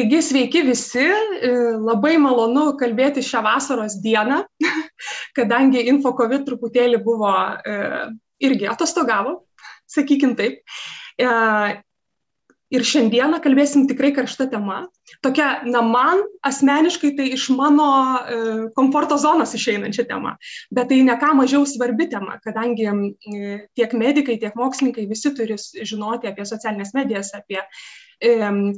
Taigi 0.00 0.22
sveiki 0.24 0.62
visi, 0.64 1.02
e, 1.04 1.48
labai 1.76 2.14
malonu 2.16 2.70
kalbėti 2.80 3.20
šią 3.20 3.42
vasaros 3.44 3.98
dieną, 4.00 4.38
kadangi 5.36 5.82
InfoCovid 5.92 6.46
truputėlį 6.46 7.02
buvo 7.04 7.28
e, 7.28 7.74
irgi 8.40 8.70
atostogavo, 8.72 9.42
sakykim 9.96 10.32
taip. 10.40 10.64
E, 11.20 11.28
ir 12.72 12.86
šiandieną 12.86 13.42
kalbėsim 13.44 13.84
tikrai 13.90 14.14
karšta 14.16 14.48
tema. 14.48 14.86
Tokia, 15.20 15.50
na, 15.68 15.84
man 15.84 16.24
asmeniškai 16.48 17.12
tai 17.18 17.28
iš 17.36 17.50
mano 17.52 17.92
komforto 18.78 19.18
zonos 19.20 19.52
išeinančia 19.58 20.06
tema, 20.08 20.38
bet 20.72 20.88
tai 20.88 21.02
ne 21.04 21.16
ką 21.20 21.34
mažiau 21.42 21.66
svarbi 21.68 22.08
tema, 22.08 22.38
kadangi 22.40 22.86
tiek 23.76 23.96
medikai, 24.00 24.38
tiek 24.40 24.56
mokslininkai 24.56 25.10
visi 25.10 25.34
turi 25.36 25.58
žinoti 25.58 26.30
apie 26.30 26.46
socialinės 26.48 26.94
medijas, 26.96 27.34
apie 27.36 27.58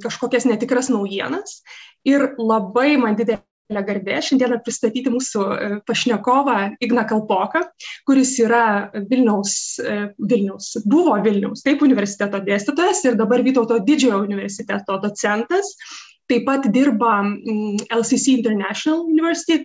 kažkokias 0.03 0.47
netikras 0.47 0.91
naujienas. 0.93 1.63
Ir 2.07 2.33
labai 2.39 2.97
man 2.99 3.17
didelė 3.19 3.83
garbė 3.87 4.19
šiandieną 4.25 4.59
pristatyti 4.65 5.11
mūsų 5.13 5.43
e, 5.55 5.69
pašnekovą 5.87 6.57
Igną 6.83 7.05
Kalpoką, 7.09 7.63
kuris 8.09 8.35
yra 8.43 8.91
Vilniaus, 9.11 9.79
e, 9.81 9.99
Vilniaus, 10.19 10.75
buvo 10.85 11.17
Vilniaus, 11.25 11.63
taip, 11.65 11.83
universiteto 11.87 12.43
dėstytojas 12.45 13.05
ir 13.07 13.17
dabar 13.21 13.45
Vytauto 13.47 13.79
didžiojo 13.81 14.23
universiteto 14.27 14.99
docentas. 15.03 15.77
Taip 16.31 16.45
pat 16.47 16.69
dirba 16.73 17.23
LCC 17.91 18.37
International 18.37 19.07
University, 19.07 19.65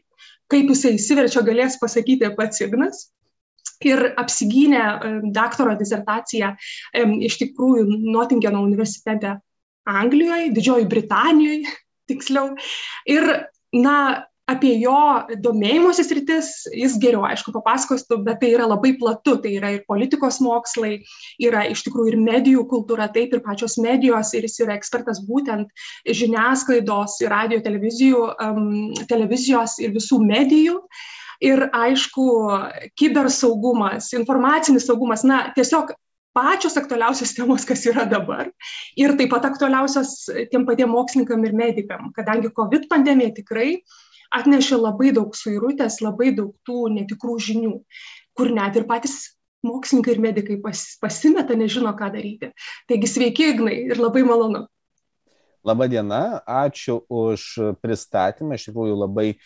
kaip 0.52 0.72
jisai 0.72 0.95
įsiverčia 0.98 1.44
galės 1.45 1.78
pasakyti 1.81 2.31
pats 2.38 2.64
Ignas 2.64 3.08
ir 3.86 4.02
apsigynė 4.17 4.84
daktaro 5.36 5.75
disertaciją 5.78 6.55
iš 7.28 7.38
tikrųjų 7.44 7.86
Nottingeno 8.09 8.64
universitete 8.66 9.36
Anglijoje, 9.88 10.53
Didžioji 10.55 10.89
Britanijoje, 10.91 11.75
tiksliau. 12.11 12.53
Ir, 13.09 13.30
na, 13.75 13.97
apie 14.47 14.71
jo 14.80 14.95
domėjimosi 15.43 16.05
sritis 16.07 16.49
jis 16.71 16.95
geriau, 17.02 17.25
aišku, 17.27 17.52
papasakostų, 17.55 18.21
bet 18.23 18.39
tai 18.41 18.53
yra 18.55 18.67
labai 18.69 18.93
platu, 18.99 19.35
tai 19.43 19.58
yra 19.58 19.73
ir 19.75 19.83
politikos 19.89 20.39
mokslai, 20.43 21.02
yra 21.43 21.65
iš 21.67 21.83
tikrųjų 21.88 22.13
ir 22.13 22.19
medijų 22.23 22.63
kultūra, 22.71 23.09
taip 23.13 23.35
ir 23.35 23.43
pačios 23.43 23.75
medijos, 23.83 24.31
ir 24.38 24.47
jis 24.47 24.61
yra 24.63 24.77
ekspertas 24.80 25.19
būtent 25.27 25.67
žiniasklaidos 26.08 27.19
radio 27.27 27.59
televizijų, 27.63 28.23
um, 28.47 28.73
televizijos 29.11 29.77
ir 29.83 29.95
visų 29.97 30.21
medijų. 30.23 30.80
Ir 31.43 31.67
aišku, 31.75 32.23
kibersaugumas, 32.97 34.08
informacinis 34.17 34.88
saugumas, 34.88 35.21
na, 35.27 35.43
tiesiog 35.53 35.91
pačios 36.38 36.77
aktualiausios 36.77 37.33
temos, 37.33 37.66
kas 37.66 37.85
yra 37.89 38.05
dabar. 38.09 38.52
Ir 38.99 39.16
taip 39.17 39.33
pat 39.33 39.47
aktualiausios 39.49 40.27
tiem 40.52 40.67
patiem 40.69 40.93
mokslininkam 40.93 41.45
ir 41.49 41.55
medikam, 41.57 42.11
kadangi 42.13 42.53
COVID 42.53 42.85
pandemija 42.91 43.33
tikrai 43.39 43.71
atnešė 44.38 44.77
labai 44.77 45.13
daug 45.15 45.33
suirutės, 45.38 46.02
labai 46.03 46.33
daug 46.38 46.53
tų 46.67 46.91
netikrų 46.99 47.39
žinių, 47.49 47.73
kur 48.38 48.53
net 48.53 48.77
ir 48.77 48.85
patys 48.89 49.17
mokslininkai 49.65 50.15
ir 50.15 50.23
medikai 50.23 50.58
pas, 50.61 50.83
pasimeta, 51.02 51.58
nežino, 51.58 51.93
ką 51.97 52.11
daryti. 52.13 52.52
Taigi 52.89 53.09
sveiki, 53.09 53.53
Ignai, 53.55 53.80
ir 53.91 54.02
labai 54.02 54.23
malonu. 54.27 54.67
Labadiena, 55.67 56.39
ačiū 56.47 57.02
už 57.11 57.47
pristatymą, 57.83 58.55
iš 58.55 58.69
tikrųjų 58.69 58.99
labai 59.02 59.25
e, 59.33 59.38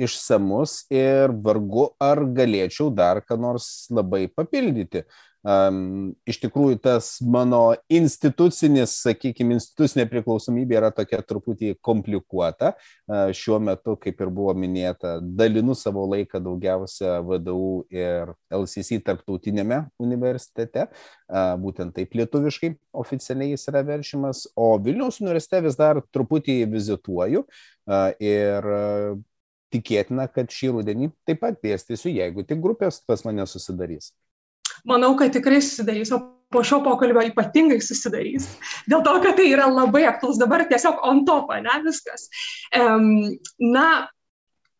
išsamus 0.00 0.86
ir 0.88 1.34
vargu 1.44 1.90
ar 2.00 2.22
galėčiau 2.38 2.88
dar 2.94 3.20
ką 3.26 3.36
nors 3.40 3.88
labai 3.92 4.28
papildyti. 4.32 5.04
Um, 5.48 6.10
iš 6.28 6.40
tikrųjų, 6.42 6.76
tas 6.84 7.06
mano 7.24 7.70
institucinis, 7.92 8.98
sakykime, 9.04 9.56
institucinė 9.56 10.04
priklausomybė 10.10 10.76
yra 10.80 10.90
tokia 10.92 11.22
truputį 11.24 11.70
komplikuota. 11.84 12.74
Uh, 13.08 13.30
šiuo 13.36 13.60
metu, 13.62 13.94
kaip 14.02 14.20
ir 14.20 14.32
buvo 14.34 14.52
minėta, 14.58 15.14
dalinu 15.22 15.76
savo 15.78 16.04
laiką 16.10 16.42
daugiausia 16.44 17.20
VDU 17.24 17.86
ir 17.94 18.34
LCC 18.52 19.00
tarptautinėme 19.06 19.84
universitete, 20.02 20.88
uh, 20.90 21.54
būtent 21.62 21.96
taip 21.96 22.18
lietuviškai 22.18 22.74
oficialiai 23.00 23.54
jis 23.54 23.68
yra 23.72 23.86
veršimas, 23.88 24.44
o 24.52 24.74
Vilniaus 24.84 25.22
universitete 25.24 25.64
vis 25.70 25.80
dar 25.80 26.02
truputį 26.12 26.60
vizituoju. 26.76 27.46
Uh, 27.88 28.10
ir 28.20 28.72
tikėtina, 29.72 30.28
kad 30.28 30.52
šį 30.52 30.74
rudenį 30.76 31.14
taip 31.28 31.40
pat 31.40 31.60
dėstysiu, 31.64 32.12
jeigu 32.12 32.44
tik 32.44 32.60
grupės 32.60 33.00
pas 33.08 33.24
mane 33.24 33.48
susidarys 33.48 34.12
manau, 34.88 35.14
kad 35.18 35.32
tikrai 35.34 35.62
susidarys, 35.64 36.12
o 36.14 36.20
po 36.52 36.62
šio 36.64 36.80
pokalbio 36.84 37.24
ypatingai 37.28 37.80
susidarys. 37.84 38.48
Dėl 38.88 39.02
to, 39.04 39.16
kad 39.24 39.36
tai 39.36 39.50
yra 39.52 39.68
labai 39.68 40.06
aktualus 40.08 40.40
dabar 40.40 40.64
tiesiog 40.68 41.02
on 41.04 41.24
top, 41.28 41.52
ne 41.64 41.76
viskas. 41.84 42.28
Um, 42.76 43.10
na, 43.60 44.08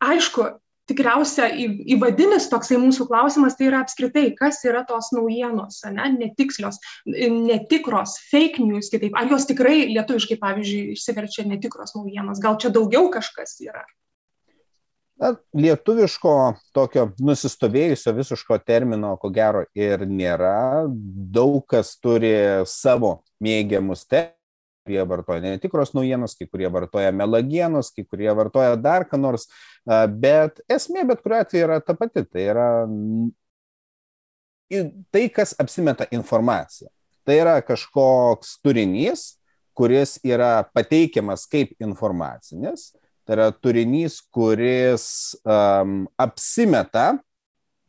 aišku, 0.01 0.47
tikriausia 0.89 1.49
įvadinis 1.93 2.47
toksai 2.49 2.79
mūsų 2.81 3.05
klausimas 3.11 3.57
tai 3.59 3.69
yra 3.69 3.83
apskritai, 3.83 4.31
kas 4.37 4.63
yra 4.65 4.81
tos 4.89 5.11
naujienos, 5.13 5.83
ne, 5.93 6.09
netikslios, 6.15 6.79
netikros, 7.05 8.17
fake 8.31 8.63
news, 8.63 8.89
kitaip. 8.89 9.13
Ar 9.19 9.29
jos 9.29 9.45
tikrai 9.49 9.83
lietuviškai, 9.91 10.39
pavyzdžiui, 10.41 10.95
išsiverčia 10.97 11.45
netikros 11.49 11.93
naujienos, 11.97 12.41
gal 12.41 12.57
čia 12.61 12.73
daugiau 12.73 13.11
kažkas 13.13 13.59
yra? 13.65 13.85
Na, 15.19 15.33
lietuviško 15.51 16.33
tokio 16.71 17.09
nusistovėjusio 17.19 18.13
visiško 18.15 18.55
termino, 18.63 19.17
ko 19.19 19.31
gero, 19.35 19.65
ir 19.75 20.05
nėra. 20.07 20.85
Daug 21.35 21.65
kas 21.67 21.97
turi 21.99 22.31
savo 22.69 23.17
mėgiamus 23.43 24.05
terminus 24.07 24.35
kurie 24.89 25.03
vartoja 25.05 25.41
netikros 25.43 25.91
naujienos, 25.93 26.33
kai 26.33 26.47
kurie 26.49 26.69
vartoja 26.73 27.11
melagienos, 27.13 27.91
kai 27.93 28.07
kurie 28.09 28.31
vartoja 28.33 28.73
dar 28.79 29.05
ką 29.05 29.19
nors, 29.21 29.45
bet 30.17 30.63
esmė 30.71 31.03
bet 31.11 31.21
kuriuo 31.21 31.41
atveju 31.43 31.67
yra 31.67 31.77
ta 31.83 31.93
pati. 31.93 32.23
Tai 32.25 32.45
yra 32.53 32.69
tai, 35.13 35.27
kas 35.29 35.53
apsimeta 35.61 36.07
informacija. 36.15 36.89
Tai 37.21 37.35
yra 37.37 37.59
kažkoks 37.61 38.55
turinys, 38.63 39.35
kuris 39.77 40.17
yra 40.25 40.63
pateikiamas 40.73 41.45
kaip 41.51 41.75
informacinis 41.77 42.89
Tai 43.29 43.35
yra 43.35 43.51
turinys, 43.53 44.15
kuris 44.33 45.35
um, 45.45 46.07
apsimeta 46.17 47.11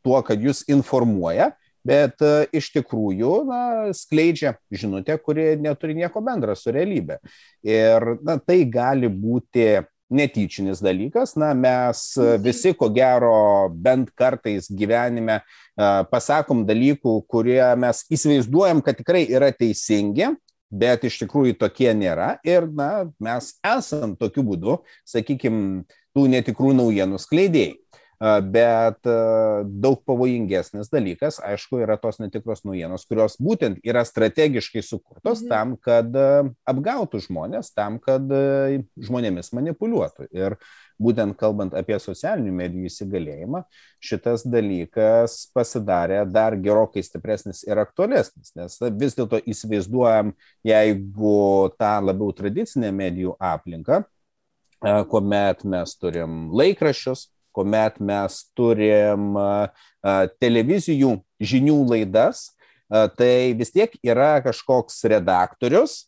tuo, 0.05 0.19
kad 0.21 0.37
jūs 0.37 0.67
informuoja, 0.69 1.47
bet 1.81 2.21
uh, 2.21 2.43
iš 2.53 2.69
tikrųjų 2.75 3.31
na, 3.49 3.61
skleidžia 3.97 4.59
žinutę, 4.69 5.17
kuri 5.25 5.55
neturi 5.57 5.97
nieko 5.97 6.21
bendra 6.21 6.53
su 6.53 6.75
realybė. 6.77 7.17
Ir 7.65 8.05
na, 8.21 8.37
tai 8.37 8.67
gali 8.69 9.09
būti 9.09 9.81
netyčinis 10.13 10.85
dalykas. 10.85 11.33
Na, 11.41 11.55
mes 11.57 12.05
visi, 12.45 12.75
ko 12.77 12.91
gero, 12.93 13.33
bent 13.73 14.13
kartais 14.13 14.69
gyvenime 14.69 15.39
uh, 15.41 16.05
pasakom 16.13 16.67
dalykų, 16.69 17.17
kurie 17.33 17.63
mes 17.81 18.05
įsivaizduojam, 18.13 18.85
kad 18.85 19.01
tikrai 19.01 19.25
yra 19.25 19.49
teisingi, 19.57 20.35
bet 20.71 21.05
iš 21.05 21.19
tikrųjų 21.25 21.59
tokie 21.61 21.91
nėra 21.97 22.37
ir 22.47 22.69
na, 22.71 23.11
mes 23.23 23.53
esam 23.67 24.15
tokiu 24.19 24.45
būdu, 24.47 24.79
sakykime, 25.09 25.85
tų 26.17 26.27
netikrų 26.31 26.73
naujienų 26.79 27.21
skleidėjai. 27.23 27.77
Bet 28.21 29.07
daug 29.81 30.03
pavojingesnis 30.05 30.91
dalykas, 30.93 31.39
aišku, 31.41 31.79
yra 31.81 31.97
tos 31.97 32.19
netikros 32.21 32.67
naujienos, 32.69 33.07
kurios 33.09 33.39
būtent 33.41 33.79
yra 33.81 34.03
strategiškai 34.05 34.83
sukurtos 34.85 35.41
mhm. 35.41 35.49
tam, 35.49 35.73
kad 35.81 36.21
apgautų 36.69 37.23
žmonės, 37.25 37.73
tam, 37.73 37.97
kad 38.03 38.29
žmonėmis 39.01 39.55
manipuliuotų. 39.57 40.29
Ir 40.37 40.59
būtent 41.01 41.37
kalbant 41.41 41.75
apie 41.77 41.97
socialinių 42.03 42.53
medijų 42.61 42.91
įsigalėjimą, 42.91 43.65
šitas 44.05 44.45
dalykas 44.45 45.41
pasidarė 45.57 46.23
dar 46.29 46.59
gerokai 46.61 47.03
stipresnis 47.07 47.65
ir 47.65 47.81
aktualesnis, 47.81 48.53
nes 48.59 48.77
vis 49.01 49.17
dėlto 49.17 49.41
įsivaizduojam, 49.49 50.35
jeigu 50.67 51.35
tą 51.81 51.97
labiau 52.05 52.37
tradicinę 52.37 52.93
medijų 52.93 53.33
aplinką, 53.41 54.03
kuomet 54.81 55.65
mes 55.69 55.97
turim 56.01 56.49
laikraščius, 56.57 57.31
kuomet 57.55 57.99
mes 58.03 58.43
turim 58.59 59.35
televizijų 60.43 61.17
žinių 61.41 61.79
laidas, 61.91 62.51
tai 62.89 63.53
vis 63.59 63.73
tiek 63.75 63.93
yra 64.03 64.39
kažkoks 64.45 65.03
redaktorius, 65.11 66.05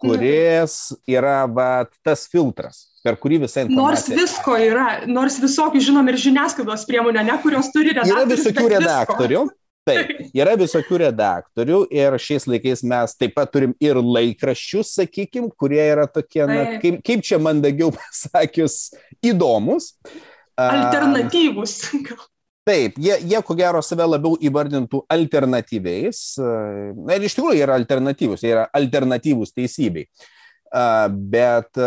kuris 0.00 0.74
yra 1.08 1.44
va, 1.48 1.86
tas 2.04 2.26
filtras, 2.28 2.86
per 3.04 3.16
kurį 3.20 3.42
visa 3.46 3.64
informacija. 3.64 4.12
Nors 4.12 4.24
visko 4.24 4.56
yra, 4.60 4.88
nors 5.08 5.38
visokių 5.40 5.80
žinom 5.88 6.10
ir 6.12 6.18
žiniasklaidos 6.20 6.84
priemonė, 6.88 7.24
ne, 7.26 7.38
kurios 7.44 7.70
turi 7.74 7.94
redaktorių. 7.94 8.18
Yra 8.18 8.34
visokių 8.34 8.66
redaktorių. 8.76 9.46
Visko. 9.46 9.62
Taip, 9.86 10.08
yra 10.34 10.56
visokių 10.58 10.98
redaktorių 11.04 11.76
ir 11.94 12.16
šiais 12.18 12.48
laikais 12.50 12.80
mes 12.90 13.12
taip 13.14 13.36
pat 13.36 13.52
turim 13.54 13.70
ir 13.78 14.00
laikraščius, 14.02 14.96
sakykim, 14.98 15.46
kurie 15.54 15.78
yra 15.78 16.08
tokie, 16.10 16.42
na, 16.50 16.64
kaip, 16.82 16.98
kaip 17.06 17.22
čia 17.22 17.38
mandagiau 17.38 17.92
pasakius, 18.00 18.88
įdomus. 19.22 19.92
Alternatyvus. 20.56 21.76
Taip, 22.66 22.96
jie, 22.98 23.14
jie 23.30 23.40
ko 23.46 23.54
gero 23.54 23.78
save 23.84 24.06
labiau 24.08 24.34
įvardintų 24.42 25.04
alternatyviais. 25.12 26.22
Na 26.98 27.14
ir 27.14 27.26
iš 27.28 27.36
tikrųjų 27.38 27.62
yra 27.62 27.76
alternatyvus, 27.78 28.42
jie 28.42 28.50
yra 28.56 28.64
alternatyvus 28.74 29.54
teisybei. 29.54 30.08
Bet 31.30 31.78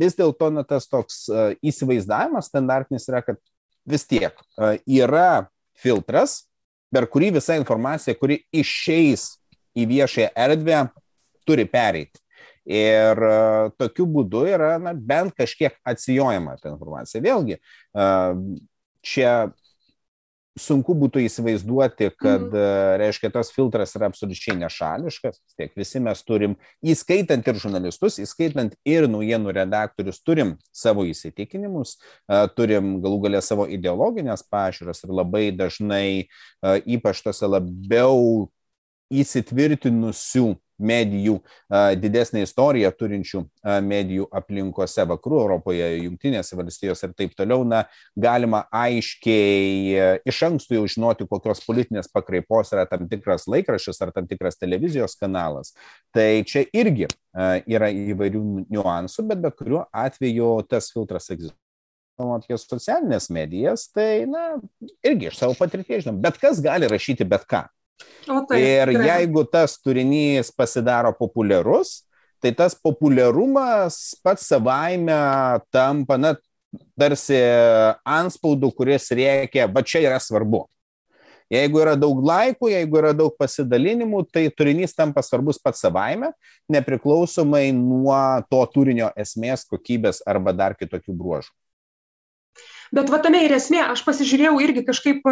vis 0.00 0.18
dėlto 0.18 0.50
tas 0.66 0.88
toks 0.90 1.20
įsivaizdavimas 1.62 2.50
standartinis 2.50 3.06
yra, 3.12 3.22
kad 3.22 3.38
vis 3.88 4.08
tiek 4.10 4.34
yra 4.90 5.46
filtras, 5.78 6.40
per 6.90 7.06
kurį 7.06 7.36
visa 7.38 7.54
informacija, 7.60 8.16
kuri 8.18 8.40
išeis 8.50 9.36
į 9.78 9.86
viešąją 9.92 10.32
erdvę, 10.34 10.82
turi 11.46 11.68
pereiti. 11.68 12.18
Ir 12.68 13.22
tokiu 13.80 14.04
būdu 14.12 14.44
yra 14.50 14.74
na, 14.82 14.92
bent 14.92 15.32
kažkiek 15.38 15.78
atsijojama 15.88 16.58
ta 16.60 16.68
informacija. 16.68 17.22
Vėlgi, 17.24 17.56
čia 19.00 19.32
sunku 20.58 20.94
būtų 20.98 21.22
įsivaizduoti, 21.24 22.10
kad, 22.18 22.44
mm. 22.50 22.98
reiškia, 23.00 23.30
tas 23.34 23.50
filtras 23.54 23.94
yra 23.96 24.10
absoliučiai 24.10 24.58
nešališkas. 24.58 25.40
Tiek 25.58 25.72
visi 25.78 26.02
mes 26.02 26.20
turim, 26.26 26.58
įskaitant 26.82 27.46
ir 27.48 27.60
žurnalistus, 27.62 28.18
įskaitant 28.22 28.74
ir 28.88 29.08
naujienų 29.10 29.54
redaktorius, 29.60 30.20
turim 30.26 30.56
savo 30.74 31.06
įsitikinimus, 31.08 31.96
turim 32.58 32.98
galų 33.04 33.22
galę 33.28 33.42
savo 33.44 33.68
ideologinės 33.70 34.44
pažiūras 34.50 35.04
ir 35.06 35.14
labai 35.14 35.48
dažnai, 35.56 36.28
ypač 36.84 37.22
tose 37.24 37.48
labiau 37.48 38.48
įsitvirtinusių 39.08 40.50
medijų, 40.78 41.38
didesnę 42.00 42.42
istoriją 42.46 42.90
turinčių 42.96 43.42
medijų 43.84 44.28
aplinkose, 44.34 45.04
vakarų 45.10 45.42
Europoje, 45.42 45.88
jungtinėse 46.04 46.58
valstijose 46.58 47.08
ir 47.08 47.14
taip 47.18 47.36
toliau, 47.38 47.66
na, 47.68 47.84
galima 48.16 48.64
aiškiai 48.74 50.22
iš 50.28 50.42
anksto 50.48 50.78
jau 50.78 50.86
žinoti, 50.88 51.28
kokios 51.28 51.62
politinės 51.66 52.10
pakraipos 52.14 52.72
yra 52.74 52.86
tam 52.90 53.08
tikras 53.10 53.48
laikraštis 53.50 54.02
ar 54.04 54.14
tam 54.16 54.28
tikras 54.30 54.58
televizijos 54.60 55.18
kanalas. 55.18 55.74
Tai 56.14 56.42
čia 56.48 56.64
irgi 56.72 57.08
yra 57.68 57.90
įvairių 57.92 58.44
niuansų, 58.66 59.26
bet 59.30 59.42
bet 59.44 59.58
kuriuo 59.58 59.86
atveju 59.92 60.52
tas 60.68 60.92
filtras 60.94 61.30
egzistuoja 61.34 61.58
apie 62.18 62.56
socialinės 62.58 63.28
medijas, 63.30 63.86
tai, 63.94 64.26
na, 64.26 64.56
irgi 65.06 65.28
iš 65.30 65.38
savo 65.38 65.54
patirties 65.54 66.02
žinom, 66.02 66.18
bet 66.22 66.38
kas 66.42 66.58
gali 66.64 66.88
rašyti 66.90 67.26
bet 67.28 67.44
ką. 67.46 67.62
O 68.28 68.42
taip, 68.46 68.60
ir 68.60 68.92
tikrai. 68.92 69.06
jeigu 69.08 69.44
tas 69.48 69.78
turinys 69.80 70.52
pasidaro 70.54 71.12
populiarus, 71.16 72.02
tai 72.42 72.52
tas 72.54 72.74
populiarumas 72.74 74.14
pats 74.22 74.46
savaime 74.46 75.16
tampa, 75.74 76.18
na, 76.20 76.34
tarsi 76.98 77.38
anspaudų, 78.06 78.72
kuris 78.76 79.08
reikia, 79.16 79.66
va 79.70 79.82
čia 79.82 80.04
yra 80.04 80.18
svarbu. 80.22 80.66
Jeigu 81.48 81.80
yra 81.80 81.94
daug 81.96 82.18
laikų, 82.28 82.68
jeigu 82.74 82.98
yra 83.00 83.14
daug 83.16 83.32
pasidalinimų, 83.40 84.26
tai 84.28 84.50
turinys 84.52 84.92
tampa 84.92 85.22
svarbus 85.24 85.56
pats 85.56 85.80
savaime, 85.80 86.28
nepriklausomai 86.68 87.70
nuo 87.72 88.18
to 88.52 88.60
turinio 88.74 89.08
esmės, 89.16 89.64
kokybės 89.64 90.20
arba 90.28 90.52
dar 90.52 90.76
kitokių 90.76 91.16
bruožų. 91.16 91.54
Bet 92.94 93.10
va 93.12 93.20
tame 93.24 93.44
ir 93.44 93.54
esmė, 93.56 93.82
aš 93.92 94.04
pasižiūrėjau 94.06 94.58
irgi 94.64 94.84
kažkaip 94.86 95.26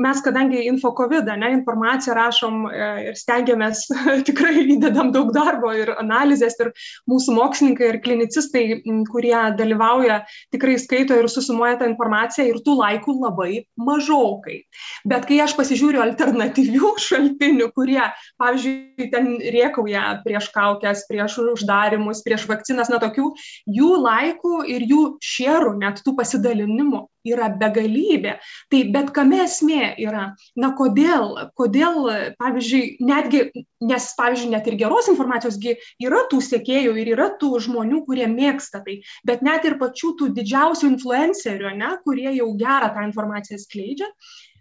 mes 0.00 0.20
kadangi 0.22 0.64
info 0.66 0.92
COVID, 0.96 1.28
ne, 1.38 1.50
informaciją 1.52 2.14
rašom 2.16 2.66
e, 2.68 2.88
ir 3.10 3.18
stengiamės, 3.18 3.84
tikrai 4.28 4.64
įdedam 4.76 5.12
daug 5.14 5.32
darbo 5.34 5.72
ir 5.76 5.92
analizės, 6.00 6.56
ir 6.62 6.72
mūsų 7.10 7.36
mokslininkai 7.36 7.88
ir 7.90 8.00
klinicistai, 8.04 8.64
kurie 9.10 9.36
dalyvauja, 9.58 10.20
tikrai 10.54 10.76
skaito 10.80 11.16
ir 11.18 11.28
susumuoja 11.32 11.80
tą 11.80 11.90
informaciją 11.90 12.48
ir 12.50 12.60
tų 12.66 12.76
laikų 12.80 13.16
labai 13.18 13.64
mažokai. 13.80 14.60
Bet 15.08 15.26
kai 15.28 15.40
aš 15.44 15.56
pasižiūriu 15.58 16.02
alternatyvių 16.04 16.94
šaltinių, 17.08 17.70
kurie, 17.76 18.02
pavyzdžiui, 18.40 19.10
ten 19.12 19.32
riekauja 19.40 20.20
prieš 20.24 20.50
kaukės, 20.54 21.06
prieš 21.10 21.40
uždarimus, 21.44 22.24
prieš 22.26 22.46
vakcinas, 22.50 22.92
na 22.92 23.00
tokių, 23.02 23.32
jų 23.70 23.90
laikų 24.06 24.64
ir 24.70 24.86
jų 24.88 25.02
šierų, 25.24 25.76
net 25.80 26.02
tų 26.04 26.16
pasidalinimų 26.18 26.89
yra 27.26 27.50
begalybė. 27.60 28.36
Tai 28.72 28.80
bet 28.94 29.12
kame 29.16 29.42
esmė 29.44 29.92
yra, 30.00 30.30
na 30.56 30.72
kodėl, 30.76 31.34
kodėl, 31.58 32.08
pavyzdžiui, 32.40 32.82
netgi, 33.04 33.42
nes, 33.84 34.08
pavyzdžiui, 34.18 34.52
net 34.54 34.68
ir 34.70 34.78
geros 34.80 35.10
informacijosgi 35.12 35.76
yra 36.06 36.24
tų 36.30 36.40
sėkėjų 36.46 36.94
ir 37.00 37.12
yra 37.14 37.30
tų 37.40 37.52
žmonių, 37.66 38.04
kurie 38.08 38.28
mėgsta 38.30 38.82
tai, 38.86 39.00
bet 39.28 39.44
net 39.46 39.66
ir 39.68 39.78
pačių 39.80 40.14
tų 40.20 40.30
didžiausių 40.38 40.94
influencerių, 40.94 41.74
ne, 41.80 41.96
kurie 42.06 42.30
jau 42.38 42.52
gerą 42.60 42.92
tą 42.94 43.08
informaciją 43.08 43.60
skleidžia, 43.60 44.08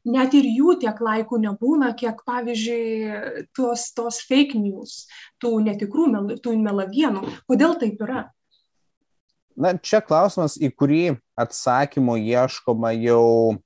net 0.09 0.33
ir 0.37 0.47
jų 0.47 0.75
tiek 0.83 0.99
laikų 1.03 1.39
nebūna, 1.43 1.93
kiek, 1.99 2.23
pavyzdžiui, 2.27 3.47
tos, 3.55 3.89
tos 3.95 4.21
fake 4.27 4.59
news, 4.59 5.05
tų 5.43 5.59
netikrų, 5.67 6.09
tų 6.43 6.57
melagienų. 6.59 7.23
Kodėl 7.49 7.79
taip 7.81 8.03
yra? 8.05 8.27
Na, 9.59 9.73
čia 9.75 9.99
klausimas, 9.99 10.55
į 10.55 10.71
kurį 10.71 11.03
atsakymo 11.39 12.15
ieškoma 12.15 12.93
jau 12.95 13.57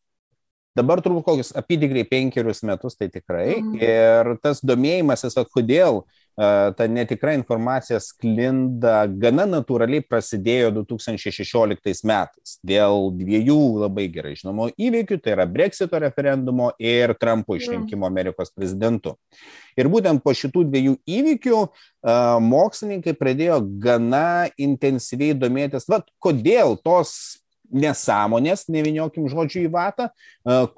dabar 0.78 1.02
turbūt 1.06 1.26
kokius 1.28 1.54
apytikriai 1.58 2.08
penkerius 2.10 2.64
metus, 2.66 2.98
tai 2.98 3.12
tikrai. 3.14 3.60
Mm. 3.62 3.76
Ir 3.78 4.32
tas 4.42 4.64
domėjimasis, 4.66 5.38
kodėl 5.54 6.02
ta 6.36 6.88
netikra 6.90 7.36
informacija 7.38 8.00
sklinda 8.02 9.04
gana 9.08 9.46
natūraliai 9.46 10.02
prasidėjo 10.02 10.72
2016 10.80 12.08
metais 12.10 12.56
dėl 12.66 13.12
dviejų 13.20 13.60
labai 13.84 14.08
gerai 14.14 14.34
žinomų 14.40 14.72
įvykių, 14.82 15.20
tai 15.22 15.36
yra 15.36 15.46
Brexito 15.50 16.00
referendumo 16.02 16.72
ir 16.82 17.14
Trumpo 17.22 17.58
išrinkimo 17.60 18.10
Amerikos 18.10 18.50
prezidentu. 18.56 19.14
Ir 19.78 19.90
būtent 19.94 20.24
po 20.26 20.34
šitų 20.38 20.66
dviejų 20.72 20.98
įvykių 21.06 21.62
mokslininkai 22.50 23.14
pradėjo 23.18 23.62
gana 23.82 24.50
intensyviai 24.58 25.38
domėtis, 25.38 25.86
vad, 25.90 26.10
kodėl 26.22 26.78
tos 26.82 27.43
nesąmonės, 27.74 28.68
neviniokim 28.72 29.28
žodžių 29.32 29.66
į 29.66 29.74
vatą, 29.74 30.08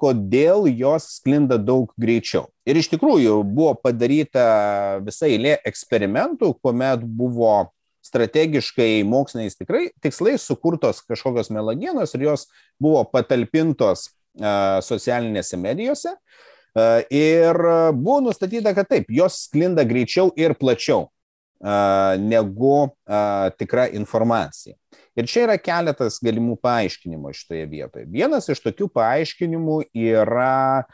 kodėl 0.00 0.66
jos 0.72 1.06
sklinda 1.18 1.58
daug 1.60 1.92
greičiau. 2.00 2.48
Ir 2.66 2.80
iš 2.80 2.88
tikrųjų 2.94 3.42
buvo 3.44 3.76
padaryta 3.78 4.98
visa 5.04 5.28
eilė 5.28 5.58
eksperimentų, 5.68 6.54
kuomet 6.64 7.04
buvo 7.04 7.68
strategiškai 8.06 9.04
moksliniais 9.06 9.58
tikrai 9.58 9.88
tikslais 10.02 10.44
sukurtos 10.46 11.02
kažkokios 11.06 11.50
melagienos 11.50 12.14
ir 12.14 12.28
jos 12.28 12.46
buvo 12.82 13.02
patalpintos 13.10 14.08
socialinėse 14.86 15.58
medijose. 15.58 16.12
Ir 17.10 17.56
buvo 17.96 18.18
nustatyta, 18.26 18.74
kad 18.76 18.88
taip, 18.90 19.08
jos 19.08 19.46
sklinda 19.46 19.84
greičiau 19.88 20.28
ir 20.36 20.54
plačiau 20.60 21.06
negu 22.20 22.74
tikra 23.56 23.86
informacija. 23.96 24.76
Ir 25.16 25.28
čia 25.30 25.46
yra 25.46 25.56
keletas 25.56 26.18
galimų 26.24 26.58
paaiškinimų 26.64 27.32
šitoje 27.36 27.66
vietoje. 27.70 28.08
Vienas 28.12 28.48
iš 28.52 28.60
tokių 28.64 28.90
paaiškinimų 28.92 29.78
yra 29.96 30.84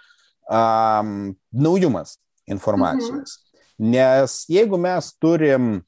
um, 0.47 1.33
naujumas 1.51 2.17
informacijos. 2.47 3.39
Mhm. 3.39 3.49
Nes 3.93 4.37
jeigu 4.53 4.79
mes 4.79 5.09
turim 5.19 5.81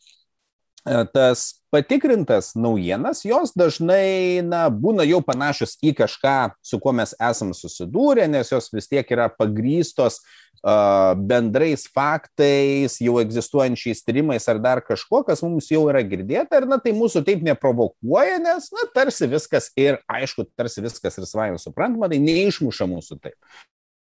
tas 0.84 1.64
patikrintas 1.72 2.52
naujienas, 2.54 3.24
jos 3.24 3.54
dažnai 3.56 4.44
na, 4.44 4.66
būna 4.68 5.06
jau 5.08 5.22
panašios 5.24 5.78
į 5.82 5.94
kažką, 5.96 6.54
su 6.62 6.78
kuo 6.78 6.92
mes 6.92 7.14
esam 7.16 7.54
susidūrę, 7.56 8.26
nes 8.30 8.52
jos 8.52 8.68
vis 8.74 8.90
tiek 8.90 9.08
yra 9.16 9.30
pagrystos 9.32 10.20
uh, 10.20 11.16
bendrais 11.16 11.86
faktais, 11.88 12.98
jau 13.00 13.16
egzistuojančiais 13.22 14.04
tyrimais 14.04 14.48
ar 14.52 14.60
dar 14.62 14.84
kažkuo, 14.84 15.24
kas 15.26 15.42
mums 15.42 15.70
jau 15.72 15.86
yra 15.88 16.04
girdėta 16.04 16.60
ir 16.60 16.68
na, 16.68 16.78
tai 16.78 16.92
mūsų 16.96 17.24
taip 17.26 17.42
neprovokuoja, 17.48 18.38
nes 18.44 18.68
na, 18.76 18.84
tarsi 18.94 19.30
viskas 19.32 19.72
ir 19.80 20.02
aišku, 20.04 20.46
tarsi 20.54 20.84
viskas 20.84 21.16
ir 21.16 21.26
savai 21.30 21.54
suprantama, 21.58 22.12
tai 22.12 22.20
neišmuša 22.22 22.90
mūsų 22.92 23.18
taip. 23.24 23.38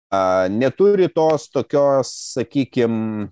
Uh, 0.09 0.48
neturi 0.50 1.12
tos 1.13 1.51
tokios, 1.53 2.15
sakykime, 2.33 3.29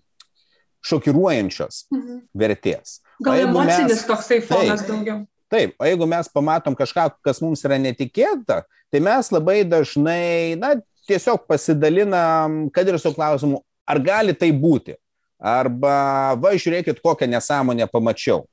šokiruojančios 0.87 1.87
mhm. 1.89 2.25
vertės. 2.37 2.99
Gal 3.23 3.47
emocinis 3.47 4.01
mes, 4.01 4.05
toksai 4.07 4.41
fonas 4.45 4.83
taip, 4.83 4.91
daugiau. 4.91 5.23
Taip, 5.49 5.73
o 5.79 5.87
jeigu 5.87 6.07
mes 6.09 6.29
pamatom 6.29 6.75
kažką, 6.77 7.07
kas 7.25 7.39
mums 7.41 7.63
yra 7.65 7.79
netikėta, 7.81 8.61
tai 8.91 9.01
mes 9.03 9.31
labai 9.33 9.61
dažnai, 9.65 10.57
na, 10.59 10.75
tiesiog 11.07 11.47
pasidalinam, 11.47 12.67
kad 12.75 12.87
ir 12.87 12.99
su 12.99 13.13
klausimu, 13.15 13.61
ar 13.87 14.01
gali 14.03 14.35
tai 14.37 14.51
būti. 14.51 14.97
Arba, 15.37 16.33
va, 16.41 16.53
žiūrėkit, 16.57 16.99
kokią 17.03 17.27
nesąmonę 17.29 17.85
pamačiau. 17.91 18.47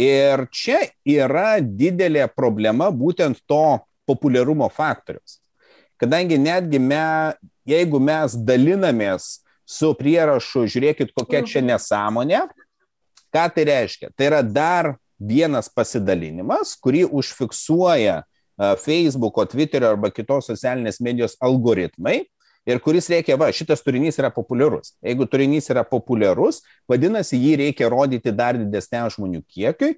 Ir 0.00 0.46
čia 0.54 0.86
yra 1.06 1.58
didelė 1.60 2.28
problema 2.30 2.88
būtent 2.94 3.42
to 3.50 3.80
populiarumo 4.08 4.70
faktorius. 4.72 5.40
Kadangi 5.98 6.38
netgi 6.38 6.78
me, 6.80 7.34
jeigu 7.66 8.00
mes 8.00 8.36
dalinamės 8.48 9.40
su 9.68 9.90
prierašu, 9.98 10.64
žiūrėkit, 10.70 11.12
kokia 11.12 11.42
čia 11.42 11.60
mhm. 11.60 11.72
nesąmonė, 11.74 12.42
Ką 13.34 13.44
tai 13.54 13.66
reiškia? 13.68 14.10
Tai 14.16 14.30
yra 14.30 14.42
dar 14.42 14.94
vienas 15.18 15.68
pasidalinimas, 15.68 16.76
kurį 16.78 17.04
užfiksuoja 17.10 18.22
Facebook'o, 18.58 19.44
Twitterio 19.50 19.92
arba 19.92 20.10
kitos 20.10 20.50
socialinės 20.50 21.00
medijos 21.04 21.36
algoritmai. 21.42 22.24
ir 22.68 22.80
kuris 22.84 23.08
reikia, 23.10 23.36
va, 23.40 23.48
šitas 23.54 23.82
turinys 23.84 24.18
yra 24.20 24.30
populiarus. 24.34 24.92
Jeigu 25.04 25.26
turinys 25.30 25.70
yra 25.72 25.84
populiarus, 25.88 26.60
vadinasi, 26.90 27.38
jį 27.40 27.54
reikia 27.62 27.88
rodyti 27.92 28.32
dar 28.34 28.58
didesniam 28.60 29.08
žmonių 29.12 29.42
kiekiui, 29.48 29.96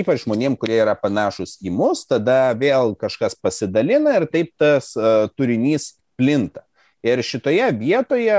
ypač 0.00 0.24
žmonėm, 0.24 0.56
kurie 0.60 0.78
yra 0.80 0.96
panašus 0.98 1.58
į 1.60 1.72
mus, 1.74 2.06
tada 2.08 2.54
vėl 2.58 2.94
kažkas 2.98 3.36
pasidalina 3.36 4.16
ir 4.18 4.28
taip 4.30 4.54
tas 4.60 4.94
turinys 5.36 5.96
plinta. 6.18 6.64
Ir 7.04 7.20
šitoje 7.22 7.68
vietoje 7.78 8.38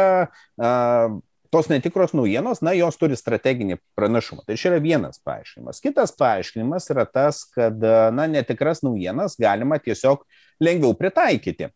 tos 1.49 1.69
netikros 1.69 2.13
naujienos, 2.13 2.61
na, 2.61 2.75
jos 2.77 2.97
turi 2.99 3.17
strateginį 3.17 3.79
pranašumą. 3.97 4.43
Tai 4.45 4.57
čia 4.59 4.69
yra 4.71 4.81
vienas 4.83 5.21
paaiškinimas. 5.25 5.81
Kitas 5.81 6.13
paaiškinimas 6.17 6.89
yra 6.93 7.05
tas, 7.09 7.41
kad, 7.55 7.81
na, 8.15 8.27
netikras 8.29 8.83
naujienas 8.85 9.37
galima 9.39 9.79
tiesiog 9.81 10.21
lengviau 10.61 10.93
pritaikyti 10.97 11.71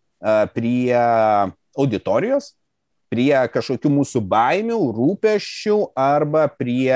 prie 0.54 1.00
auditorijos, 1.74 2.54
prie 3.14 3.34
kažkokių 3.54 3.92
mūsų 3.94 4.22
baimių, 4.30 4.78
rūpeščių 4.98 5.78
arba 6.00 6.48
prie, 6.54 6.94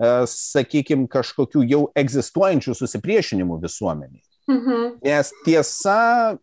sakykime, 0.00 1.08
kažkokių 1.12 1.64
jau 1.68 1.82
egzistuojančių 2.00 2.76
susipriešinimų 2.76 3.60
visuomeniai. 3.64 4.24
Mhm. 4.50 4.86
Nes 5.04 5.32
tiesa 5.46 6.36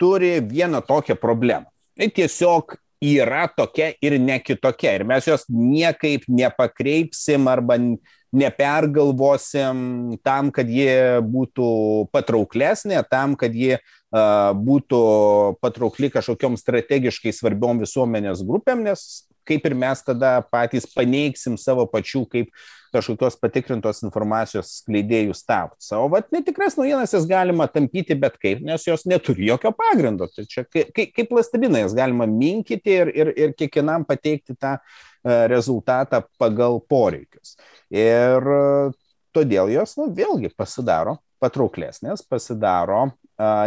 turi 0.00 0.40
vieną 0.40 0.80
tokią 0.86 1.18
problemą. 1.20 1.68
Tai 1.98 2.08
tiesiog 2.08 2.76
yra 3.02 3.48
tokia 3.50 3.92
ir 4.02 4.18
ne 4.22 4.38
kitokia. 4.38 4.94
Ir 4.96 5.04
mes 5.08 5.26
jos 5.26 5.44
niekaip 5.50 6.28
nepakreipsim 6.30 7.48
arba 7.50 7.78
nepergalvosim 8.32 10.16
tam, 10.24 10.48
kad 10.54 10.70
ji 10.70 10.86
būtų 11.26 11.66
patrauklesnė, 12.14 13.02
tam, 13.10 13.34
kad 13.36 13.52
ji 13.52 13.76
būtų 14.12 15.02
patraukli 15.60 16.12
kažkokiam 16.12 16.56
strategiškai 16.60 17.32
svarbiom 17.34 17.82
visuomenės 17.82 18.44
grupėm, 18.46 18.86
nes 18.86 19.26
kaip 19.48 19.66
ir 19.66 19.74
mes 19.76 20.04
tada 20.06 20.38
patys 20.52 20.86
paneigsim 20.94 21.58
savo 21.60 21.84
pačių 21.90 22.24
kaip 22.30 22.52
kažkokios 22.92 23.38
patikrintos 23.40 24.02
informacijos 24.04 24.70
skleidėjų 24.82 25.34
statusą. 25.36 26.02
O 26.02 26.10
vat 26.12 26.28
netikras 26.34 26.76
naujienas 26.78 27.14
jas 27.14 27.26
galima 27.28 27.66
tampyti 27.70 28.16
bet 28.18 28.36
kaip, 28.42 28.60
nes 28.66 28.84
jos 28.86 29.06
neturi 29.08 29.48
jokio 29.48 29.72
pagrindo. 29.76 30.28
Tai 30.32 30.44
čia 30.48 30.66
kaip, 30.68 30.92
kaip 31.16 31.32
lastabina 31.34 31.82
jas 31.82 31.96
galima 31.96 32.28
minkyti 32.28 32.98
ir, 33.00 33.12
ir, 33.16 33.32
ir 33.46 33.56
kiekvienam 33.58 34.06
pateikti 34.08 34.56
tą 34.60 34.76
rezultatą 35.22 36.22
pagal 36.40 36.80
poreikius. 36.90 37.56
Ir 37.94 38.48
todėl 39.32 39.72
jos, 39.72 39.96
nu, 40.00 40.10
vėlgi 40.14 40.52
pasidaro 40.56 41.18
patrauklesnės, 41.42 42.24
pasidaro 42.28 43.06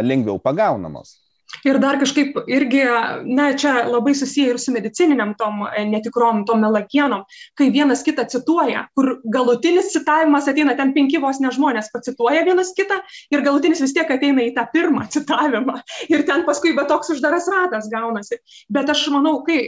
lengviau 0.04 0.38
pagaunamos. 0.42 1.16
Ir 1.64 1.78
dar 1.80 1.98
kažkaip 2.00 2.36
irgi, 2.50 2.82
na, 3.24 3.48
čia 3.58 3.86
labai 3.88 4.14
susiję 4.14 4.54
ir 4.54 4.60
su 4.60 4.72
medicininiam 4.74 5.34
tom 5.38 5.64
e, 5.66 5.84
netikrom, 5.88 6.44
tom 6.48 6.60
melagienom, 6.64 7.24
kai 7.58 7.70
vienas 7.74 8.04
kitą 8.06 8.26
cituoja, 8.30 8.86
kur 8.96 9.20
galutinis 9.32 9.92
citavimas 9.94 10.48
ateina, 10.50 10.76
ten 10.76 10.92
penki 10.96 11.20
vos 11.22 11.40
ne 11.40 11.52
žmonės 11.54 11.90
pacituoja 11.94 12.44
vienas 12.46 12.72
kitą 12.76 12.98
ir 13.32 13.44
galutinis 13.46 13.80
vis 13.84 13.94
tiek 13.96 14.10
ateina 14.10 14.44
į 14.46 14.52
tą 14.56 14.66
pirmą 14.72 15.06
citavimą. 15.12 15.78
Ir 16.12 16.26
ten 16.28 16.44
paskui 16.48 16.74
bet 16.76 16.90
toks 16.92 17.14
uždaras 17.16 17.48
ratas 17.52 17.88
gaunasi. 17.92 18.40
Bet 18.72 18.90
aš 18.92 19.06
manau, 19.14 19.38
kai, 19.46 19.60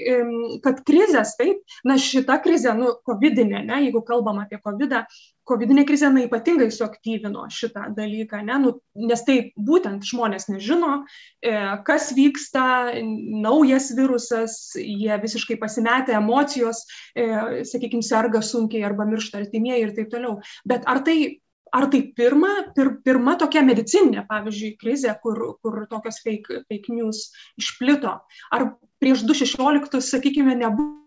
kad 0.64 0.82
krizės, 0.88 1.34
taip, 1.38 1.62
na 1.86 1.98
šita 2.00 2.38
krizė, 2.44 2.74
nu, 2.78 2.92
COVID-inė, 3.08 3.64
ne, 3.66 3.82
jeigu 3.86 4.02
kalbam 4.06 4.42
apie 4.42 4.60
COVID, 4.64 4.94
kovidinė 5.48 5.84
krizė 5.88 6.10
na, 6.12 6.24
ypatingai 6.26 6.68
suaktyvino 6.74 7.46
šitą 7.52 7.88
dalyką, 7.96 8.42
ne? 8.46 8.58
nu, 8.62 8.74
nes 9.08 9.24
tai 9.26 9.38
būtent 9.56 10.06
žmonės 10.08 10.48
nežino, 10.50 11.02
e, 11.40 11.54
kas 11.88 12.12
vyksta, 12.16 12.66
naujas 13.44 13.90
virusas, 13.98 14.58
jie 14.78 15.18
visiškai 15.24 15.58
pasimetę, 15.60 16.16
emocijos, 16.18 16.84
e, 17.16 17.64
sakykime, 17.68 18.04
serga 18.04 18.44
sunkiai 18.44 18.86
arba 18.88 19.08
miršta 19.08 19.42
artimieji 19.42 19.88
ir 19.88 19.94
taip 19.96 20.14
toliau. 20.14 20.38
Bet 20.68 20.88
ar 20.88 21.04
tai 21.06 21.18
Ar 21.68 21.84
tai 21.92 22.00
pirma, 22.16 22.48
pir, 22.72 22.94
pirma 23.04 23.34
tokia 23.36 23.60
medicinė, 23.60 24.22
pavyzdžiui, 24.28 24.76
krizė, 24.80 25.12
kur, 25.20 25.40
kur 25.60 25.82
tokios 25.90 26.22
fake, 26.24 26.62
fake 26.64 26.94
news 26.94 27.26
išplito? 27.60 28.14
Ar 28.54 28.64
prieš 29.02 29.26
2016, 29.28 30.00
sakykime, 30.04 30.56
nebuvo 30.62 30.97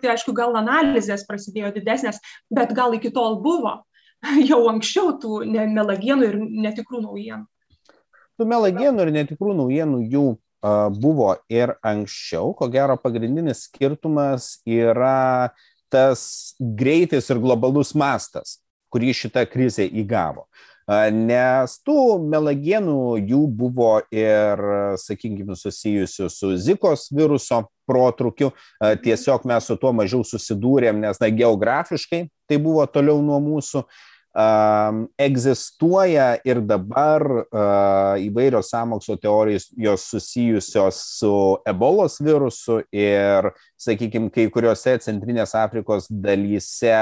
tai 0.00 0.14
aišku, 0.14 0.34
gal 0.36 0.54
analizės 0.58 1.26
prasidėjo 1.28 1.72
didesnės, 1.76 2.20
bet 2.50 2.72
gal 2.76 2.94
iki 2.96 3.12
tol 3.14 3.40
buvo 3.44 3.80
jau 4.50 4.62
anksčiau 4.70 5.16
tų 5.22 5.42
melagienų 5.50 6.30
ir 6.30 6.38
netikrų 6.68 7.02
naujienų. 7.04 7.46
Tų 8.40 8.48
melagienų 8.48 9.04
ir 9.04 9.12
netikrų 9.18 9.54
naujienų 9.58 10.00
jų 10.12 10.24
uh, 10.32 10.88
buvo 10.94 11.34
ir 11.52 11.74
anksčiau. 11.84 12.54
Ko 12.56 12.70
gero, 12.72 12.96
pagrindinis 13.00 13.66
skirtumas 13.68 14.56
yra 14.64 15.52
tas 15.92 16.54
greitis 16.56 17.28
ir 17.28 17.40
globalus 17.42 17.92
mastas, 17.98 18.56
kurį 18.92 19.12
šita 19.16 19.44
krizė 19.50 19.84
įgavo. 19.84 20.46
Nes 21.14 21.76
tų 21.86 22.18
melagienų 22.28 23.16
jų 23.22 23.42
buvo 23.56 23.94
ir, 24.12 24.62
sakykime, 25.00 25.56
susijusių 25.56 26.28
su 26.32 26.52
Zikos 26.60 27.06
viruso 27.14 27.62
protrukiu. 27.88 28.50
Tiesiog 29.04 29.46
mes 29.48 29.68
su 29.68 29.76
tuo 29.80 29.92
mažiau 29.96 30.26
susidūrėm, 30.26 31.00
nes 31.02 31.20
na, 31.22 31.30
geografiškai 31.32 32.26
tai 32.50 32.58
buvo 32.62 32.84
toliau 32.90 33.22
nuo 33.24 33.38
mūsų 33.42 33.84
um, 34.32 35.06
egzistuoja 35.20 36.36
ir 36.44 36.60
dabar 36.64 37.22
uh, 37.22 38.20
įvairios 38.22 38.72
samokslo 38.72 39.16
teorijos 39.20 39.68
jos 39.76 40.06
susijusios 40.10 41.00
su 41.18 41.32
ebolos 41.68 42.18
virusu 42.22 42.80
ir, 42.92 43.50
sakykime, 43.82 44.30
kai 44.32 44.46
kuriuose 44.52 44.96
Centrinės 45.02 45.54
Afrikos 45.58 46.08
dalyse 46.10 46.94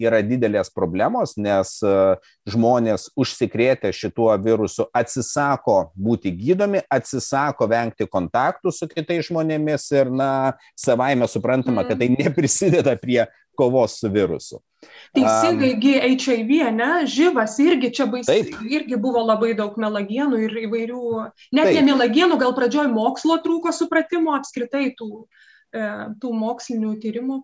yra 0.00 0.22
didelės 0.24 0.72
problemos, 0.74 1.36
nes 1.38 1.76
uh, 1.86 2.16
žmonės 2.48 3.08
užsikrėtę 3.18 3.92
šituo 3.94 4.30
virusu 4.42 4.88
atsisako 4.96 5.92
būti 5.94 6.32
gydomi, 6.34 6.82
atsisako 6.90 7.68
vengti 7.70 8.08
kontaktų 8.10 8.72
su 8.74 8.88
kitais 8.90 9.28
žmonėmis 9.28 9.90
ir, 9.94 10.10
na, 10.10 10.30
savaime 10.78 11.28
suprantama, 11.28 11.84
kad 11.86 12.00
tai 12.00 12.10
mm. 12.10 12.24
neprisideda 12.24 12.96
prie 13.00 13.22
kovos 13.58 13.98
su 14.00 14.10
virusu. 14.14 14.62
Teisingai, 15.16 15.72
um, 15.74 16.16
HIV, 16.20 16.52
ne, 16.76 16.90
žyvas 17.10 17.56
irgi 17.62 17.90
čia 17.96 18.06
baisiai, 18.10 18.46
irgi 18.70 18.98
buvo 19.00 19.24
labai 19.26 19.54
daug 19.58 19.74
melagienų 19.80 20.40
ir 20.44 20.56
įvairių, 20.68 21.04
net 21.56 21.70
taip. 21.70 21.78
ne 21.78 21.84
melagienų, 21.90 22.38
gal 22.38 22.54
pradžioj 22.54 22.90
mokslo 22.92 23.40
trūko 23.42 23.72
supratimo 23.74 24.36
apskritai 24.36 24.92
tų, 24.98 25.24
e, 25.74 25.86
tų 26.22 26.32
mokslinių 26.44 26.94
tyrimų. 27.02 27.40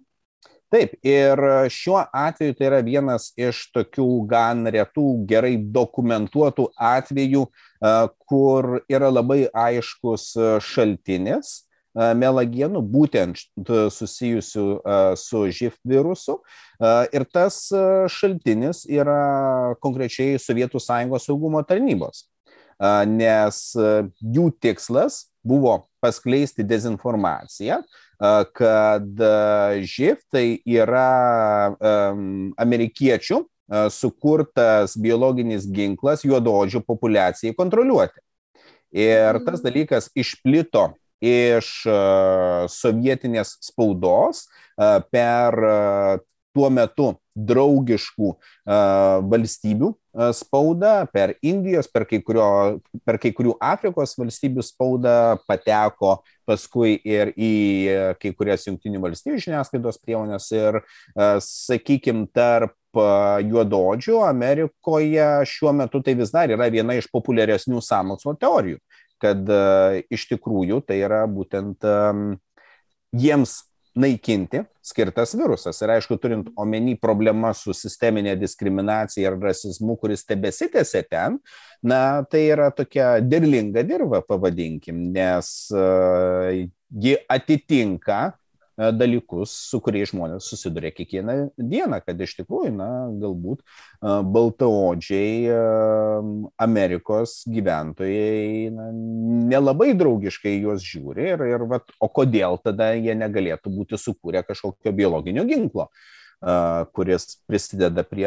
Taip, 0.74 0.94
ir 1.06 1.38
šiuo 1.70 2.00
atveju 2.14 2.54
tai 2.58 2.68
yra 2.70 2.80
vienas 2.86 3.28
iš 3.38 3.66
tokių 3.74 4.08
gan 4.30 4.64
retų, 4.74 5.08
gerai 5.30 5.54
dokumentuotų 5.58 6.70
atvejų, 6.94 7.44
e, 7.48 7.94
kur 8.30 8.76
yra 8.90 9.10
labai 9.10 9.44
aiškus 9.50 10.32
šaltinis 10.70 11.62
melagienų, 11.94 12.82
būtent 12.82 13.40
susijusių 13.94 14.66
su 15.18 15.42
živ 15.54 15.76
virusu. 15.86 16.40
Ir 17.14 17.26
tas 17.32 17.60
šaltinis 18.10 18.84
yra 18.90 19.74
konkrečiai 19.84 20.40
Sovietų 20.42 20.82
Sąjungos 20.82 21.28
saugumo 21.28 21.62
tarnybos, 21.66 22.26
nes 23.06 23.60
jų 24.18 24.48
tikslas 24.58 25.28
buvo 25.46 25.84
paskleisti 26.02 26.66
dezinformaciją, 26.66 27.82
kad 28.56 29.24
živ 29.86 30.20
tai 30.32 30.46
yra 30.66 31.74
amerikiečių 32.60 33.44
sukurtas 33.94 34.98
biologinis 35.00 35.64
ginklas 35.70 36.26
juododžių 36.26 36.82
populiacijai 36.84 37.54
kontroliuoti. 37.56 38.20
Ir 38.94 39.40
tas 39.42 39.58
mhm. 39.58 39.64
dalykas 39.64 40.10
išplito 40.14 40.92
iš 41.22 41.70
e, 41.86 41.98
sovietinės 42.70 43.58
spaudos 43.64 44.44
e, 44.44 44.88
per 45.12 45.58
e, 45.58 45.76
tuo 46.54 46.70
metu 46.70 47.12
draugiškų 47.34 48.28
valstybių 49.26 49.88
spaudą, 50.38 50.92
per 51.10 51.32
Indijos, 51.42 51.88
per 51.90 52.04
kai, 52.06 52.20
kurio, 52.22 52.44
per 53.02 53.18
kai 53.18 53.32
kurių 53.34 53.56
Afrikos 53.58 54.12
valstybių 54.14 54.62
spaudą 54.62 55.14
pateko 55.50 56.12
paskui 56.46 56.94
ir 57.02 57.32
į 57.34 57.50
kai 58.22 58.30
kurias 58.38 58.68
jungtinių 58.68 59.02
valstybių 59.02 59.42
žiniasklaidos 59.48 59.98
priemonės 59.98 60.46
ir, 60.54 60.78
sakykime, 61.42 62.28
tarp 62.30 62.78
juododžių 62.94 64.20
Amerikoje 64.22 65.26
šiuo 65.50 65.74
metu 65.74 65.98
tai 66.06 66.14
vis 66.14 66.30
dar 66.30 66.54
yra 66.54 66.70
viena 66.70 66.94
iš 66.94 67.10
populiaresnių 67.10 67.82
samokslo 67.82 68.38
teorijų 68.38 68.78
kad 69.22 69.48
e, 69.50 70.02
iš 70.14 70.26
tikrųjų 70.32 70.80
tai 70.88 71.02
yra 71.04 71.24
būtent 71.30 71.86
jiems 73.14 73.60
naikinti 73.94 74.64
skirtas 74.82 75.34
virusas. 75.38 75.78
Ir 75.82 75.92
aišku, 75.94 76.18
turint 76.20 76.50
omeny 76.60 76.96
problemą 77.00 77.52
su 77.56 77.74
sisteminė 77.76 78.34
diskriminacija 78.38 79.30
ir 79.30 79.38
rasizmu, 79.40 79.96
kuris 80.00 80.26
tebesitėse 80.26 81.04
ten, 81.06 81.38
na, 81.82 82.24
tai 82.30 82.44
yra 82.50 82.70
tokia 82.74 83.16
derlinga 83.22 83.84
dirba, 83.86 84.20
pavadinkim, 84.26 84.98
nes 85.14 85.52
uh, 85.74 86.50
ji 86.90 87.14
atitinka 87.30 88.34
dalykus, 88.74 89.52
su 89.70 89.78
kuriais 89.84 90.10
žmonės 90.10 90.48
susiduria 90.50 90.90
kiekvieną 90.94 91.36
dieną, 91.58 92.00
kad 92.04 92.20
iš 92.20 92.34
tikrųjų, 92.40 92.72
na, 92.74 92.88
galbūt 93.22 93.60
e, 93.62 94.14
baltaodžiai 94.34 95.36
e, 95.46 95.58
Amerikos 96.66 97.36
gyventojai 97.50 98.72
na, 98.74 98.88
nelabai 99.52 99.92
draugiškai 99.98 100.56
juos 100.56 100.82
žiūri 100.86 101.30
ir, 101.34 101.46
ir 101.52 101.66
vat, 101.70 101.94
o 102.02 102.10
kodėl 102.10 102.58
tada 102.64 102.92
jie 102.98 103.14
negalėtų 103.18 103.72
būti 103.74 104.00
sukūrę 104.00 104.42
kažkokio 104.46 104.94
biologinio 104.94 105.46
ginklo, 105.48 105.88
kuris 106.96 107.38
prisideda 107.48 108.02
prie 108.04 108.26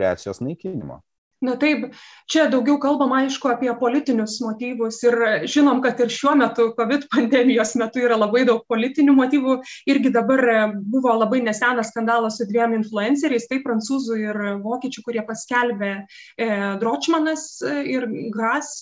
reakcijos 0.00 0.42
naikinimo. 0.44 1.00
Na 1.40 1.54
taip, 1.56 1.86
čia 2.28 2.42
daugiau 2.52 2.76
kalbam 2.80 3.14
aišku 3.16 3.48
apie 3.48 3.72
politinius 3.80 4.34
motyvus 4.44 4.98
ir 5.06 5.14
žinom, 5.48 5.78
kad 5.80 6.00
ir 6.04 6.10
šiuo 6.12 6.34
metu, 6.36 6.66
COVID 6.76 7.06
pandemijos 7.14 7.72
metu 7.80 8.02
yra 8.04 8.18
labai 8.20 8.42
daug 8.48 8.66
politinių 8.68 9.14
motyvų. 9.16 9.54
Irgi 9.88 10.12
dabar 10.12 10.44
e, 10.44 10.58
buvo 10.92 11.14
labai 11.16 11.40
nesenas 11.46 11.88
skandalas 11.94 12.36
su 12.36 12.48
dviem 12.50 12.76
influenceriais, 12.76 13.48
tai 13.48 13.62
prancūzų 13.64 14.18
ir 14.20 14.42
vokiečių, 14.66 15.06
kurie 15.06 15.24
paskelbė 15.24 15.94
e, 15.96 16.50
Dročmanas 16.82 17.46
e, 17.64 17.78
ir 17.96 18.04
Gras 18.36 18.76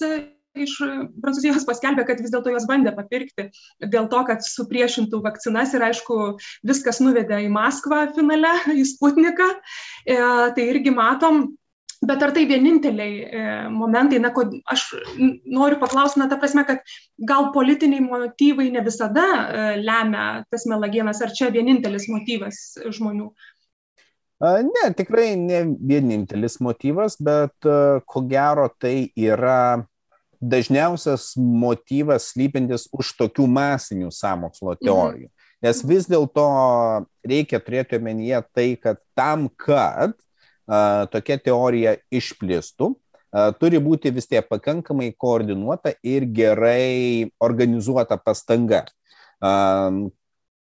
iš 0.59 0.75
Prancūzijos 1.23 1.67
paskelbė, 1.69 2.05
kad 2.09 2.21
vis 2.23 2.33
dėlto 2.33 2.51
juos 2.51 2.67
bandė 2.69 2.91
papirkti 2.97 3.49
dėl 3.93 4.09
to, 4.11 4.23
kad 4.27 4.43
supriešintų 4.43 5.21
vakcinas 5.23 5.75
ir 5.77 5.85
aišku, 5.87 6.19
viskas 6.67 6.99
nuvedė 7.05 7.45
į 7.47 7.53
Maskvą 7.55 8.09
finale, 8.17 8.55
į 8.75 8.83
Sputniką. 8.89 9.49
E, 10.09 10.19
tai 10.57 10.69
irgi 10.73 10.95
matom, 10.95 11.45
Bet 12.07 12.23
ar 12.23 12.31
tai 12.31 12.45
vieninteliai 12.47 13.15
e, 13.27 13.45
momentai, 13.75 14.21
na, 14.23 14.31
kod, 14.31 14.53
aš 14.71 14.85
noriu 15.51 15.81
paklausti, 15.81 16.21
na, 16.21 16.29
ta 16.31 16.39
prasme, 16.39 16.63
kad 16.69 16.85
gal 17.27 17.49
politiniai 17.55 18.05
motyvai 18.05 18.69
ne 18.71 18.83
visada 18.87 19.25
e, 19.27 19.65
lemia 19.83 20.45
tas 20.47 20.69
melagienas, 20.71 21.19
ar 21.25 21.35
čia 21.35 21.51
vienintelis 21.55 22.07
motyvas 22.13 22.61
žmonių? 22.95 23.33
Ne, 24.39 24.85
tikrai 24.95 25.33
ne 25.35 25.65
vienintelis 25.91 26.61
motyvas, 26.63 27.19
bet 27.19 27.67
e, 27.67 27.99
ko 28.07 28.23
gero 28.31 28.69
tai 28.79 29.11
yra 29.19 29.83
dažniausias 30.39 31.33
motyvas 31.35 32.31
slypintis 32.31 32.87
už 32.95 33.11
tokių 33.19 33.49
masinių 33.51 34.13
samokslo 34.15 34.77
mhm. 34.77 34.85
teorijų. 34.87 35.27
Mhm. 35.27 35.35
Nes 35.67 35.83
vis 35.83 36.07
dėlto 36.07 36.47
reikia 37.27 37.59
turėti 37.59 37.99
omenyje 37.99 38.39
tai, 38.55 38.69
kad 38.79 39.03
tam, 39.19 39.49
kad 39.59 40.15
tokia 41.13 41.39
teorija 41.41 41.97
išplistų, 42.13 42.93
turi 43.61 43.81
būti 43.83 44.13
vis 44.15 44.29
tiek 44.29 44.47
pakankamai 44.49 45.11
koordinuota 45.17 45.95
ir 46.03 46.27
gerai 46.33 47.31
organizuota 47.41 48.19
pastanga. 48.21 48.85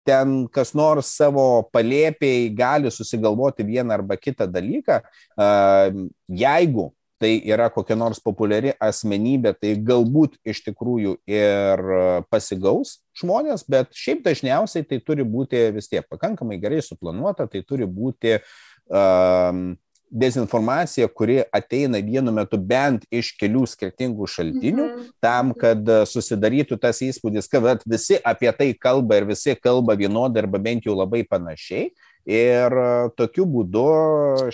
Ten 0.04 0.34
kas 0.52 0.74
nors 0.76 1.14
savo 1.16 1.70
palėpiai 1.72 2.50
gali 2.56 2.92
susigalvoti 2.92 3.64
vieną 3.64 3.96
arba 3.96 4.18
kitą 4.20 4.50
dalyką, 4.52 5.00
jeigu 6.28 6.90
tai 7.24 7.38
yra 7.48 7.70
kokia 7.72 7.96
nors 7.96 8.20
populiari 8.20 8.74
asmenybė, 8.84 9.54
tai 9.56 9.78
galbūt 9.80 10.36
iš 10.44 10.60
tikrųjų 10.66 11.16
ir 11.30 11.84
pasigaus 12.28 12.98
žmonės, 13.16 13.64
bet 13.70 13.96
šiaip 13.96 14.26
dažniausiai 14.26 14.84
tai 14.90 15.00
turi 15.00 15.24
būti 15.24 15.62
vis 15.72 15.88
tiek 15.88 16.04
pakankamai 16.12 16.60
gerai 16.60 16.82
suplanuota, 16.84 17.48
tai 17.48 17.62
turi 17.64 17.88
būti 17.88 18.36
um, 18.92 19.70
dezinformacija, 20.14 21.08
kuri 21.08 21.42
ateina 21.52 21.98
vienu 21.98 22.32
metu 22.32 22.58
bent 22.62 23.06
iš 23.12 23.32
kelių 23.40 23.66
skirtingų 23.70 24.28
šaltinių, 24.30 24.86
mhm. 24.86 25.08
tam, 25.24 25.54
kad 25.58 25.82
e, 25.90 26.04
susidarytų 26.10 26.78
tas 26.82 27.02
įspūdis, 27.02 27.50
kad 27.50 27.82
visi 27.90 28.20
apie 28.22 28.52
tai 28.54 28.70
kalba 28.78 29.18
ir 29.20 29.28
visi 29.32 29.56
kalba 29.58 29.98
vienodai 29.98 30.44
arba 30.46 30.62
bent 30.62 30.86
jau 30.86 30.96
labai 30.98 31.24
panašiai. 31.26 31.90
Ir 32.30 32.78
e, 32.78 32.92
tokiu 33.18 33.48
būdu 33.50 33.88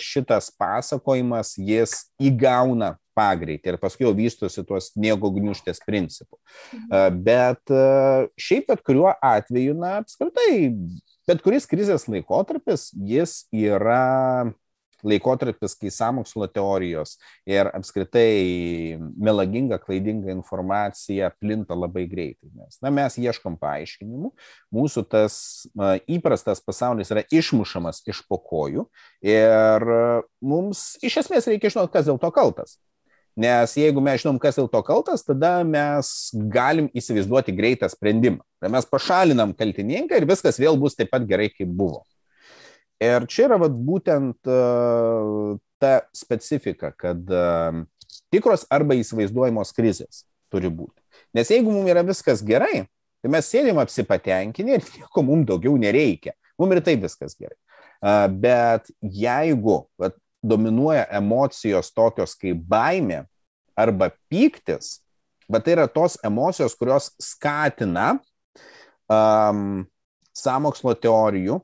šitas 0.00 0.48
pasakojimas 0.58 1.52
jis 1.60 1.92
įgauna 2.16 2.94
pagreitį 3.14 3.74
ir 3.74 3.78
paskui 3.82 4.06
jau 4.06 4.14
vystosi 4.16 4.64
tuos 4.64 4.88
sniego 4.94 5.28
gniuštės 5.34 5.84
principų. 5.84 6.40
Mhm. 6.72 6.88
E, 6.88 7.04
bet 7.28 7.76
šiaip 8.40 8.72
bet 8.72 8.82
kuriuo 8.86 9.12
atveju, 9.12 9.76
na, 9.76 9.98
apskritai, 10.00 10.72
bet 11.28 11.44
kuris 11.44 11.68
krizės 11.68 12.08
laikotarpis, 12.08 12.88
jis 12.96 13.42
yra 13.52 14.48
laikotarpis, 15.06 15.76
kai 15.78 15.92
samokslo 15.94 16.48
teorijos 16.50 17.16
ir 17.48 17.70
apskritai 17.72 18.98
melaginga, 19.16 19.80
klaidinga 19.82 20.32
informacija 20.34 21.32
plinta 21.40 21.78
labai 21.78 22.06
greitai. 22.10 22.50
Nes 22.56 22.80
na, 22.84 22.92
mes 22.94 23.18
ieškom 23.20 23.58
paaiškinimų, 23.60 24.32
mūsų 24.74 25.06
tas 25.10 25.40
įprastas 26.10 26.62
pasaulis 26.64 27.12
yra 27.12 27.24
išmušamas 27.30 28.04
iš 28.10 28.22
pokojų 28.30 28.86
ir 29.24 29.90
mums 30.40 30.94
iš 31.04 31.22
esmės 31.24 31.50
reikia 31.50 31.72
žinoti, 31.72 31.94
kas 31.96 32.08
dėl 32.08 32.20
to 32.22 32.32
kaltas. 32.34 32.78
Nes 33.40 33.72
jeigu 33.78 34.02
mes 34.02 34.20
žinom, 34.20 34.40
kas 34.42 34.58
dėl 34.58 34.66
to 34.68 34.80
kaltas, 34.84 35.22
tada 35.24 35.60
mes 35.64 36.08
galim 36.52 36.90
įsivaizduoti 36.96 37.54
greitą 37.56 37.88
sprendimą. 37.88 38.42
Mes 38.68 38.88
pašalinam 38.90 39.54
kaltininką 39.56 40.18
ir 40.18 40.26
viskas 40.28 40.58
vėl 40.60 40.76
bus 40.80 40.98
taip 40.98 41.12
pat 41.14 41.24
gerai, 41.28 41.48
kaip 41.54 41.70
buvo. 41.70 42.02
Ir 43.00 43.24
čia 43.32 43.46
yra 43.48 43.56
vat, 43.62 43.72
būtent 43.72 44.50
uh, 44.50 45.56
ta 45.80 45.92
specifika, 46.16 46.92
kad 46.92 47.32
uh, 47.32 47.80
tikros 48.32 48.66
arba 48.72 48.96
įsivaizduojamos 48.98 49.72
krizės 49.76 50.26
turi 50.52 50.68
būti. 50.68 50.98
Nes 51.36 51.48
jeigu 51.48 51.72
mums 51.72 51.88
yra 51.88 52.04
viskas 52.04 52.42
gerai, 52.44 52.84
tai 53.20 53.32
mes 53.32 53.48
sėdim 53.48 53.80
apsipatenkinę 53.80 54.76
ir 54.76 54.84
nieko 54.98 55.24
mums 55.24 55.48
daugiau 55.48 55.78
nereikia. 55.80 56.34
Mums 56.60 56.76
ir 56.76 56.84
taip 56.84 57.06
viskas 57.06 57.36
gerai. 57.38 57.56
Uh, 58.00 58.26
bet 58.28 58.92
jeigu 59.00 59.82
vat, 60.00 60.16
dominuoja 60.44 61.06
emocijos 61.16 61.90
tokios 61.92 62.32
kaip 62.36 62.60
baimė 62.68 63.24
arba 63.76 64.10
pyktis, 64.32 64.98
bet 65.48 65.64
tai 65.64 65.74
yra 65.76 65.88
tos 65.88 66.18
emocijos, 66.24 66.76
kurios 66.76 67.10
skatina 67.20 68.14
um, 69.08 69.84
samokslo 70.36 70.94
teorijų 70.96 71.60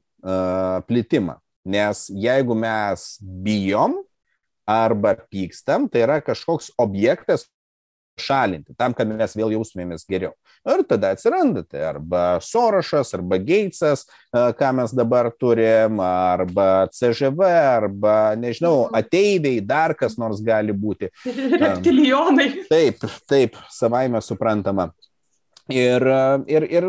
plitimą. 0.88 1.38
Nes 1.66 2.06
jeigu 2.10 2.54
mes 2.58 3.06
bijom 3.22 3.96
arba 4.66 5.14
pykstam, 5.30 5.88
tai 5.90 6.04
yra 6.06 6.20
kažkoks 6.22 6.72
objektas 6.78 7.46
šalinti, 8.16 8.74
tam, 8.78 8.94
kad 8.96 9.08
mes 9.08 9.34
vėl 9.36 9.52
jaustumėmės 9.56 10.06
geriau. 10.08 10.32
Ir 10.66 10.82
tada 10.88 11.12
atsiranda 11.14 11.62
tai 11.68 11.82
arba 11.86 12.22
Sorošas, 12.42 13.12
arba 13.14 13.38
Geitsas, 13.38 14.06
ką 14.32 14.70
mes 14.78 14.94
dabar 14.96 15.28
turim, 15.38 16.00
arba 16.02 16.88
CŽV, 16.90 17.50
arba, 17.76 18.16
nežinau, 18.40 18.86
mhm. 18.86 18.96
ateiviai, 18.98 19.60
dar 19.62 19.94
kas 19.98 20.16
nors 20.18 20.42
gali 20.44 20.74
būti. 20.74 21.12
Reptilijonai. 21.62 22.48
Taip, 22.70 23.04
taip, 23.28 23.60
savaime 23.72 24.22
suprantama. 24.24 24.90
Ir, 25.72 26.04
ir, 26.46 26.62
ir 26.70 26.84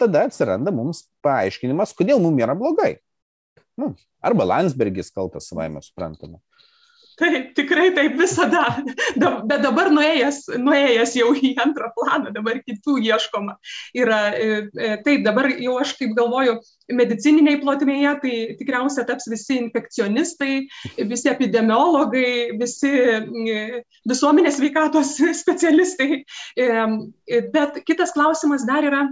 tada 0.00 0.24
atsiranda 0.26 0.72
mums 0.74 1.04
paaiškinimas, 1.22 1.92
kodėl 1.94 2.18
mums 2.22 2.42
yra 2.42 2.56
blogai. 2.58 2.96
Nu, 3.78 3.92
arba 4.24 4.46
Landsbergis 4.48 5.12
kaltas 5.14 5.46
savaime 5.50 5.82
suprantama. 5.84 6.40
Taip, 7.16 7.52
tikrai 7.56 7.90
taip 7.96 8.18
visada. 8.20 8.64
Da, 9.16 9.30
bet 9.48 9.62
dabar 9.64 9.88
nuėjęs, 9.92 10.42
nuėjęs 10.60 11.14
jau 11.16 11.30
į 11.32 11.54
antrą 11.62 11.88
planą, 11.96 12.32
dabar 12.34 12.58
kitų 12.60 12.98
ieškoma. 13.06 13.56
Yra, 13.96 14.18
e, 14.36 14.58
e, 14.76 14.90
taip, 15.06 15.24
dabar 15.24 15.48
jau 15.48 15.78
aš 15.80 15.94
kaip 15.96 16.12
galvoju, 16.18 16.58
medicininiai 16.92 17.60
plotmėje, 17.62 18.12
tai 18.22 18.34
tikriausiai 18.60 19.06
taps 19.08 19.30
visi 19.32 19.56
infekcionistai, 19.62 20.58
visi 21.08 21.32
epidemiologai, 21.32 22.58
visi 22.60 22.92
e, 22.92 23.82
visuomenės 24.08 24.60
veikatos 24.62 25.16
specialistai. 25.40 26.22
Bet 27.56 27.80
kitas 27.88 28.12
klausimas 28.16 28.68
dar 28.68 28.84
yra 28.86 29.06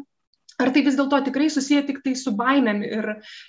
Ar 0.63 0.71
tai 0.71 0.85
vis 0.87 0.95
dėlto 0.95 1.19
tikrai 1.27 1.49
susiję 1.51 1.83
tik 1.89 1.99
tai 2.05 2.13
su 2.19 2.31
baimėm 2.39 2.83
ir, 2.87 3.09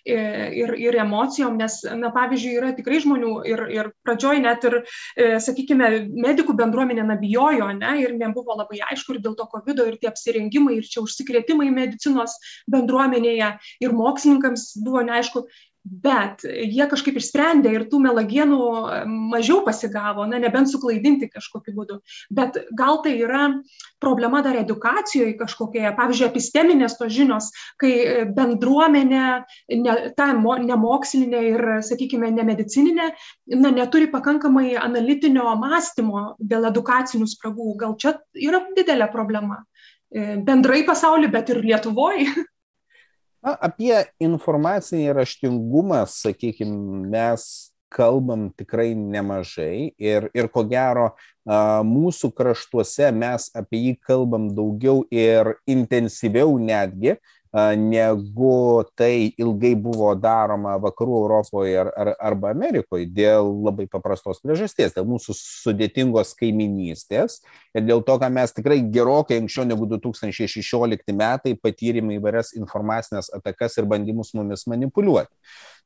ir, 0.09 0.71
ir 0.81 0.97
emocijom, 1.03 1.57
nes, 1.59 1.77
na, 2.01 2.09
pavyzdžiui, 2.15 2.55
yra 2.57 2.71
tikrai 2.77 2.97
žmonių 3.03 3.33
ir, 3.51 3.61
ir 3.75 3.91
pradžioj 4.07 4.41
net 4.41 4.65
ir, 4.65 4.79
e, 5.13 5.27
sakykime, 5.45 5.91
medikų 6.25 6.55
bendruomenė 6.57 7.05
nabijojo, 7.11 7.69
ne, 7.77 7.93
ir 8.01 8.15
nebuvo 8.17 8.57
labai 8.57 8.81
aišku 8.89 9.15
ir 9.15 9.21
dėl 9.27 9.37
to 9.37 9.45
COVID 9.53 9.83
ir 9.85 9.99
tie 10.01 10.09
apsirengimai 10.09 10.79
ir 10.79 10.89
čia 10.89 11.03
užsikrėtimai 11.05 11.69
medicinos 11.75 12.39
bendruomenėje 12.73 13.53
ir 13.85 13.97
mokslininkams 14.01 14.71
buvo 14.81 15.05
neaišku. 15.05 15.45
Bet 15.85 16.41
jie 16.45 16.85
kažkaip 16.89 17.19
išsprendė 17.19 17.69
ir 17.75 17.83
tų 17.91 17.99
melagienų 18.01 18.59
mažiau 19.29 19.59
pasigavo, 19.65 20.25
na, 20.25 20.39
nebent 20.41 20.69
suklaidinti 20.71 21.29
kažkokiu 21.29 21.75
būdu. 21.77 21.99
Bet 22.33 22.57
gal 22.77 23.01
tai 23.05 23.13
yra 23.21 23.43
problema 24.01 24.41
dar 24.45 24.57
edukacijoje 24.57 25.35
kažkokioje, 25.37 25.93
pavyzdžiui, 25.97 26.29
episteminės 26.31 26.97
tos 26.97 27.13
žinios, 27.13 27.51
kai 27.81 28.25
bendruomenė, 28.35 29.27
ne, 29.77 29.95
ta 30.17 30.31
nemokslinė 30.33 31.43
ir, 31.51 31.65
sakykime, 31.85 32.31
nemedicininė, 32.33 33.11
na, 33.53 33.73
neturi 33.75 34.09
pakankamai 34.13 34.73
analitinio 34.81 35.53
mąstymo 35.61 36.31
dėl 36.39 36.71
edukacinių 36.71 37.29
spragų. 37.29 37.75
Gal 37.85 37.95
čia 38.01 38.17
yra 38.33 38.65
didelė 38.75 39.11
problema. 39.13 39.61
E, 40.09 40.35
bendrai 40.41 40.81
pasaulyje, 40.87 41.31
bet 41.33 41.53
ir 41.53 41.63
Lietuvoje. 41.65 42.33
Na, 43.45 43.53
apie 43.61 43.93
informacinį 44.25 45.11
raštingumą, 45.13 45.99
sakykime, 46.09 47.05
mes 47.13 47.43
kalbam 47.93 48.47
tikrai 48.57 48.95
nemažai 48.97 49.93
ir, 50.01 50.25
ir 50.33 50.49
ko 50.49 50.63
gero 50.65 51.11
mūsų 51.85 52.31
kraštuose 52.33 53.11
mes 53.13 53.45
apie 53.53 53.83
jį 53.83 53.93
kalbam 54.01 54.49
daugiau 54.57 55.03
ir 55.13 55.53
intensyviau 55.69 56.57
netgi, 56.57 57.19
negu 57.55 58.83
tai 58.95 59.31
ilgai 59.39 59.75
buvo 59.79 60.09
daroma 60.19 60.75
vakarų 60.81 61.19
Europoje 61.21 61.77
ar, 61.79 61.91
ar, 61.95 62.11
arba 62.31 62.51
Amerikoje 62.51 63.07
dėl 63.07 63.47
labai 63.63 63.85
paprastos 63.87 64.41
priežasties, 64.43 64.91
dėl 64.95 65.07
mūsų 65.07 65.35
sudėtingos 65.39 66.33
kaiminystės 66.35 67.39
ir 67.75 67.85
dėl 67.87 68.03
to, 68.03 68.17
kad 68.19 68.33
mes 68.35 68.51
tikrai 68.55 68.81
gerokai 68.83 69.39
anksčiau 69.39 69.63
negu 69.69 69.87
2016 69.87 71.15
metai 71.15 71.55
patyrėme 71.55 72.17
įvairias 72.19 72.51
informacinės 72.59 73.31
atakas 73.37 73.79
ir 73.79 73.87
bandymus 73.87 74.33
mumis 74.35 74.67
manipuliuoti. 74.67 75.31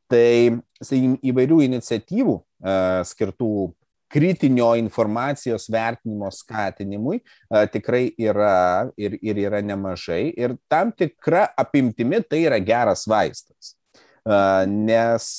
Tai, 0.10 0.58
sakykim, 0.82 1.20
įvairių 1.22 1.60
iniciatyvų 1.68 2.40
skirtų 3.06 3.52
kritinio 4.10 4.74
informacijos 4.80 5.68
vertinimo 5.70 6.32
skatinimui 6.34 7.20
a, 7.50 7.66
tikrai 7.70 8.10
yra 8.18 8.90
ir, 8.98 9.18
ir 9.22 9.42
yra 9.48 9.62
nemažai. 9.62 10.30
Ir 10.38 10.58
tam 10.72 10.92
tikra 10.92 11.48
apimtimi 11.58 12.22
tai 12.26 12.44
yra 12.48 12.60
geras 12.60 13.06
vaistas. 13.10 13.76
A, 14.26 14.66
nes 14.66 15.30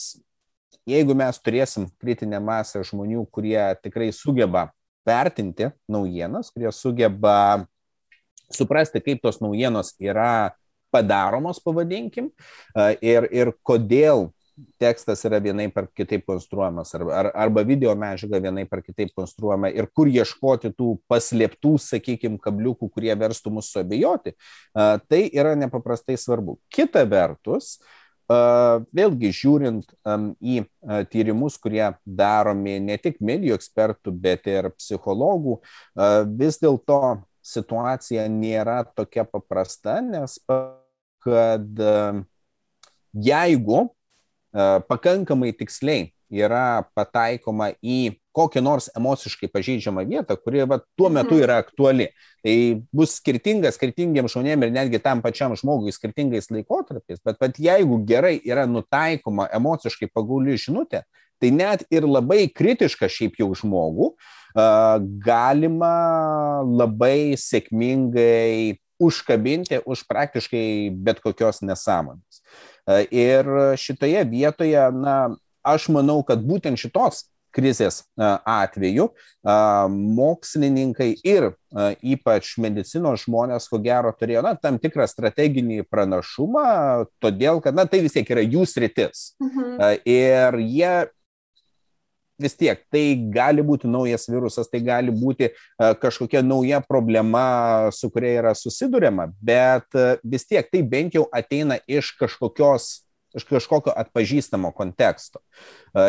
jeigu 0.88 1.16
mes 1.18 1.42
turėsim 1.42 1.88
kritinę 2.00 2.40
masę 2.42 2.82
žmonių, 2.86 3.26
kurie 3.34 3.60
tikrai 3.82 4.10
sugeba 4.14 4.68
vertinti 5.06 5.70
naujienas, 5.90 6.50
kurie 6.54 6.70
sugeba 6.74 7.66
suprasti, 8.50 9.02
kaip 9.02 9.22
tos 9.22 9.40
naujienos 9.42 9.94
yra 10.02 10.52
padaromos, 10.90 11.60
pavadinkim, 11.62 12.30
ir, 12.98 13.26
ir 13.30 13.52
kodėl 13.66 14.28
tekstas 14.80 15.22
yra 15.28 15.38
vienaip 15.42 15.76
ar 15.78 15.86
kitaip 15.96 16.26
konstruojamas, 16.28 16.92
ar, 16.96 17.04
ar, 17.14 17.30
arba 17.46 17.64
video 17.66 17.94
medžiaga 17.98 18.40
vienaip 18.42 18.72
ar 18.72 18.82
kitaip 18.84 19.14
konstruojama 19.16 19.70
ir 19.74 19.88
kur 19.94 20.10
ieškoti 20.10 20.72
tų 20.76 20.94
paslėptų, 21.10 21.76
sakykime, 21.82 22.40
kabliukų, 22.42 22.90
kurie 22.92 23.14
verstų 23.18 23.54
mus 23.56 23.70
suabejoti, 23.74 24.34
tai 24.74 25.22
yra 25.30 25.56
nepaprastai 25.58 26.18
svarbu. 26.20 26.58
Kita 26.72 27.04
vertus, 27.08 27.78
vėlgi 28.94 29.32
žiūrint 29.34 29.90
į 30.38 30.60
tyrimus, 31.10 31.56
kurie 31.58 31.88
daromi 32.06 32.76
ne 32.82 32.98
tik 33.02 33.18
medijų 33.18 33.56
ekspertų, 33.58 34.14
bet 34.14 34.46
ir 34.50 34.70
psichologų, 34.76 35.58
vis 36.38 36.60
dėlto 36.62 37.00
situacija 37.42 38.28
nėra 38.30 38.84
tokia 38.94 39.24
paprasta, 39.26 39.98
nes 40.04 40.38
kad 41.24 41.82
jeigu 43.10 43.88
pakankamai 44.52 45.52
tiksliai 45.56 46.10
yra 46.30 46.86
pataikoma 46.94 47.72
į 47.82 48.14
kokią 48.34 48.62
nors 48.62 48.88
emociškai 48.94 49.50
pažeidžiamą 49.50 50.04
vietą, 50.06 50.36
kuri 50.38 50.62
va, 50.68 50.78
tuo 50.98 51.08
mhm. 51.10 51.16
metu 51.18 51.38
yra 51.42 51.58
aktuali. 51.62 52.08
Tai 52.44 52.56
bus 52.94 53.16
skirtinga 53.18 53.72
skirtingiems 53.74 54.32
žmonėms 54.32 54.68
ir 54.68 54.74
netgi 54.74 55.00
tam 55.02 55.22
pačiam 55.24 55.56
žmogui 55.58 55.92
skirtingais 55.92 56.48
laikotarpiais, 56.54 57.20
bet, 57.24 57.40
bet 57.42 57.58
jeigu 57.60 57.98
gerai 58.06 58.38
yra 58.46 58.68
nutaikoma 58.70 59.50
emociškai 59.58 60.08
paguli 60.14 60.56
žinutė, 60.60 61.02
tai 61.40 61.50
net 61.52 61.84
ir 61.92 62.06
labai 62.08 62.44
kritiška 62.52 63.08
šiaip 63.10 63.38
jau 63.40 63.50
žmogų 63.56 64.12
uh, 64.12 65.00
galima 65.24 65.94
labai 66.64 67.34
sėkmingai 67.40 68.78
užkabinti 69.00 69.80
už 69.88 70.04
praktiškai 70.08 70.92
bet 70.92 71.22
kokios 71.24 71.62
nesąmonės. 71.64 72.42
Ir 73.10 73.50
šitoje 73.80 74.24
vietoje, 74.30 74.86
na, 74.96 75.18
aš 75.66 75.90
manau, 75.92 76.20
kad 76.26 76.42
būtent 76.46 76.80
šitos 76.80 77.26
krizės 77.54 78.04
atveju 78.18 79.08
mokslininkai 79.90 81.10
ir 81.26 81.50
ypač 82.02 82.52
medicinos 82.62 83.24
žmonės, 83.26 83.66
ko 83.70 83.80
gero, 83.82 84.12
turėjo 84.14 84.44
na, 84.46 84.54
tam 84.54 84.78
tikrą 84.82 85.08
strateginį 85.10 85.82
pranašumą, 85.90 87.06
todėl 87.22 87.62
kad 87.64 87.74
na, 87.76 87.86
tai 87.90 88.02
vis 88.04 88.14
tiek 88.14 88.30
yra 88.30 88.44
jų 88.46 88.66
sritis. 88.70 89.32
Mhm. 89.42 89.80
Ir 90.06 90.60
jie 90.62 90.94
vis 92.40 92.56
tiek 92.58 92.80
tai 92.92 93.04
gali 93.34 93.62
būti 93.66 93.90
naujas 93.90 94.26
virusas, 94.30 94.70
tai 94.72 94.80
gali 94.84 95.12
būti 95.14 95.50
kažkokia 95.78 96.42
nauja 96.46 96.80
problema, 96.86 97.90
su 97.92 98.10
kuria 98.10 98.32
yra 98.40 98.54
susidurima, 98.56 99.28
bet 99.40 99.86
vis 100.24 100.48
tiek 100.48 100.66
tai 100.72 100.82
bent 100.82 101.14
jau 101.18 101.26
ateina 101.32 101.78
iš 101.86 102.14
kažkokios 102.20 102.90
iš 103.30 103.44
kažkokio 103.46 103.92
atpažįstamo 103.94 104.72
konteksto. 104.74 105.38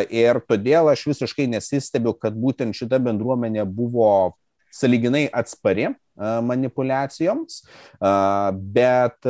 Ir 0.10 0.40
todėl 0.50 0.90
aš 0.90 1.04
visiškai 1.12 1.46
nesistebiu, 1.52 2.16
kad 2.18 2.34
būtent 2.34 2.74
šita 2.74 2.98
bendruomenė 2.98 3.68
buvo 3.70 4.34
saliginai 4.74 5.28
atspari 5.30 5.92
manipulacijoms, 6.18 7.62
bet, 8.74 9.30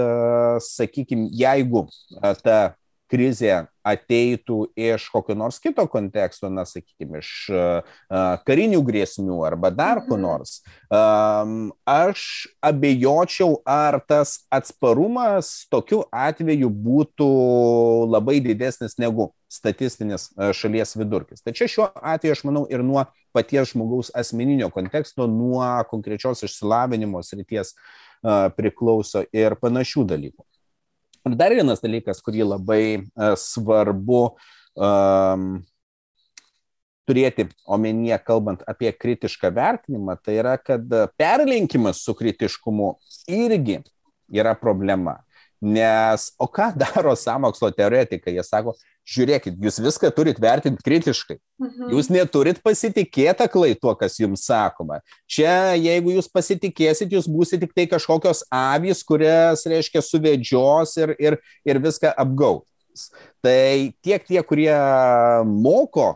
sakykime, 0.68 1.28
jeigu 1.36 1.88
ta 2.46 2.76
krizė 3.12 3.66
ateitų 3.88 4.58
iš 4.78 5.08
kokio 5.12 5.36
nors 5.38 5.58
kito 5.62 5.84
konteksto, 5.90 6.50
na, 6.54 6.64
sakykime, 6.70 7.22
iš 7.22 7.32
karinių 8.48 8.82
grėsmių 8.86 9.42
arba 9.48 9.72
dar 9.74 10.04
ko 10.06 10.16
mhm. 10.18 10.24
nors, 10.24 10.60
aš 11.90 12.26
abejočiau, 12.64 13.60
ar 13.66 14.00
tas 14.08 14.42
atsparumas 14.54 15.52
tokiu 15.72 16.04
atveju 16.12 16.70
būtų 16.72 17.32
labai 18.12 18.40
didesnis 18.44 18.98
negu 19.02 19.32
statistinis 19.52 20.30
šalies 20.56 20.96
vidurkis. 20.96 21.44
Tačiau 21.44 21.72
šiuo 21.72 21.90
atveju 21.96 22.38
aš 22.38 22.46
manau 22.48 22.64
ir 22.72 22.86
nuo 22.86 23.04
paties 23.36 23.74
žmogaus 23.74 24.14
asmeninio 24.16 24.70
konteksto, 24.72 25.28
nuo 25.28 25.66
konkrečios 25.92 26.46
išsilavinimo 26.48 27.24
srities 27.26 27.76
priklauso 28.56 29.26
ir 29.34 29.58
panašių 29.60 30.06
dalykų. 30.14 30.46
Ir 31.28 31.36
dar 31.38 31.54
vienas 31.54 31.84
dalykas, 31.84 32.22
kurį 32.26 32.48
labai 32.50 32.84
uh, 32.98 33.36
svarbu 33.38 34.22
um, 34.74 35.60
turėti 37.10 37.48
omenyje, 37.66 38.18
kalbant 38.26 38.64
apie 38.70 38.92
kritišką 38.94 39.52
vertinimą, 39.54 40.16
tai 40.24 40.40
yra, 40.40 40.56
kad 40.58 40.86
perlinkimas 41.20 42.02
su 42.06 42.16
kritiškumu 42.18 42.94
irgi 43.30 43.82
yra 44.32 44.56
problema. 44.58 45.20
Nes, 45.62 46.32
o 46.42 46.48
ką 46.50 46.72
daro 46.84 47.14
samokslo 47.18 47.70
teoretikai? 47.76 48.34
Jie 48.38 48.46
sako, 48.48 48.76
žiūrėkit, 49.08 49.58
jūs 49.62 49.80
viską 49.82 50.12
turit 50.16 50.40
vertinti 50.42 50.84
kritiškai. 50.86 51.38
Mhm. 51.62 51.92
Jūs 51.96 52.10
neturit 52.14 52.62
pasitikėti 52.64 53.46
aklai 53.46 53.74
tuo, 53.76 53.94
kas 53.98 54.20
jums 54.22 54.46
sakoma. 54.48 55.02
Čia, 55.30 55.74
jeigu 55.80 56.16
jūs 56.16 56.30
pasitikėsit, 56.32 57.14
jūs 57.14 57.30
būsite 57.32 57.66
tik 57.66 57.76
tai 57.78 57.88
kažkokios 57.92 58.46
avys, 58.54 59.04
kurias, 59.08 59.66
reiškia, 59.70 60.04
suvedžios 60.06 60.98
ir, 61.02 61.16
ir, 61.20 61.40
ir 61.66 61.82
viską 61.82 62.14
apgaus. 62.22 63.10
Tai 63.42 63.92
tiek 64.04 64.26
tie, 64.28 64.42
kurie 64.44 64.74
moko, 65.48 66.16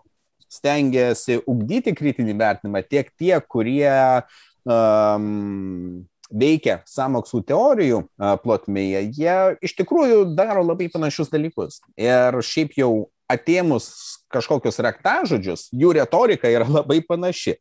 stengiasi 0.52 1.39
ugdyti 1.50 1.93
kritinį 1.95 2.36
vertinimą, 2.39 2.84
tiek 2.88 3.10
tie, 3.17 3.34
kurie 3.50 3.91
um, 4.67 6.06
veikia 6.32 6.80
samokslų 6.90 7.42
teorijų 7.50 8.02
plotmėje, 8.44 9.04
jie 9.18 9.38
iš 9.66 9.76
tikrųjų 9.80 10.36
daro 10.38 10.64
labai 10.66 10.90
panašius 10.94 11.32
dalykus. 11.34 11.82
Ir 12.00 12.40
šiaip 12.42 12.78
jau 12.80 12.92
atėmus 13.32 14.14
kažkokius 14.36 14.82
raktažodžius, 14.84 15.69
jų 15.74 15.95
retorika 16.00 16.52
yra 16.52 16.67
labai 16.69 17.02
panaši. 17.06 17.56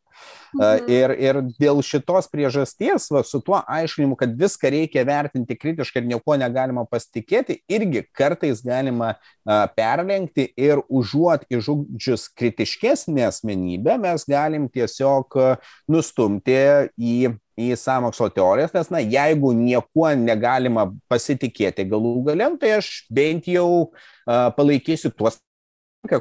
Mhm. 0.54 0.90
Ir, 0.94 1.12
ir 1.18 1.38
dėl 1.58 1.80
šitos 1.82 2.28
priežasties, 2.30 3.08
va, 3.10 3.24
su 3.26 3.40
tuo 3.42 3.58
aiškinimu, 3.58 4.14
kad 4.18 4.36
viską 4.38 4.70
reikia 4.70 5.02
vertinti 5.08 5.56
kritiškai 5.58 6.02
ir 6.02 6.10
nieko 6.12 6.36
negalima 6.38 6.84
pasitikėti, 6.86 7.58
irgi 7.66 8.04
kartais 8.14 8.62
galima 8.64 9.14
a, 9.16 9.64
perlenkti 9.74 10.46
ir 10.54 10.84
užuot 10.86 11.48
išžudžius 11.50 12.28
kritiškesnę 12.38 13.26
asmenybę, 13.26 13.98
mes 14.06 14.28
galim 14.30 14.68
tiesiog 14.70 15.40
nustumti 15.90 16.60
į 16.94 17.34
į 17.54 17.74
sąmokslo 17.78 18.28
teorijas, 18.34 18.72
nes, 18.74 18.88
na, 18.90 18.98
jeigu 18.98 19.52
niekuo 19.54 20.08
negalima 20.18 20.88
pasitikėti 21.10 21.86
galų 21.86 22.16
galiam, 22.26 22.56
tai 22.58 22.76
aš 22.80 23.04
bent 23.14 23.46
jau 23.50 23.68
uh, 23.84 24.48
palaikysiu 24.56 25.12
tuos, 25.14 25.38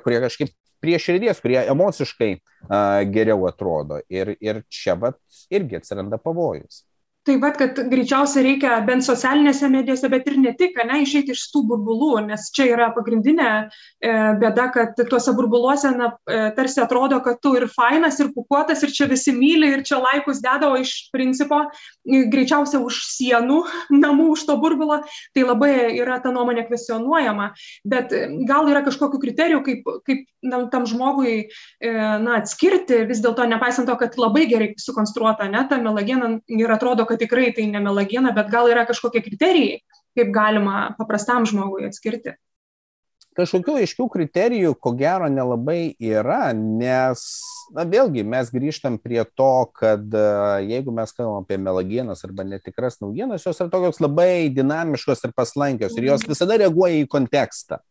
kurie 0.04 0.22
kažkaip 0.24 0.54
prie 0.84 0.98
širdies, 1.00 1.40
kurie 1.44 1.62
emociškai 1.72 2.32
uh, 2.36 3.04
geriau 3.12 3.46
atrodo. 3.48 4.02
Ir, 4.12 4.36
ir 4.44 4.64
čia 4.72 4.98
vat 5.00 5.20
irgi 5.54 5.80
atsiranda 5.80 6.20
pavojus 6.20 6.84
tai 7.24 7.38
vat 7.40 7.58
kad 7.60 7.78
greičiausiai 7.92 8.44
reikia 8.44 8.78
bent 8.88 9.06
socialinėse 9.06 9.70
medijose 9.72 10.10
bet 10.12 10.28
ir 10.28 10.38
ne 10.44 10.52
tik 10.60 10.76
ane 10.84 11.00
išeiti 11.04 11.32
iš 11.36 11.46
tų 11.54 11.64
burbulų 11.70 12.26
nes 12.28 12.50
čia 12.56 12.68
yra 12.74 12.90
pagrindinė 12.96 13.50
e, 13.54 14.12
bėda 14.42 14.66
kad 14.76 15.00
tuose 15.10 15.32
burbuluose 15.38 15.94
na 15.96 16.12
e, 16.28 16.42
tarsi 16.58 16.82
atrodo 16.84 17.22
kad 17.24 17.40
tu 17.44 17.54
ir 17.56 17.70
fainas 17.72 18.20
ir 18.20 18.34
pūkuotas 18.36 18.84
ir 18.84 18.92
čia 18.96 19.08
visi 19.12 19.32
myli 19.36 19.72
ir 19.72 19.86
čia 19.88 20.02
laikus 20.04 20.44
deda 20.44 20.74
o 20.74 20.80
iš 20.80 20.92
principo 21.16 21.62
greičiausiai 22.04 22.84
už 22.84 23.00
sienų 23.14 23.62
namų 24.04 24.30
už 24.36 24.46
to 24.50 24.60
burbulo 24.60 25.00
tai 25.36 25.48
labai 25.48 25.74
yra 25.96 26.20
ta 26.24 26.32
nuomonė 26.36 26.68
kvestionuojama. 26.68 27.54
Bet 27.88 28.12
gal 28.50 28.68
yra 28.72 28.84
kažkokių 28.86 29.22
kriterijų 29.24 29.64
kaip 29.64 29.92
kaip 30.04 30.28
na 30.44 30.66
tam 30.68 30.86
žmogui 30.90 31.36
e, 31.40 31.92
na 32.20 32.38
atskirti 32.42 33.04
vis 33.08 33.24
dėlto 33.24 33.46
nepaisant 33.48 33.88
to 33.88 33.96
kad 34.00 34.18
labai 34.20 34.46
gerai 34.52 34.74
sukonstruota 34.80 35.48
ane 35.48 35.64
ta 35.70 35.80
melagiena 35.82 36.34
ir 36.52 36.74
atrodo 36.76 37.08
kad 37.14 37.22
tikrai 37.22 37.52
tai 37.54 37.68
ne 37.70 37.82
melagiena, 37.84 38.34
bet 38.36 38.50
gal 38.54 38.72
yra 38.72 38.88
kažkokie 38.90 39.22
kriterijai, 39.26 39.84
kaip 40.18 40.34
galima 40.34 40.90
paprastam 40.98 41.46
žmogui 41.50 41.86
atskirti? 41.90 42.34
Kažkokių 43.34 43.80
aiškių 43.82 44.06
kriterijų, 44.14 44.76
ko 44.78 44.92
gero, 44.98 45.26
nelabai 45.32 45.96
yra, 45.98 46.52
nes, 46.54 47.24
na 47.74 47.86
vėlgi, 47.90 48.22
mes 48.30 48.52
grįžtam 48.54 49.00
prie 49.02 49.24
to, 49.34 49.54
kad 49.74 50.04
e, 50.06 50.26
jeigu 50.70 50.94
mes 50.94 51.14
kalbam 51.18 51.42
apie 51.42 51.58
melagienas 51.58 52.22
arba 52.28 52.46
netikras 52.46 53.00
naujienas, 53.02 53.48
jos 53.48 53.58
yra 53.64 53.74
tokios 53.74 53.98
labai 54.04 54.52
dinamiškos 54.54 55.26
ir 55.26 55.34
paslankios 55.34 55.98
ir 55.98 56.12
jos 56.12 56.28
visada 56.30 56.60
reaguoja 56.62 57.02
į 57.02 57.10
kontekstą. 57.10 57.82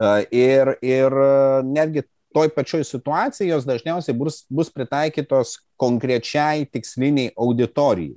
E, 0.00 0.14
ir, 0.40 0.72
ir 0.80 1.20
e, 1.26 1.36
netgi 1.68 2.06
toj 2.32 2.48
pačioj 2.56 2.86
situacijai 2.88 3.50
jos 3.50 3.68
dažniausiai 3.68 4.16
bus, 4.16 4.46
bus 4.48 4.72
pritaikytos 4.72 5.58
konkrečiai 5.80 6.64
tiksliniai 6.72 7.34
auditorijai. 7.36 8.16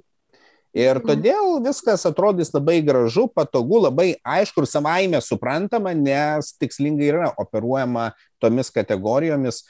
Ir 0.74 0.98
mhm. 0.98 1.06
todėl 1.06 1.60
viskas 1.62 2.06
atrodys 2.10 2.50
labai 2.54 2.80
gražu, 2.86 3.28
patogu, 3.30 3.78
labai 3.86 4.16
aišku 4.26 4.64
ir 4.64 4.70
savaime 4.70 5.22
suprantama, 5.22 5.94
nes 5.94 6.50
tikslingai 6.58 7.12
yra 7.12 7.30
operuojama 7.38 8.10
tomis 8.42 8.74
kategorijomis, 8.74 9.62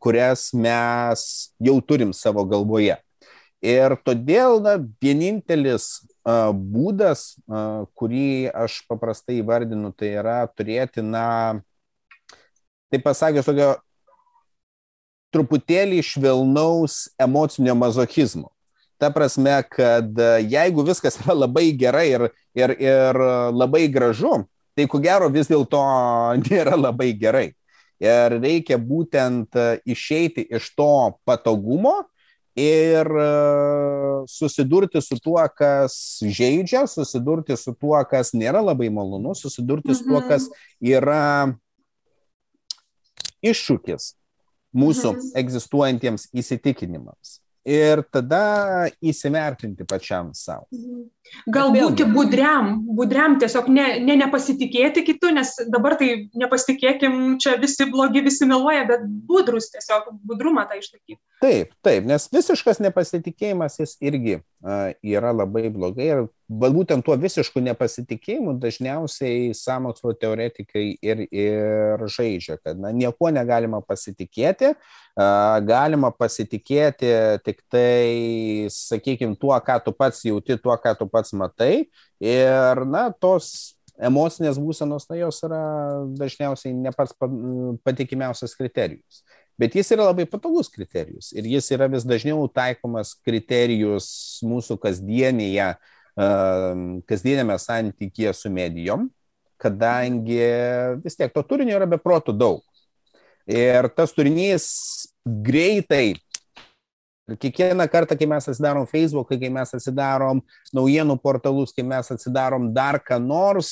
kurias 0.00 0.52
mes 0.54 1.26
jau 1.58 1.80
turim 1.82 2.14
savo 2.14 2.46
galvoje. 2.46 2.94
Ir 3.66 3.96
todėl 4.06 4.60
na, 4.62 4.76
vienintelis 5.02 6.06
būdas, 6.22 7.32
kurį 7.98 8.52
aš 8.54 8.84
paprastai 8.86 9.40
įvardinu, 9.40 9.90
tai 9.98 10.14
yra 10.20 10.44
turėti, 10.54 11.02
na, 11.02 11.64
taip 12.92 13.02
pasakęs, 13.02 13.48
tokio 13.48 13.72
truputėlį 15.34 16.04
švelnaus 16.06 17.06
emocinio 17.18 17.74
mazochizmo. 17.74 18.52
Ta 18.96 19.10
prasme, 19.12 19.60
kad 19.68 20.18
e, 20.18 20.28
jeigu 20.48 20.84
viskas 20.86 21.18
yra 21.20 21.34
labai 21.36 21.68
gerai 21.76 22.06
ir, 22.14 22.22
ir, 22.56 22.72
ir 22.80 23.18
labai 23.52 23.84
gražu, 23.92 24.46
tai 24.76 24.86
ko 24.88 25.00
gero 25.04 25.28
vis 25.32 25.50
dėlto 25.50 25.82
nėra 26.46 26.78
labai 26.80 27.12
gerai. 27.12 27.50
Ir 28.00 28.38
reikia 28.40 28.80
būtent 28.80 29.56
e, 29.56 29.68
išeiti 29.88 30.46
iš 30.56 30.72
to 30.76 30.90
patogumo 31.28 31.94
ir 32.56 33.04
e, 33.04 33.28
susidurti 34.32 35.00
su 35.04 35.20
tuo, 35.20 35.44
kas 35.56 36.18
žaidžia, 36.24 36.86
susidurti 36.88 37.56
su 37.60 37.76
tuo, 37.76 37.96
kas 38.08 38.32
nėra 38.32 38.64
labai 38.64 38.88
malonu, 38.88 39.36
susidurti 39.36 39.92
mhm. 39.92 39.98
su 40.00 40.08
tuo, 40.08 40.24
kas 40.24 40.48
mhm. 40.48 40.92
yra 40.96 41.24
iššūkis 43.44 44.14
mūsų 44.76 45.12
mhm. 45.12 45.34
egzistuojantiems 45.44 46.30
įsitikinimams 46.32 47.42
ir 47.66 48.02
tada 48.14 48.86
įsivertinti 49.02 49.86
pačiam 49.88 50.32
savo. 50.34 50.68
Mhm. 50.70 51.04
Gal 51.50 51.72
būti 51.74 52.06
budriam, 52.14 52.76
budriam 52.96 53.34
tiesiog 53.40 53.66
ne, 53.72 53.86
ne 54.06 54.14
nepasitikėti 54.20 55.02
kitų, 55.08 55.32
nes 55.34 55.50
dabar 55.74 55.96
tai 55.98 56.28
nepasitikėkim, 56.38 57.36
čia 57.42 57.56
visi 57.58 57.88
blogi, 57.90 58.22
visi 58.24 58.46
meluoja, 58.48 58.84
bet 58.88 59.02
budrus 59.26 59.66
tiesiog, 59.74 60.12
budrumą 60.26 60.68
tą 60.70 60.78
išlaikyti. 60.78 61.18
Taip, 61.42 61.74
taip, 61.84 62.06
nes 62.08 62.28
visiškas 62.32 62.78
nepasitikėjimas 62.84 63.80
jis 63.82 63.96
irgi 64.06 64.38
yra 65.02 65.32
labai 65.34 65.68
blogai 65.70 66.06
ir 66.08 66.22
būtent 66.48 67.04
tuo 67.04 67.16
visišku 67.18 67.60
nepasitikėjimu 67.60 68.56
dažniausiai 68.62 69.50
samokslo 69.54 70.14
teoretikai 70.16 70.84
ir, 71.02 71.24
ir 71.30 72.04
žaidžia, 72.06 72.56
kad 72.62 72.78
na, 72.78 72.92
nieko 72.94 73.30
negalima 73.34 73.82
pasitikėti, 73.84 74.72
galima 75.66 76.12
pasitikėti 76.14 77.12
tik 77.44 77.62
tai, 77.72 78.68
sakykime, 78.72 79.36
tuo, 79.40 79.54
ką 79.58 79.80
tu 79.84 79.94
pats 79.96 80.24
jauti, 80.26 80.58
tuo, 80.62 80.76
ką 80.78 80.96
tu 80.98 81.08
pats 81.10 81.34
matai. 81.36 81.88
Ir, 82.22 82.84
na, 82.88 83.08
tos 83.10 83.76
emocinės 83.96 84.60
būsenos, 84.60 85.08
na, 85.10 85.18
jos 85.24 85.42
yra 85.46 85.62
dažniausiai 86.16 86.76
ne 86.76 86.92
pats 86.94 87.16
patikimiausias 87.84 88.54
kriterijus. 88.58 89.24
Bet 89.60 89.76
jis 89.76 89.88
yra 89.94 90.10
labai 90.10 90.26
patogus 90.28 90.68
kriterijus 90.72 91.30
ir 91.32 91.46
jis 91.48 91.70
yra 91.72 91.88
vis 91.88 92.04
dažniau 92.04 92.44
taikomas 92.52 93.14
kriterijus 93.24 94.08
mūsų 94.44 94.76
kasdienėje, 94.82 95.70
kasdienėme 97.08 97.56
santykėje 97.60 98.34
su 98.36 98.52
medijom, 98.52 99.08
kadangi 99.60 100.42
vis 101.04 101.16
tiek 101.16 101.32
to 101.32 101.44
turinio 101.48 101.78
yra 101.78 101.88
be 101.88 102.00
protų 102.00 102.36
daug. 102.36 102.62
Ir 103.46 103.88
tas 103.94 104.12
turinys 104.12 104.66
greitai 105.24 106.16
Ir 107.26 107.34
kiekvieną 107.42 107.88
kartą, 107.90 108.14
kai 108.14 108.26
mes 108.30 108.46
atsidarom 108.46 108.84
Facebook, 108.86 109.32
kai 109.34 109.48
mes 109.50 109.72
atsidarom 109.74 110.38
naujienų 110.76 111.16
portalus, 111.18 111.72
kai 111.74 111.82
mes 111.82 112.06
atsidarom 112.14 112.68
dar 112.74 113.00
ką 113.02 113.18
nors, 113.18 113.70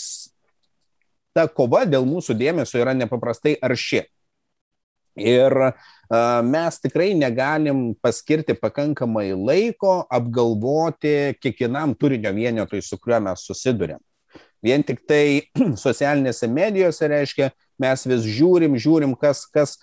ta 1.30 1.46
kova 1.46 1.84
dėl 1.86 2.02
mūsų 2.08 2.34
dėmesio 2.34 2.82
yra 2.82 2.96
nepaprastai 2.98 3.54
arši. 3.62 4.02
Ir 5.16 5.54
mes 6.44 6.80
tikrai 6.82 7.12
negalim 7.14 7.94
paskirti 8.02 8.54
pakankamai 8.58 9.30
laiko 9.32 10.02
apgalvoti 10.10 11.36
kiekvienam 11.40 11.94
turinio 11.94 12.32
vienetui, 12.34 12.82
su 12.82 12.98
kuriuo 12.98 13.20
mes 13.28 13.46
susidurėm. 13.46 14.00
Vien 14.64 14.84
tik 14.86 15.02
tai 15.08 15.44
socialinėse 15.84 16.48
medijose 16.48 17.08
reiškia, 17.10 17.50
mes 17.80 18.04
vis 18.06 18.26
žiūrim, 18.36 18.76
žiūrim, 18.78 19.14
kas, 19.18 19.42
kas 19.50 19.74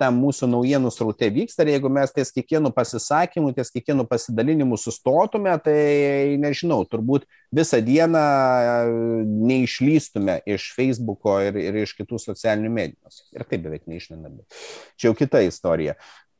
tam 0.00 0.18
mūsų 0.20 0.50
naujienų 0.52 0.92
sraute 0.92 1.30
vyksta 1.32 1.64
ir 1.64 1.72
jeigu 1.74 1.90
mes 1.92 2.12
ties 2.14 2.30
kiekvienu 2.34 2.70
pasisakymu, 2.76 3.54
ties 3.56 3.72
kiekvienu 3.72 4.04
pasidalinimu 4.08 4.76
sustotume, 4.80 5.54
tai 5.64 6.36
nežinau, 6.40 6.82
turbūt 6.88 7.24
visą 7.54 7.80
dieną 7.84 8.24
neišlystume 9.48 10.38
iš 10.48 10.70
Facebooko 10.76 11.38
ir, 11.48 11.58
ir 11.64 11.82
iš 11.86 11.96
kitų 11.98 12.20
socialinių 12.28 12.72
medijų. 12.74 13.18
Ir 13.32 13.48
taip 13.48 13.64
beveik 13.64 13.88
neišlendame. 13.88 14.44
Čia 15.00 15.10
jau 15.10 15.18
kita 15.18 15.42
istorija. 15.46 15.96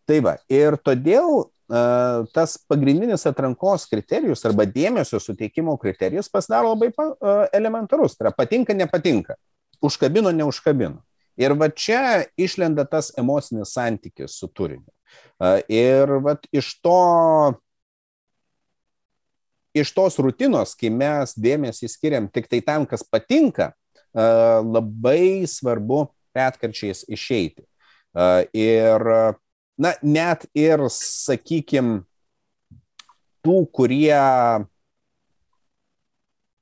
Tai 0.08 0.22
va, 0.24 0.38
ir 0.48 0.78
todėl 0.80 1.42
uh, 1.42 2.24
tas 2.32 2.56
pagrindinis 2.70 3.26
atrankos 3.28 3.84
kriterijus 3.90 4.46
arba 4.48 4.64
dėmesio 4.64 5.20
suteikimo 5.20 5.76
kriterijus 5.80 6.30
pasidaro 6.32 6.72
labai 6.72 6.88
uh, 6.94 7.44
elementarus. 7.52 8.16
Tai 8.16 8.28
yra 8.28 8.34
patinka, 8.36 8.76
nepatinka 8.76 9.36
užkabino, 9.84 10.32
neužkabino. 10.32 11.02
Ir 11.38 11.54
va 11.54 11.68
čia 11.70 12.24
išlenda 12.40 12.82
tas 12.88 13.12
emocinis 13.18 13.70
santykis 13.76 14.34
su 14.40 14.48
turiniu. 14.50 14.90
Ir 15.70 16.10
va 16.24 16.34
iš 16.50 16.72
to, 16.82 16.98
iš 19.70 19.92
tos 19.94 20.18
rutinos, 20.18 20.74
kai 20.74 20.90
mes 20.90 21.36
dėmesį 21.38 21.90
skiriam 21.92 22.26
tik 22.26 22.50
tai 22.50 22.58
tam, 22.66 22.88
kas 22.90 23.06
patinka, 23.06 23.70
labai 24.18 25.46
svarbu 25.46 26.08
retkarčiais 26.34 27.04
išeiti. 27.06 27.62
Ir, 28.58 29.06
na, 29.78 29.94
net 30.02 30.46
ir, 30.58 30.82
sakykime, 30.92 32.02
tų, 33.46 33.62
kurie 33.72 34.18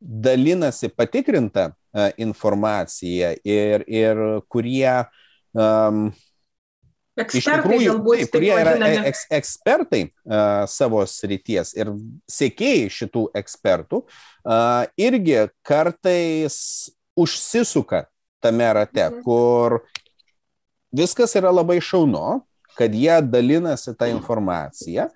dalinasi 0.00 0.92
patikrintą 0.92 1.70
informaciją 2.20 3.32
ir, 3.48 3.84
ir 3.88 4.22
kurie 4.52 4.90
um, 5.56 6.10
Ekspertai, 7.16 7.38
iš 7.40 7.46
tikrųjų, 7.48 7.92
galbūt, 7.94 8.18
taip, 8.20 8.30
kurie 8.34 8.50
yra 8.52 8.72
e, 8.76 8.88
eks, 9.08 9.22
ekspertai 9.32 10.00
uh, 10.04 10.66
savo 10.68 11.00
srities 11.08 11.70
ir 11.78 11.94
sėkėjai 12.28 12.90
šitų 12.92 13.22
ekspertų, 13.40 14.02
uh, 14.04 14.82
irgi 15.00 15.46
kartais 15.64 16.58
užsisuka 17.16 18.02
tame 18.44 18.68
rate, 18.76 19.06
mhm. 19.08 19.22
kur 19.24 19.78
viskas 20.92 21.32
yra 21.40 21.54
labai 21.56 21.78
šaunu, 21.80 22.42
kad 22.76 22.94
jie 22.94 23.14
dalinasi 23.24 23.94
tą 23.96 24.08
informaciją. 24.12 25.08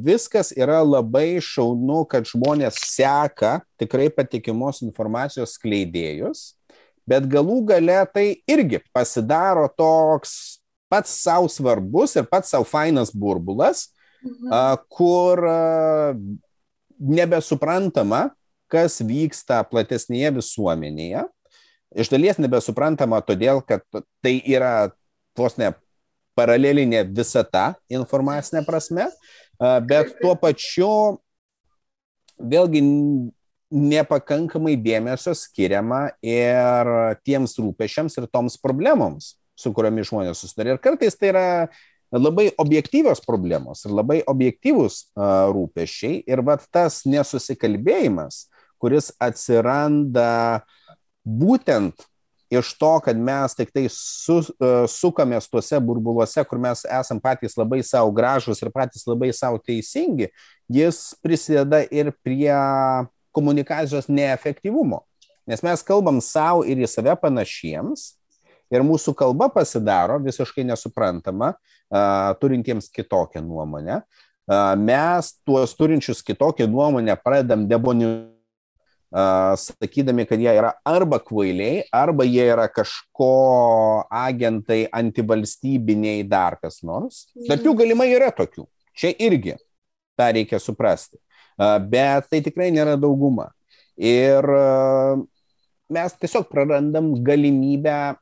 Viskas 0.00 0.52
yra 0.56 0.80
labai 0.86 1.40
šaunu, 1.44 2.04
kad 2.08 2.28
žmonės 2.28 2.80
seka 2.88 3.58
tikrai 3.80 4.08
patikimos 4.14 4.80
informacijos 4.86 5.56
skleidėjus, 5.58 6.54
bet 7.08 7.28
galų 7.30 7.60
gale 7.72 8.00
tai 8.14 8.26
irgi 8.48 8.80
pasidaro 8.94 9.68
toks 9.76 10.60
pats 10.90 11.12
savo 11.22 11.48
svarbus 11.52 12.16
ir 12.18 12.26
pats 12.26 12.50
savo 12.50 12.66
fainas 12.66 13.12
burbulas, 13.14 13.88
mhm. 14.24 14.86
kur 14.90 15.44
nebesuprantama, 17.00 18.30
kas 18.70 19.00
vyksta 19.02 19.60
platesnėje 19.66 20.32
visuomenėje. 20.38 21.26
Iš 21.98 22.10
dalies 22.12 22.38
nebesuprantama 22.38 23.18
todėl, 23.26 23.64
kad 23.66 23.82
tai 24.22 24.36
yra 24.46 24.92
vos 25.38 25.56
ne 25.58 25.72
paralelinė 26.40 27.04
visata 27.12 27.74
informacinė 27.92 28.64
prasme, 28.64 29.10
bet 29.60 30.16
tuo 30.22 30.32
pačiu 30.40 31.20
vėlgi 32.40 32.80
nepakankamai 33.70 34.74
dėmesio 34.80 35.34
skiriama 35.36 36.08
ir 36.24 36.90
tiems 37.22 37.54
rūpešiams 37.60 38.16
ir 38.18 38.26
toms 38.32 38.56
problemoms, 38.58 39.34
su 39.54 39.70
kuriomis 39.76 40.08
žmonės 40.08 40.40
susiduria. 40.42 40.74
Ir 40.74 40.82
kartais 40.82 41.14
tai 41.20 41.30
yra 41.30 41.46
labai 42.10 42.48
objektyvios 42.58 43.20
problemos 43.22 43.84
ir 43.84 43.94
labai 43.94 44.18
objektyvūs 44.26 45.12
rūpešiai. 45.54 46.24
Ir 46.26 46.42
vat 46.46 46.64
tas 46.74 47.04
nesusikalbėjimas, 47.06 48.48
kuris 48.80 49.12
atsiranda 49.22 50.64
būtent 51.22 52.08
iš 52.50 52.74
to, 52.78 53.00
kad 53.04 53.18
mes 53.18 53.54
tik 53.54 53.70
tai 53.70 53.84
su, 53.94 54.40
sukamės 54.90 55.46
tuose 55.50 55.78
burbuluose, 55.80 56.42
kur 56.50 56.58
mes 56.58 56.82
esam 56.84 57.20
patys 57.22 57.54
labai 57.58 57.78
savo 57.86 58.10
gražus 58.14 58.58
ir 58.62 58.72
patys 58.74 59.06
labai 59.06 59.30
savo 59.36 59.60
teisingi, 59.62 60.28
jis 60.66 61.12
prisideda 61.22 61.84
ir 61.94 62.10
prie 62.24 62.50
komunikacijos 63.30 64.10
neefektyvumo. 64.10 65.04
Nes 65.46 65.62
mes 65.62 65.84
kalbam 65.86 66.18
savo 66.22 66.64
ir 66.66 66.82
į 66.82 66.88
save 66.90 67.14
panašiems 67.22 68.10
ir 68.70 68.82
mūsų 68.86 69.14
kalba 69.18 69.46
pasidaro 69.54 70.18
visiškai 70.22 70.66
nesuprantama 70.66 71.52
uh, 71.54 72.34
turintiems 72.42 72.90
kitokią 72.90 73.42
nuomonę. 73.46 74.02
Uh, 74.50 74.74
mes 74.74 75.32
tuos 75.46 75.76
turinčius 75.78 76.22
kitokią 76.26 76.66
nuomonę 76.70 77.14
pradedam 77.22 77.68
debonizuoti 77.70 78.39
sakydami, 79.10 80.26
kad 80.28 80.38
jie 80.42 80.52
yra 80.54 80.74
arba 80.86 81.18
kvailiai, 81.22 81.84
arba 81.94 82.26
jie 82.28 82.44
yra 82.52 82.68
kažko 82.70 83.32
agentai, 84.06 84.84
antivalstybiniai, 84.94 86.22
dar 86.28 86.60
kas 86.62 86.82
nors. 86.86 87.24
Tarp 87.48 87.66
jų 87.66 87.74
galimai 87.82 88.12
yra 88.14 88.30
tokių. 88.34 88.68
Čia 88.94 89.14
irgi 89.18 89.56
tą 90.18 90.30
reikia 90.36 90.60
suprasti 90.62 91.18
bet 91.88 92.28
tai 92.30 92.40
tikrai 92.44 92.70
nėra 92.72 92.96
dauguma. 93.00 93.50
Ir 94.00 94.46
mes 95.90 96.16
tiesiog 96.22 96.48
prarandam 96.48 97.12
galimybę 97.24 98.16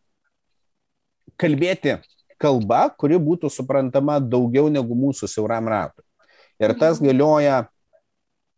kalbėti 1.39 1.99
kalba, 2.39 2.89
kuri 2.99 3.19
būtų 3.19 3.51
suprantama 3.51 4.19
daugiau 4.19 4.71
negu 4.71 4.97
mūsų 4.99 5.29
siauram 5.31 5.69
ratui. 5.71 6.05
Ir 6.59 6.75
tas 6.79 6.99
galioja 7.03 7.69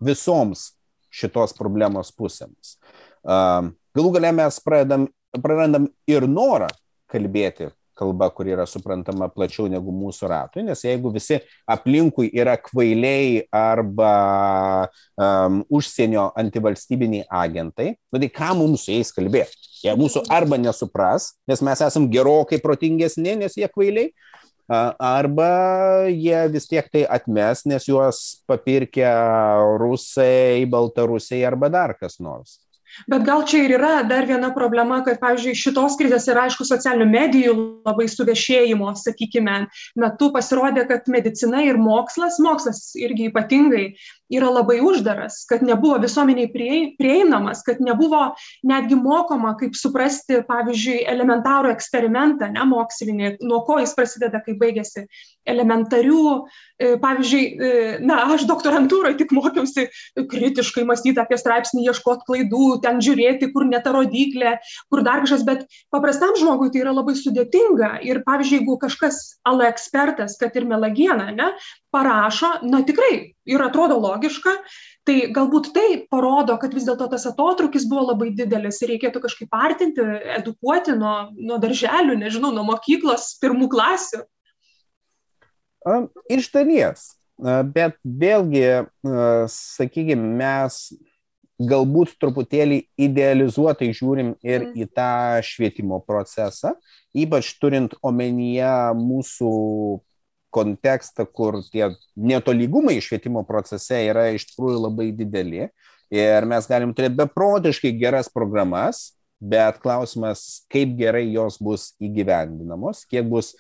visoms 0.00 0.70
šitos 1.10 1.54
problemos 1.58 2.12
pusėms. 2.14 2.78
Galų 3.20 4.14
gale 4.16 4.32
mes 4.36 4.60
pradedam, 4.64 5.08
prarandam 5.42 5.90
ir 6.08 6.26
norą 6.30 6.70
kalbėti 7.10 7.70
kalba, 8.00 8.30
kuri 8.32 8.54
yra 8.54 8.64
suprantama 8.68 9.28
plačiau 9.28 9.68
negu 9.68 9.92
mūsų 9.92 10.28
ratui, 10.30 10.64
nes 10.64 10.80
jeigu 10.86 11.12
visi 11.12 11.36
aplinkui 11.68 12.30
yra 12.32 12.56
kvailiai 12.56 13.42
arba 13.52 14.12
um, 15.20 15.60
užsienio 15.68 16.30
antivalstybiniai 16.40 17.26
agentai, 17.42 17.92
nu 18.08 18.22
tai 18.22 18.30
ką 18.40 18.54
mums 18.62 18.86
su 18.86 18.94
jais 18.94 19.12
kalbėti? 19.16 19.58
Jie 19.80 19.92
mūsų 19.96 20.26
arba 20.32 20.58
nesupras, 20.60 21.34
nes 21.48 21.60
mes 21.64 21.84
esam 21.84 22.08
gerokai 22.12 22.60
protingesni, 22.64 23.36
nes 23.42 23.56
jie 23.56 23.68
kvailiai, 23.68 24.10
arba 24.70 26.06
jie 26.08 26.40
vis 26.52 26.68
tiek 26.70 26.86
tai 26.92 27.02
atmes, 27.10 27.64
nes 27.66 27.86
juos 27.88 28.20
papirkia 28.46 29.12
rusai, 29.82 30.66
baltarusiai 30.70 31.44
arba 31.44 31.68
dar 31.68 31.96
kas 31.98 32.20
nors. 32.22 32.58
Bet 33.10 33.24
gal 33.26 33.44
čia 33.48 33.64
ir 33.64 33.74
yra 33.78 34.02
dar 34.08 34.26
viena 34.28 34.50
problema, 34.54 35.00
kad, 35.06 35.20
pavyzdžiui, 35.22 35.56
šitos 35.58 35.96
krizės 36.00 36.28
ir, 36.30 36.40
aišku, 36.44 36.66
socialinių 36.68 37.08
medijų 37.10 37.56
labai 37.86 38.06
suvešėjimo, 38.10 38.92
sakykime, 39.00 39.58
metu 40.00 40.30
pasirodė, 40.34 40.86
kad 40.90 41.10
medicina 41.12 41.64
ir 41.66 41.80
mokslas, 41.80 42.40
mokslas 42.42 42.90
irgi 42.98 43.30
ypatingai 43.30 43.84
yra 44.30 44.50
labai 44.50 44.78
uždaras, 44.84 45.42
kad 45.50 45.62
nebuvo 45.66 45.98
visuomeniai 46.02 46.50
prieinamas, 46.98 47.64
kad 47.66 47.80
nebuvo 47.82 48.30
netgi 48.66 48.94
mokoma, 48.98 49.56
kaip 49.58 49.74
suprasti, 49.78 50.40
pavyzdžiui, 50.46 51.02
elementarų 51.10 51.72
eksperimentą, 51.74 52.50
ne 52.54 52.66
mokslinį, 52.70 53.32
nuo 53.42 53.64
ko 53.66 53.80
jis 53.82 53.94
prasideda, 53.98 54.42
kaip 54.44 54.60
baigėsi, 54.62 55.06
elementarių, 55.50 56.24
e, 56.78 56.92
pavyzdžiui, 57.02 57.42
e, 57.42 57.72
na, 58.06 58.20
aš 58.36 58.46
doktorantūroje 58.50 59.18
tik 59.18 59.34
mokiausi 59.34 59.88
kritiškai 60.14 60.86
mąstyti 60.86 61.22
apie 61.22 61.38
straipsnį, 61.40 61.88
ieškoti 61.90 62.28
klaidų, 62.28 62.79
ten 62.84 63.02
žiūrėti, 63.04 63.50
kur 63.54 63.66
neta 63.68 63.92
rodiklė, 63.94 64.56
kur 64.92 65.04
dar 65.06 65.24
kažkas, 65.24 65.44
bet 65.48 65.66
paprastam 65.92 66.36
žmogui 66.38 66.70
tai 66.72 66.84
yra 66.84 66.94
labai 66.96 67.16
sudėtinga. 67.18 67.98
Ir, 68.06 68.22
pavyzdžiui, 68.26 68.60
jeigu 68.62 68.78
kažkas 68.82 69.20
ala 69.46 69.68
ekspertas, 69.70 70.38
kad 70.40 70.56
ir 70.56 70.68
melagiena, 70.70 71.30
ne, 71.34 71.50
parašo, 71.94 72.60
na 72.66 72.82
tikrai 72.86 73.34
ir 73.50 73.62
atrodo 73.64 73.98
logiška, 74.00 74.56
tai 75.08 75.16
galbūt 75.34 75.72
tai 75.74 75.86
parodo, 76.10 76.56
kad 76.60 76.74
vis 76.76 76.86
dėlto 76.86 77.08
tas 77.10 77.26
atotrukis 77.28 77.86
buvo 77.90 78.10
labai 78.12 78.30
didelis 78.36 78.80
ir 78.82 78.94
reikėtų 78.94 79.22
kažkaip 79.24 79.56
artinti, 79.56 80.04
edukuoti 80.38 80.94
nuo, 80.98 81.14
nuo 81.36 81.58
darželių, 81.62 82.18
nežinau, 82.20 82.52
nuo 82.54 82.66
mokyklos 82.68 83.32
pirmų 83.42 83.70
klasių. 83.72 84.22
Iš 86.30 86.50
dalies, 86.52 87.06
bet 87.74 87.96
vėlgi, 88.04 88.66
sakykime, 89.48 90.34
mes 90.40 90.82
galbūt 91.60 92.14
truputėlį 92.20 92.84
idealizuotai 93.00 93.90
žiūrim 93.96 94.32
ir 94.40 94.70
mm. 94.70 94.72
į 94.80 94.86
tą 94.96 95.12
švietimo 95.44 96.00
procesą, 96.06 96.74
ypač 97.12 97.52
turint 97.60 97.96
omenyje 98.06 98.72
mūsų 98.96 99.52
kontekstą, 100.50 101.26
kur 101.28 101.60
tie 101.70 101.92
netolygumai 102.16 102.98
švietimo 103.02 103.44
procese 103.46 104.00
yra 104.08 104.30
iš 104.34 104.48
tikrųjų 104.50 104.82
labai 104.88 105.10
dideli 105.14 105.68
ir 106.10 106.48
mes 106.48 106.66
galim 106.66 106.94
turėti 106.96 107.20
beprotiškai 107.20 107.92
geras 108.00 108.30
programas, 108.32 109.12
bet 109.40 109.78
klausimas, 109.80 110.64
kaip 110.72 110.96
gerai 110.98 111.24
jos 111.30 111.56
bus 111.62 111.90
įgyvendinamos, 112.02 113.06
kiek 113.08 113.24
bus 113.30 113.54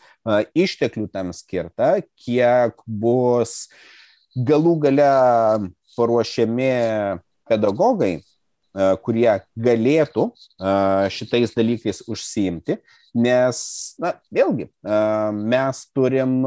išteklių 0.56 1.06
tam 1.12 1.30
skirta, 1.36 1.94
kiek 2.18 2.80
bus 2.84 3.70
galų 4.36 4.76
gale 4.82 5.10
paruošiami 5.96 6.72
pedagogai, 7.50 8.20
uh, 8.20 8.94
kurie 9.04 9.32
galėtų 9.58 10.30
uh, 10.30 11.10
šitais 11.10 11.54
dalykais 11.56 12.04
užsiimti, 12.06 12.78
nes, 13.14 13.60
na, 13.98 14.14
vėlgi, 14.30 14.68
mes 15.34 15.80
turim 15.90 16.44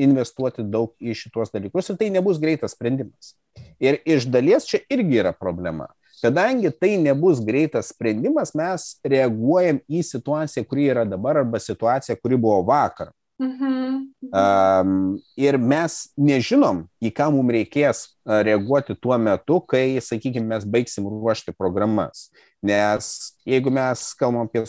investuoti 0.00 0.64
daug 0.64 0.94
į 0.96 1.12
šituos 1.12 1.52
dalykus 1.52 1.90
ir 1.92 1.98
tai 2.00 2.08
nebus 2.14 2.40
greitas 2.40 2.72
sprendimas. 2.72 3.34
Ir 3.82 4.00
iš 4.08 4.24
dalies 4.32 4.64
čia 4.64 4.80
irgi 4.88 5.20
yra 5.20 5.34
problema. 5.36 5.90
Kadangi 6.22 6.70
tai 6.72 6.94
nebus 6.96 7.42
greitas 7.44 7.90
sprendimas, 7.92 8.54
mes 8.56 8.94
reaguojam 9.04 9.82
į 9.84 10.00
situaciją, 10.08 10.64
kuri 10.64 10.88
yra 10.94 11.04
dabar, 11.04 11.42
arba 11.42 11.60
situaciją, 11.60 12.16
kuri 12.22 12.38
buvo 12.40 12.62
vakar. 12.64 13.12
Mhm. 13.38 14.14
Um, 14.30 14.90
ir 15.36 15.56
mes 15.58 15.96
nežinom, 16.14 16.84
į 17.02 17.10
ką 17.14 17.28
mums 17.34 17.54
reikės 17.56 18.02
reaguoti 18.24 18.94
tuo 18.94 19.16
metu, 19.18 19.58
kai, 19.66 19.98
sakykime, 19.98 20.46
mes 20.54 20.66
baigsim 20.66 21.08
ruošti 21.10 21.54
programas. 21.58 22.28
Nes 22.62 23.34
jeigu 23.46 23.72
mes 23.74 24.04
kalbam 24.18 24.46
apie 24.46 24.62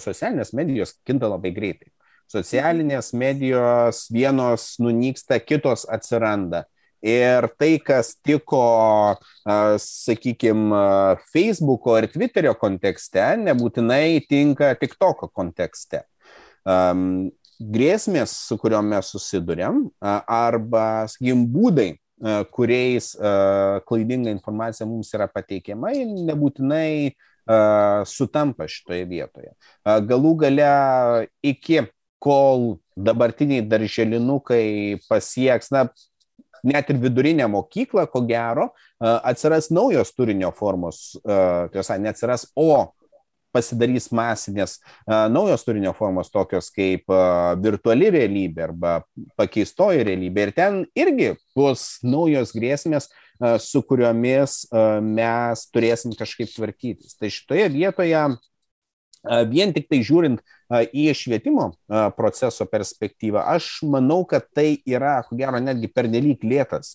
socialinės 0.00 0.54
medijos 0.56 0.94
kinta 1.04 1.28
labai 1.30 1.50
greitai. 1.56 1.90
Socialinės 2.30 3.10
medijos 3.18 4.04
vienos 4.14 4.76
nunyksta, 4.78 5.40
kitos 5.42 5.82
atsiranda. 5.90 6.68
Ir 7.02 7.48
tai, 7.58 7.72
kas 7.82 8.12
tiko, 8.22 9.16
sakykime, 9.82 10.82
Facebooko 11.32 11.96
ir 11.98 12.06
Twitterio 12.12 12.52
kontekste, 12.60 13.24
nebūtinai 13.40 14.20
tinka 14.28 14.74
TikToko 14.78 15.30
kontekste. 15.32 16.04
Grėsmės, 17.60 18.32
su 18.48 18.56
kuriuom 18.60 18.88
mes 18.94 19.12
susidurėm, 19.12 19.84
arba, 20.00 21.06
sakykim, 21.12 21.44
būdai, 21.52 21.90
kuriais 22.52 23.12
klaidinga 23.88 24.32
informacija 24.32 24.88
mums 24.88 25.12
yra 25.16 25.28
pateikiama, 25.30 25.92
nebūtinai 26.28 27.14
sutampa 28.08 28.68
šitoje 28.68 29.06
vietoje. 29.08 29.54
Galų 29.84 30.34
gale 30.44 30.70
iki 31.44 31.82
kol 32.20 32.78
dabartiniai 33.00 33.64
darželinukai 33.64 35.00
pasieks, 35.08 35.72
na, 35.72 35.86
net 36.60 36.90
ir 36.92 37.00
vidurinę 37.00 37.46
mokyklą, 37.48 38.04
ko 38.12 38.20
gero, 38.28 38.68
atsiras 39.00 39.70
naujos 39.72 40.12
turinio 40.12 40.52
formos, 40.52 41.16
tiesa, 41.72 41.96
neatsiras, 41.96 42.50
o 42.52 42.92
pasidarys 43.54 44.10
masinės 44.14 44.78
naujos 45.06 45.64
turinio 45.66 45.92
formos, 45.96 46.30
tokios 46.32 46.70
kaip 46.74 47.10
virtuali 47.62 48.10
realybė 48.14 48.68
arba 48.68 48.92
pakeistoji 49.40 50.04
realybė. 50.06 50.46
Ir 50.46 50.54
ten 50.56 50.78
irgi 50.98 51.32
bus 51.56 51.98
naujos 52.06 52.54
grėsmės, 52.56 53.10
su 53.64 53.82
kuriomis 53.88 54.62
mes 55.00 55.66
turėsim 55.72 56.14
kažkaip 56.18 56.50
tvarkytis. 56.52 57.16
Tai 57.18 57.30
šitoje 57.32 57.68
vietoje 57.72 58.24
vien 59.50 59.72
tik 59.76 59.90
tai 59.90 60.00
žiūrint 60.04 60.40
į 60.96 61.10
švietimo 61.16 61.70
proceso 62.16 62.64
perspektyvą, 62.70 63.42
aš 63.52 63.80
manau, 63.84 64.22
kad 64.28 64.46
tai 64.56 64.78
yra, 64.88 65.18
ko 65.26 65.36
gero, 65.36 65.60
netgi 65.60 65.90
pernelyg 65.92 66.44
lėtas 66.46 66.94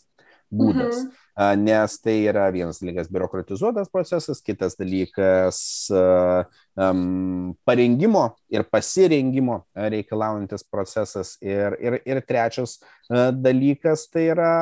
būdas. 0.56 1.04
Mhm 1.04 1.22
nes 1.36 1.98
tai 2.00 2.24
yra 2.30 2.48
vienas 2.52 2.80
dalykas 2.80 3.10
biurokratizuotas 3.12 3.90
procesas, 3.92 4.40
kitas 4.42 4.78
dalykas 4.80 5.90
um, 5.92 7.52
parengimo 7.68 8.30
ir 8.48 8.64
pasirengimo 8.72 9.66
reikalaujantis 9.76 10.64
procesas 10.64 11.36
ir, 11.44 11.76
ir, 11.84 12.00
ir 12.08 12.24
trečias 12.24 12.80
uh, 13.10 13.36
dalykas 13.36 14.08
tai 14.08 14.30
yra 14.32 14.56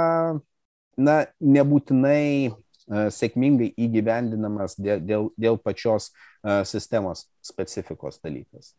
na, 0.98 1.20
nebūtinai 1.38 2.50
uh, 2.50 3.10
sėkmingai 3.14 3.76
įgyvendinamas 3.78 4.74
dėl, 4.80 5.06
dėl, 5.06 5.30
dėl 5.38 5.62
pačios 5.62 6.10
uh, 6.10 6.66
sistemos 6.66 7.28
specifikos 7.46 8.18
dalykas 8.18 8.74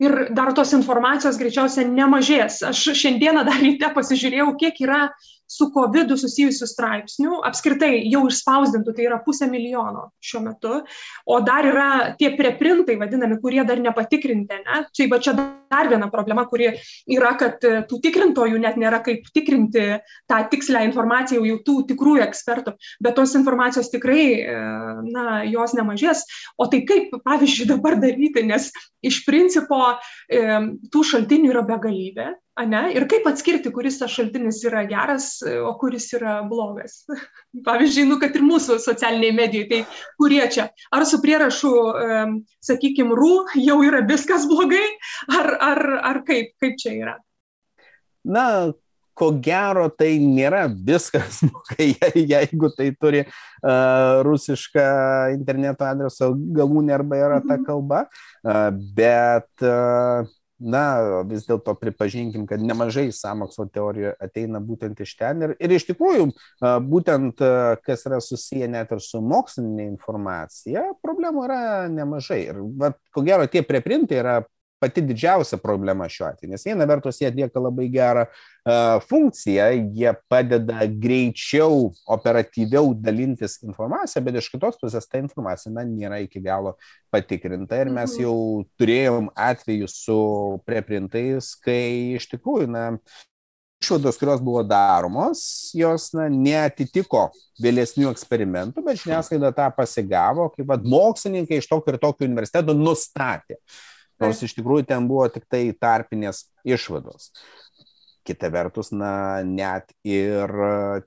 ir 0.00 0.32
dar 0.32 0.54
tos 0.56 0.70
informacijos 0.72 1.36
greičiausiai 1.36 1.84
nemažės. 1.92 2.62
Aš 2.64 2.86
šiandieną 2.96 3.42
dar 3.44 3.58
ryte 3.60 3.90
pasižiūrėjau, 3.92 4.54
kiek 4.62 4.78
yra 4.80 5.00
su 5.48 5.70
COVID 5.72 6.12
susijusių 6.20 6.68
straipsnių, 6.68 7.40
apskritai 7.48 8.02
jau 8.12 8.26
išspausdintų, 8.28 8.94
tai 8.94 9.06
yra 9.08 9.18
pusę 9.24 9.48
milijono 9.50 10.08
šiuo 10.24 10.42
metu, 10.44 10.80
o 11.24 11.38
dar 11.44 11.66
yra 11.66 11.88
tie 12.20 12.30
preprintai 12.36 12.98
vadinami, 13.00 13.38
kurie 13.40 13.64
dar 13.68 13.80
nepatikrinti. 13.80 14.60
Ne? 14.66 14.82
Čia, 14.92 15.08
va, 15.10 15.20
čia 15.24 15.34
dar 15.36 15.88
viena 15.90 16.10
problema, 16.12 16.44
kuri 16.48 16.70
yra, 17.08 17.32
kad 17.40 17.64
e, 17.64 17.80
tų 17.88 18.00
tikrintojų 18.04 18.60
net 18.60 18.76
nėra 18.80 19.00
kaip 19.04 19.28
tikrinti 19.34 19.86
tą 20.28 20.40
tikslę 20.52 20.84
informaciją 20.88 21.44
jau 21.48 21.58
tų 21.64 21.76
tikrųjų 21.92 22.24
ekspertų, 22.28 22.76
bet 23.04 23.16
tos 23.16 23.34
informacijos 23.38 23.88
tikrai, 23.92 24.24
e, 24.42 24.58
na, 25.08 25.42
jos 25.48 25.76
nemažės. 25.78 26.24
O 26.60 26.68
tai 26.68 26.82
kaip, 26.88 27.14
pavyzdžiui, 27.24 27.70
dabar 27.72 27.96
daryti, 28.00 28.44
nes 28.48 28.68
iš 29.04 29.22
principo 29.28 29.80
e, 29.94 30.44
tų 30.92 31.06
šaltinių 31.12 31.54
yra 31.54 31.64
begalybė 31.68 32.34
ane? 32.58 32.82
Ir 32.96 33.06
kaip 33.10 33.26
atskirti 33.30 33.72
kuris 33.74 34.00
tas 34.00 34.12
šaltinis 34.14 34.60
yra 34.68 34.84
geras 34.88 35.30
o 35.44 35.72
kuris 35.80 36.10
yra 36.18 36.40
blogas? 36.48 37.04
Pavyzdžiui 37.68 38.08
nu 38.10 38.18
kad 38.22 38.36
ir 38.36 38.44
mūsų 38.46 38.80
socialinėj 38.84 39.36
medijoj 39.38 39.68
tai 39.70 39.84
kurie 40.20 40.42
čia? 40.54 40.68
Ar 40.94 41.06
su 41.08 41.22
prierašu 41.22 41.72
sakykim 42.70 43.14
ru 43.16 43.46
jau 43.58 43.78
yra 43.86 44.02
viskas 44.08 44.48
blogai? 44.50 44.84
Ar 45.38 45.54
ar 45.70 45.82
ar 46.12 46.22
kaip? 46.28 46.54
Kaip 46.60 46.76
čia 46.80 46.94
yra? 46.98 47.16
Na 48.28 48.48
ko 49.18 49.32
gero 49.42 49.88
tai 49.98 50.12
nėra 50.22 50.66
viskas, 50.70 51.42
kai 51.72 51.90
jeigu 52.14 52.70
tai 52.76 52.90
turi 52.94 53.24
uh, 53.24 54.22
rusišką 54.26 54.88
interneto 55.34 55.86
adreso 55.88 56.32
galūnė 56.58 56.94
arba 56.98 57.18
yra 57.18 57.40
ta 57.42 57.56
mhm. 57.56 57.66
kalba, 57.66 58.04
uh, 58.06 58.68
bet 58.94 59.66
uh, 59.66 60.28
na 60.58 61.22
vis 61.28 61.46
dėlto 61.48 61.74
pripažinkim 61.78 62.46
kad 62.48 62.62
nemažai 62.62 63.08
sąmokslo 63.14 63.68
teorijų 63.70 64.14
ateina 64.22 64.60
būtent 64.62 64.98
iš 65.04 65.14
ten 65.18 65.46
ir, 65.46 65.54
ir 65.62 65.74
iš 65.76 65.86
tikrųjų 65.92 66.28
būtent 66.88 67.42
kas 67.86 68.06
yra 68.08 68.20
susiję 68.24 68.68
net 68.70 68.92
ir 68.94 69.02
su 69.04 69.22
mokslinė 69.22 69.86
informacija, 69.88 70.88
problemų 71.04 71.46
yra 71.46 71.62
nemažai. 71.92 72.40
Ir 72.50 72.62
vat, 72.80 72.98
ko 73.14 73.22
gero 73.26 73.46
tie 73.50 73.62
preprintai 73.66 74.22
yra 74.22 74.38
pati 74.80 75.02
didžiausia 75.04 75.58
problema 75.62 76.08
šiuo 76.10 76.28
atveju, 76.28 76.52
nes 76.52 76.64
viena 76.66 76.86
vertus 76.88 77.20
jie 77.20 77.28
atlieka 77.28 77.62
labai 77.62 77.88
gerą 77.92 78.24
uh, 78.28 78.98
funkciją, 79.08 79.68
jie 79.96 80.12
padeda 80.30 80.86
greičiau, 81.04 81.88
operatyviau 82.16 82.92
dalintis 82.94 83.58
informaciją, 83.66 84.24
bet 84.26 84.40
iš 84.40 84.50
kitos 84.54 84.78
pusės 84.80 85.08
ta 85.10 85.22
informacija 85.22 85.72
na, 85.74 85.86
nėra 85.88 86.20
iki 86.24 86.42
galo 86.44 86.76
patikrinta 87.14 87.80
ir 87.80 87.90
mes 87.90 88.14
mhm. 88.14 88.26
jau 88.26 88.36
turėjom 88.80 89.32
atvejų 89.48 89.90
su 89.92 90.20
preprintais, 90.68 91.54
kai 91.64 92.14
iš 92.18 92.30
tikrųjų, 92.34 92.70
na, 92.74 92.86
išvados, 93.82 94.18
kurios 94.18 94.40
buvo 94.42 94.62
daromos, 94.66 95.70
jos 95.76 96.10
na, 96.16 96.26
neatitiko 96.32 97.28
vėlesnių 97.62 98.10
eksperimentų, 98.10 98.82
bet 98.84 99.02
žiniasklaida 99.02 99.52
tą 99.54 99.68
pasigavo, 99.76 100.48
kaip 100.54 100.66
vad 100.68 100.86
mokslininkai 100.88 101.60
iš 101.60 101.70
tokio 101.70 101.94
ir 101.94 102.00
tokio 102.02 102.26
universiteto 102.26 102.74
nustatė 102.74 103.58
nors 104.22 104.42
iš 104.44 104.54
tikrųjų 104.58 104.86
ten 104.88 105.08
buvo 105.10 105.26
tik 105.32 105.46
tai 105.50 105.68
tarpinės 105.72 106.46
išvados. 106.66 107.30
Kita 108.28 108.50
vertus, 108.52 108.90
na, 108.92 109.40
net 109.46 109.94
ir 110.04 110.52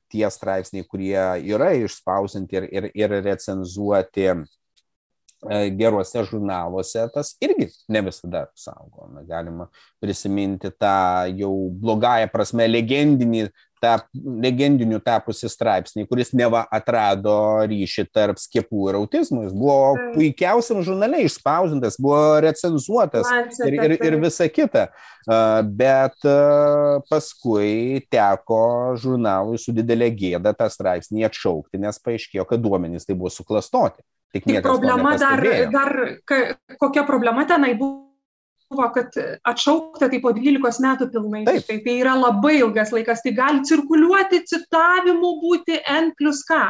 tie 0.09 0.25
straipsniai, 0.33 0.87
kurie 0.89 1.19
yra 1.53 1.69
išspausinti 1.77 2.57
ir, 2.57 2.67
ir, 2.71 2.87
ir 2.97 3.13
recenzuoti 3.21 4.25
e, 4.31 4.37
geruose 5.77 6.23
žurnaluose, 6.29 7.07
tas 7.13 7.33
irgi 7.41 7.69
ne 7.89 8.03
visada 8.05 8.45
saugo. 8.55 9.09
Na, 9.13 9.25
galima 9.25 9.67
prisiminti 10.01 10.69
tą 10.77 11.25
jau 11.37 11.53
blogąją 11.81 12.29
prasme 12.33 12.69
legendinį 12.69 13.47
tą 13.81 13.95
legendiniu 14.13 14.99
tapusi 15.01 15.49
straipsnį, 15.49 16.05
kuris 16.09 16.31
neva 16.37 16.63
atrado 16.73 17.33
ryšį 17.69 18.05
tarp 18.13 18.37
skiepų 18.37 18.91
ir 18.91 18.97
autizmo. 18.99 19.41
Jis 19.45 19.55
buvo 19.57 19.95
puikiausiam 20.13 20.83
žurnale 20.85 21.23
išspausintas, 21.25 21.97
buvo 22.01 22.37
recenzuotas 22.45 23.29
ir, 23.65 23.79
ir, 23.79 23.97
ir 23.97 24.19
visa 24.21 24.47
kita. 24.53 24.87
Bet 25.81 26.29
paskui 27.09 28.03
teko 28.13 28.61
žurnalui 29.01 29.57
su 29.61 29.73
didelė 29.73 30.11
gėda 30.13 30.53
tą 30.57 30.69
straipsnį 30.71 31.25
atšaukti, 31.31 31.81
nes 31.81 32.01
paaiškėjo, 32.05 32.45
kad 32.49 32.61
duomenys 32.61 33.09
tai 33.09 33.17
buvo 33.17 33.33
suklastoti. 33.33 34.05
Tik 34.31 34.47
problema 34.63 35.17
dar, 35.19 35.41
dar, 35.73 35.97
kokia 36.79 37.03
problema 37.07 37.43
tenai 37.47 37.73
buvo 37.75 38.07
kad 38.93 39.11
atšaukta 39.43 40.07
tai 40.07 40.21
po 40.23 40.31
12 40.31 40.79
metų 40.83 41.07
pilnai. 41.11 41.41
Taip. 41.43 41.65
Tai, 41.67 41.77
tai 41.83 41.95
yra 41.99 42.13
labai 42.15 42.53
ilgas 42.61 42.93
laikas, 42.95 43.19
tai 43.25 43.33
gali 43.35 43.65
cirkuliuoti 43.67 44.39
citavimų 44.47 45.31
būti 45.41 45.79
N 45.91 46.13
plus 46.15 46.45
K. 46.47 46.61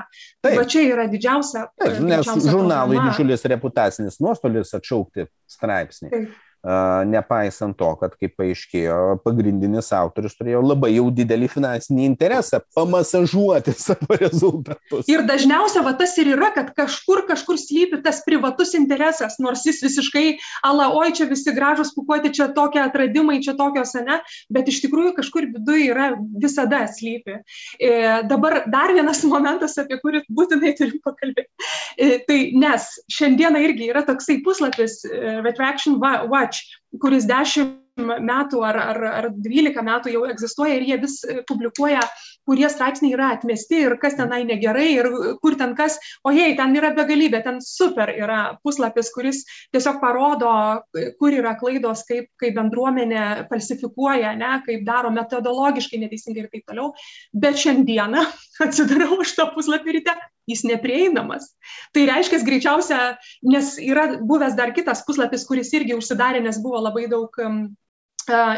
Taip. 0.42 0.56
Va 0.58 0.66
čia 0.66 0.88
yra 0.90 1.06
didžiausia. 1.12 1.68
Taip, 1.78 2.00
nes 2.02 2.32
žurnalui 2.48 2.98
didžiulis 3.04 3.46
reputacinis 3.54 4.18
nuostolis 4.24 4.74
atšaukti 4.80 5.30
straipsnį. 5.60 6.10
Taip 6.16 6.40
nepaisant 6.62 7.74
to, 7.78 7.90
kad, 7.98 8.14
kaip 8.22 8.36
paaiškėjo, 8.38 8.98
pagrindinis 9.26 9.90
autorius 9.98 10.36
turėjo 10.38 10.62
labai 10.62 10.92
jau 10.94 11.08
didelį 11.14 11.50
finansinį 11.50 12.06
interesą 12.06 12.62
pamasažuoti 12.78 13.74
savo 13.86 14.18
rezultatus. 14.20 15.10
Ir 15.10 15.26
dažniausia 15.30 15.82
va 15.86 15.96
tas 15.98 16.14
ir 16.22 16.34
yra, 16.36 16.52
kad 16.54 16.70
kažkur, 16.78 17.24
kažkur 17.30 17.58
slypi 17.62 18.02
tas 18.06 18.22
privatus 18.26 18.76
interesas, 18.78 19.40
nors 19.42 19.66
jis 19.66 19.82
visiškai, 19.86 20.26
ala, 20.68 20.92
oi, 20.98 21.10
čia 21.18 21.26
visi 21.30 21.54
gražus 21.56 21.94
pukuoti, 21.96 22.34
čia 22.38 22.52
tokie 22.56 22.82
atradimai, 22.84 23.40
čia 23.44 23.56
tokios, 23.58 23.96
ne, 24.06 24.20
bet 24.54 24.70
iš 24.70 24.84
tikrųjų 24.86 25.16
kažkur 25.18 25.50
viduje 25.56 25.90
yra 25.92 26.12
visada 26.42 26.84
slypi. 26.92 27.40
E, 27.82 27.92
dabar 28.30 28.62
dar 28.72 28.94
vienas 28.94 29.24
momentas, 29.32 29.78
apie 29.82 29.98
kurį 30.02 30.24
būtinai 30.30 30.76
turim 30.78 31.02
pakalbėti. 31.06 31.50
E, 31.98 32.12
tai 32.28 32.40
nes 32.58 32.88
šiandieną 33.12 33.62
irgi 33.66 33.90
yra 33.92 34.06
toksai 34.08 34.40
puslapis 34.46 35.02
e, 35.08 35.40
Retraction 35.42 35.98
Watch 36.02 36.51
Watch, 36.52 36.68
kuris 37.00 37.28
dešimt 37.30 37.78
metų 38.02 38.62
ar, 38.66 38.78
ar, 38.80 39.00
ar 39.22 39.28
12 39.44 39.84
metų 39.86 40.14
jau 40.16 40.24
egzistuoja 40.28 40.76
ir 40.78 40.86
jie 40.88 40.98
vis 41.04 41.20
publikuoja, 41.48 42.02
kurie 42.48 42.70
straipsniai 42.70 43.14
yra 43.16 43.30
atmesti 43.36 43.84
ir 43.86 43.96
kas 44.02 44.18
tenai 44.18 44.42
negerai 44.48 44.88
ir 44.96 45.10
kur 45.44 45.56
ten 45.60 45.76
kas, 45.78 45.98
o 46.26 46.34
jei, 46.36 46.56
ten 46.58 46.76
yra 46.78 46.92
begalybė, 46.98 47.44
ten 47.46 47.60
super 47.66 48.12
yra 48.14 48.42
puslapis, 48.64 49.12
kuris 49.16 49.44
tiesiog 49.74 50.02
parodo, 50.02 50.54
kur 51.20 51.36
yra 51.36 51.54
klaidos, 51.60 52.04
kaip, 52.10 52.32
kaip 52.42 52.58
bendruomenė 52.58 53.48
falsifikuoja, 53.52 54.34
ne, 54.40 54.52
kaip 54.66 54.86
daro 54.88 55.14
metodologiškai 55.16 56.02
neteisingai 56.04 56.46
ir 56.46 56.52
taip 56.54 56.68
toliau. 56.70 56.92
Bet 57.34 57.60
šiandieną 57.62 58.26
atsidarau 58.66 59.22
iš 59.26 59.36
to 59.38 59.48
puslapį 59.56 60.00
ryte, 60.00 60.16
jis 60.50 60.66
neprieinamas. 60.68 61.52
Tai 61.96 62.08
reiškia, 62.10 62.42
greičiausia, 62.48 63.00
nes 63.48 63.76
yra 63.82 64.08
buvęs 64.28 64.58
dar 64.58 64.74
kitas 64.76 65.06
puslapis, 65.08 65.46
kuris 65.48 65.72
irgi 65.78 65.96
užsidarė, 65.98 66.42
nes 66.44 66.60
buvo 66.64 66.82
labai 66.82 67.08
daug 67.12 67.38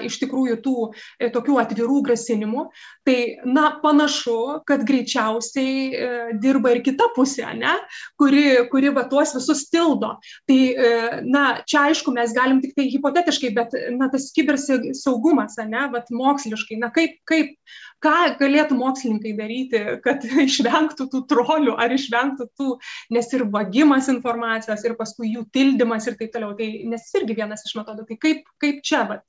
iš 0.05 0.17
tikrųjų 0.21 0.57
tų 0.63 0.75
e, 1.19 1.29
tokių 1.33 1.59
atvirų 1.61 2.01
grasinimų, 2.07 2.65
tai, 3.07 3.17
na, 3.45 3.69
panašu, 3.83 4.63
kad 4.67 4.83
greičiausiai 4.87 5.75
e, 5.93 6.09
dirba 6.41 6.73
ir 6.73 6.83
kita 6.85 7.09
pusė, 7.15 7.45
ne, 7.57 7.73
kuri, 8.19 8.45
kuri 8.71 8.93
va 8.95 9.05
tuos 9.11 9.35
visus 9.37 9.65
tildo. 9.71 10.15
Tai, 10.49 10.59
e, 10.59 10.91
na, 11.27 11.45
čia 11.67 11.87
aišku, 11.89 12.13
mes 12.15 12.35
galim 12.35 12.61
tik 12.63 12.75
tai 12.77 12.89
hipotetiškai, 12.91 13.53
bet, 13.55 13.77
na, 13.97 14.09
tas 14.13 14.29
kibersaugumas, 14.35 15.57
ne, 15.67 15.87
va, 15.93 16.03
moksliškai, 16.13 16.79
na, 16.81 16.91
kaip, 16.93 17.19
kaip, 17.29 17.55
ką 18.03 18.13
galėtų 18.39 18.77
mokslininkai 18.77 19.33
daryti, 19.37 19.81
kad 20.03 20.25
išvengtų 20.47 21.07
tų 21.11 21.23
trolių 21.31 21.75
ar 21.79 21.93
išvengtų 21.95 22.49
tų, 22.59 22.77
nes 23.15 23.29
ir 23.35 23.45
vagimas 23.53 24.09
informacijos, 24.11 24.83
ir 24.85 24.97
paskui 24.99 25.33
jų 25.33 25.45
tildymas 25.55 26.07
ir 26.09 26.17
taip 26.19 26.33
toliau. 26.35 26.53
Tai 26.57 26.69
nes 26.91 27.07
irgi 27.19 27.37
vienas 27.39 27.63
iš 27.67 27.77
metodų. 27.79 28.07
Tai 28.09 28.19
kaip, 28.25 28.43
kaip 28.61 28.81
čia, 28.85 29.03
vat, 29.09 29.23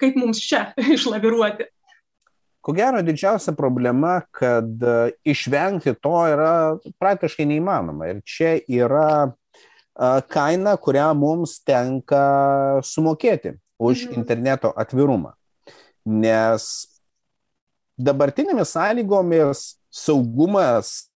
kaip 0.00 0.16
mums 0.20 0.40
čia 0.42 0.70
išlaviruoti? 0.96 1.68
Ko 2.60 2.74
gero, 2.76 3.00
didžiausia 3.00 3.54
problema, 3.56 4.18
kad 4.36 4.82
e, 4.84 5.12
išvengti 5.24 5.94
to 5.96 6.16
yra 6.28 6.52
praktiškai 7.00 7.46
neįmanoma. 7.48 8.10
Ir 8.12 8.20
čia 8.28 8.58
yra 8.68 9.10
e, 9.24 9.30
kaina, 10.28 10.76
kurią 10.76 11.08
mums 11.16 11.56
tenka 11.64 12.24
sumokėti 12.84 13.56
už 13.80 14.10
mhm. 14.10 14.20
interneto 14.20 14.74
atvirumą. 14.76 15.32
Nes 16.04 16.68
dabartinėmis 18.00 18.76
sąlygomis 18.76 19.64
saugumas 19.90 21.09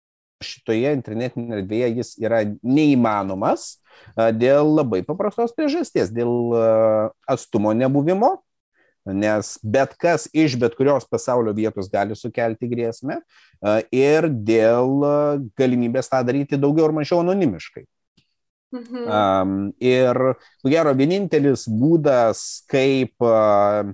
šitoje 0.47 0.95
internetinėje 0.97 1.61
erdvėje 1.61 1.91
jis 1.99 2.15
yra 2.23 2.43
neįmanomas 2.63 3.79
dėl 4.15 4.75
labai 4.77 5.03
paprastos 5.07 5.55
priežasties, 5.57 6.11
dėl 6.15 6.55
atstumo 7.31 7.73
nebuvimo, 7.77 8.35
nes 9.05 9.55
bet 9.63 9.95
kas 10.01 10.27
iš 10.33 10.57
bet 10.61 10.77
kurios 10.79 11.07
pasaulio 11.09 11.55
vietos 11.57 11.91
gali 11.93 12.17
sukelti 12.17 12.69
grėsmę 12.71 13.21
ir 13.95 14.29
dėl 14.29 15.05
galimybės 15.59 16.11
tą 16.13 16.23
daryti 16.27 16.61
daugiau 16.61 16.89
ar 16.89 16.97
mažiau 16.97 17.23
anonimiškai. 17.25 17.85
Mhm. 18.75 19.03
Um, 19.07 19.73
ir, 19.79 20.19
ko 20.59 20.71
gero, 20.73 20.91
vienintelis 20.99 21.69
būdas, 21.71 22.65
kaip 22.67 23.15
uh, 23.23 23.93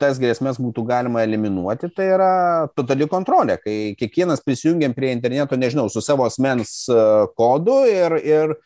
tas 0.00 0.18
grėsmės 0.20 0.58
būtų 0.60 0.84
galima 0.88 1.22
eliminuoti, 1.26 1.90
tai 1.94 2.08
yra 2.14 2.32
totali 2.76 3.06
kontrolė, 3.10 3.58
kai 3.60 3.76
kiekvienas 4.00 4.42
prisijungiam 4.44 4.94
prie 4.96 5.12
interneto, 5.14 5.58
nežinau, 5.60 5.88
su 5.92 6.02
savo 6.04 6.24
asmens 6.28 6.72
e, 6.88 6.98
kodu 7.38 7.82
ir, 7.90 8.16
ir 8.24 8.56
e, 8.56 8.58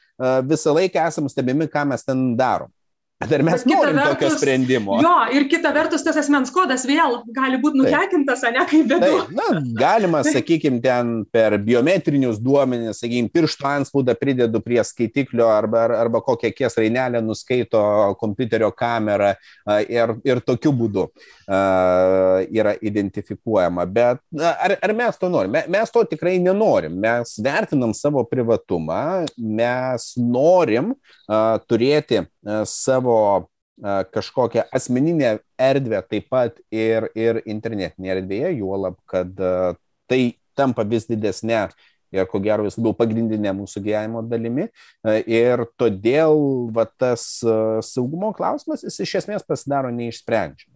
visą 0.47 0.77
laiką 0.79 1.09
esam 1.11 1.29
stebimi, 1.33 1.69
ką 1.71 1.85
mes 1.91 2.07
ten 2.07 2.31
darom. 2.39 2.71
Bet 3.25 3.35
ar 3.39 3.45
mes 3.47 3.65
norim 3.69 3.97
vertus, 3.97 4.15
tokio 4.15 4.31
sprendimo? 4.37 4.99
Jo, 5.03 5.15
ir 5.35 5.47
kita 5.49 5.73
vertus, 5.75 6.05
tas 6.05 6.19
asmens 6.21 6.53
kodas 6.55 6.85
vėl 6.89 7.21
gali 7.35 7.59
būti 7.63 7.81
nutekintas, 7.81 8.45
ne 8.53 8.65
kaip 8.69 8.91
bėdu. 8.91 9.13
Na, 9.35 9.49
galima, 9.79 10.21
sakykime, 10.35 10.81
ten 10.85 11.15
per 11.33 11.57
biometrinius 11.65 12.41
duomenis, 12.45 13.01
sakykime, 13.01 13.33
pirštų 13.35 13.71
anspaudą 13.71 14.17
pridedu 14.19 14.61
prie 14.65 14.83
skaitiklio 14.85 15.49
arba, 15.53 15.87
arba 15.97 16.21
kokią 16.25 16.53
kies 16.55 16.77
rainelę 16.81 17.23
nuskaito 17.25 17.83
kompiuterio 18.21 18.71
kamera 18.77 19.35
ir, 19.89 20.17
ir 20.27 20.45
tokiu 20.45 20.75
būdu 20.77 21.09
yra 21.45 22.75
identifikuojama. 22.81 23.87
Bet 23.87 24.21
ar, 24.41 24.77
ar 24.81 24.95
mes 24.97 25.19
to 25.21 25.29
norim? 25.33 25.57
Mes 25.69 25.93
to 25.93 26.05
tikrai 26.09 26.39
nenorim. 26.43 26.97
Mes 27.01 27.35
vertinam 27.45 27.95
savo 27.97 28.25
privatumą, 28.29 29.25
mes 29.37 30.13
norim 30.21 30.95
uh, 30.95 31.59
turėti 31.69 32.25
savo 32.69 33.49
kažkokią 34.15 34.63
asmeninę 34.73 35.39
erdvę 35.59 36.03
taip 36.09 36.29
pat 36.31 36.61
ir, 36.71 37.09
ir 37.19 37.41
internetinėje 37.45 38.15
erdvėje, 38.19 38.53
juolab, 38.61 38.99
kad 39.11 39.35
tai 40.11 40.21
tampa 40.55 40.85
vis 40.87 41.09
didesnė 41.11 41.65
ir 42.15 42.29
ko 42.31 42.39
gero 42.39 42.63
vis 42.63 42.79
labiau 42.79 42.95
pagrindinė 42.95 43.51
mūsų 43.59 43.83
gyvenimo 43.83 44.23
dalimi. 44.23 44.69
Ir 45.27 45.65
todėl 45.81 46.39
va, 46.75 46.87
tas 46.87 47.27
saugumo 47.89 48.31
klausimas 48.37 48.87
jis 48.87 49.01
iš 49.03 49.17
esmės 49.25 49.47
pasidaro 49.47 49.91
neišsprendžiamas 49.91 50.74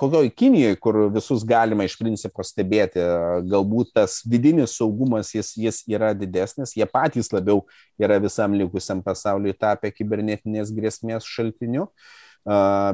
kokioj 0.00 0.30
Kinijoje, 0.34 0.76
kur 0.82 0.98
visus 1.14 1.44
galima 1.46 1.86
iš 1.86 1.96
principo 2.00 2.44
stebėti, 2.46 3.02
galbūt 3.50 3.94
tas 3.96 4.20
vidinis 4.26 4.76
saugumas 4.78 5.32
jis, 5.34 5.54
jis 5.60 5.82
yra 5.90 6.12
didesnis, 6.16 6.74
jie 6.76 6.86
patys 6.90 7.32
labiau 7.34 7.64
yra 8.00 8.18
visam 8.22 8.54
likusiam 8.58 9.02
pasauliu 9.04 9.54
tapę 9.56 9.92
kibernetinės 9.94 10.72
grėsmės 10.74 11.28
šaltiniu, 11.28 11.86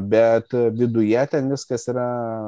bet 0.08 0.54
viduje 0.72 1.24
ten 1.28 1.50
viskas 1.52 1.82
yra 1.92 2.06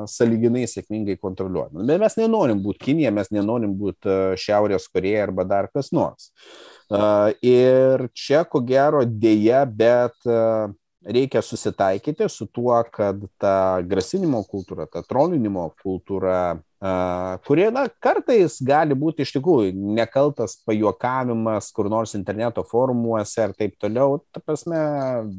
saliginai 0.08 0.64
sėkmingai 0.70 1.18
kontroliuojama. 1.20 1.84
Bet 1.84 2.00
mes 2.00 2.16
nenorim 2.16 2.62
būti 2.64 2.86
Kinija, 2.86 3.12
mes 3.12 3.28
nenorim 3.34 3.74
būti 3.76 4.38
Šiaurės 4.40 4.88
Koreja 4.88 5.26
arba 5.26 5.44
dar 5.44 5.68
kas 5.68 5.92
nors. 5.92 6.30
Ir 7.44 8.08
čia, 8.16 8.46
ko 8.48 8.62
gero, 8.64 9.04
dėja, 9.04 9.66
bet 9.68 10.16
reikia 11.04 11.42
susitaikyti 11.42 12.28
su 12.28 12.46
tuo, 12.46 12.76
kad 12.92 13.20
ta 13.38 13.82
grasinimo 13.82 14.42
kultūra, 14.48 14.86
ta 14.90 15.02
trolinimo 15.04 15.68
kultūra, 15.82 16.58
kurie, 17.46 17.66
na, 17.72 17.86
kartais 18.02 18.58
gali 18.64 18.96
būti 18.98 19.24
iš 19.24 19.34
tikrųjų 19.36 19.72
nekaltas 19.96 20.58
pajuokavimas 20.68 21.70
kur 21.76 21.88
nors 21.92 22.14
interneto 22.18 22.64
forumuose 22.68 23.48
ir 23.48 23.54
taip 23.56 23.76
toliau, 23.80 24.20
ta 24.32 24.42
prasme, 24.44 24.78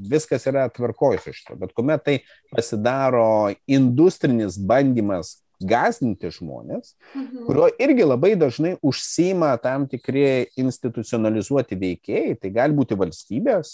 viskas 0.09 0.47
yra 0.49 0.67
tvarkojus 0.73 1.29
iš 1.33 1.43
to, 1.47 1.57
bet 1.61 1.73
kuomet 1.77 2.05
tai 2.05 2.19
pasidaro 2.53 3.53
industrinis 3.69 4.57
bandymas 4.57 5.44
gazdinti 5.63 6.29
žmonės, 6.33 6.93
mhm. 7.13 7.45
kurio 7.47 7.69
irgi 7.81 8.05
labai 8.07 8.33
dažnai 8.39 8.75
užsima 8.85 9.53
tam 9.63 9.87
tikri 9.89 10.47
institucionalizuoti 10.59 11.77
veikėjai, 11.79 12.35
tai 12.41 12.51
gali 12.55 12.75
būti 12.77 12.97
valstybės, 12.99 13.71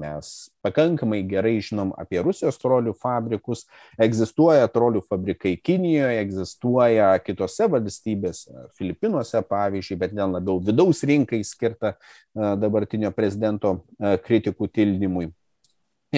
mes 0.00 0.32
pakankamai 0.64 1.22
gerai 1.28 1.56
žinom 1.64 1.92
apie 2.00 2.22
Rusijos 2.24 2.58
trolių 2.62 2.94
fabrikus, 3.00 3.66
egzistuoja 4.00 4.68
trolių 4.72 5.04
fabrikai 5.04 5.56
Kinijoje, 5.60 6.20
egzistuoja 6.24 7.12
kitose 7.24 7.68
valstybėse, 7.70 8.68
Filipinuose 8.78 9.44
pavyzdžiui, 9.48 10.00
bet 10.00 10.16
ten 10.16 10.36
labiau 10.38 10.60
vidaus 10.64 11.04
rinkai 11.06 11.42
skirta 11.46 11.94
dabartinio 12.34 13.12
prezidento 13.14 13.78
kritikų 14.24 14.68
tildymui 14.72 15.30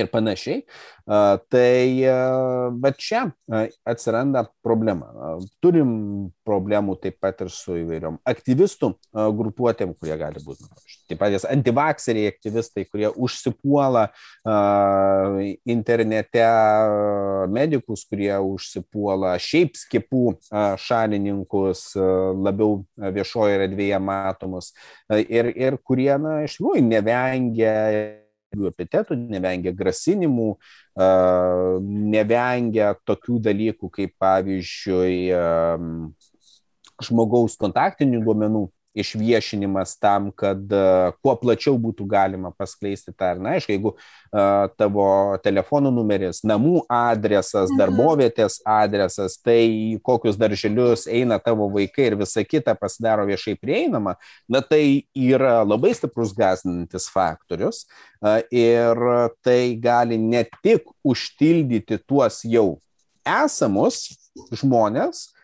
ir 0.04 0.12
panašiai. 0.12 0.62
Tai, 1.06 1.82
bet 2.82 2.96
čia 2.98 3.20
atsiranda 3.86 4.42
problema. 4.66 5.36
Turim 5.62 5.92
problemų 6.46 6.96
taip 6.98 7.20
pat 7.22 7.44
ir 7.44 7.52
su 7.54 7.76
įvairiom 7.78 8.16
aktyvistų 8.26 8.90
grupuotėm, 9.38 9.92
kurie 9.94 10.16
gali 10.18 10.42
būti, 10.42 10.66
taip 11.06 11.20
pat 11.22 11.46
antivakseriai 11.46 12.32
aktyvistai, 12.32 12.88
kurie 12.90 13.12
užsipuola 13.14 14.08
internete 15.62 16.50
medikus, 17.54 18.02
kurie 18.10 18.34
užsipuola 18.42 19.36
šiaip 19.38 19.78
skipų 19.78 20.26
šalininkus, 20.82 21.92
labiau 22.34 22.82
viešoje 22.98 23.62
erdvėje 23.62 24.02
matomus 24.02 24.74
ir, 25.22 25.54
ir 25.54 25.78
kurie, 25.86 26.10
na, 26.18 26.40
iš 26.50 26.58
tikrųjų 26.58 26.86
nevengia 26.90 27.74
epitetų, 28.54 29.16
nevengia 29.16 29.72
grasinimų, 29.76 30.48
nevengia 32.14 32.94
tokių 33.08 33.40
dalykų 33.48 33.90
kaip 33.98 34.14
pavyzdžiui 34.22 35.18
žmogaus 37.06 37.58
kontaktinių 37.60 38.22
duomenų 38.24 38.66
išviešinimas 38.96 39.96
tam, 40.00 40.30
kad 40.32 40.60
uh, 40.72 41.12
kuo 41.22 41.34
plačiau 41.40 41.76
būtų 41.80 42.06
galima 42.08 42.52
paskleisti 42.56 43.12
tą. 43.12 43.34
Ir, 43.34 43.42
na, 43.44 43.54
aišku, 43.56 43.74
jeigu 43.74 43.92
uh, 43.92 44.66
tavo 44.80 45.06
telefono 45.44 45.92
numeris, 45.94 46.42
namų 46.46 46.84
adresas, 46.92 47.68
mhm. 47.70 47.80
darbovietės 47.82 48.58
adresas, 48.64 49.36
tai 49.42 49.98
kokius 50.06 50.38
darželius 50.40 51.06
eina 51.10 51.38
tavo 51.42 51.68
vaikai 51.74 52.10
ir 52.10 52.18
visa 52.22 52.44
kita 52.46 52.76
pasidaro 52.78 53.26
viešai 53.28 53.56
prieinama, 53.60 54.16
na 54.48 54.62
tai 54.64 55.04
yra 55.12 55.60
labai 55.66 55.92
stiprus 55.96 56.34
gazdinantis 56.36 57.10
faktorius 57.12 57.84
uh, 57.84 58.40
ir 58.50 59.06
tai 59.44 59.76
gali 59.80 60.18
ne 60.20 60.44
tik 60.62 60.88
užtildyti 61.06 62.00
tuos 62.08 62.42
jau 62.46 62.76
esamus 63.26 64.06
žmonės, 64.54 65.35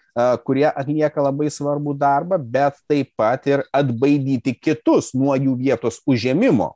kurie 0.45 0.67
atlieka 0.69 1.25
labai 1.25 1.49
svarbų 1.53 1.95
darbą, 1.97 2.37
bet 2.37 2.77
taip 2.91 3.13
pat 3.17 3.47
ir 3.49 3.65
atbaidyti 3.73 4.55
kitus 4.59 5.13
nuo 5.17 5.37
jų 5.39 5.57
vietos 5.61 6.01
užėmimo. 6.09 6.73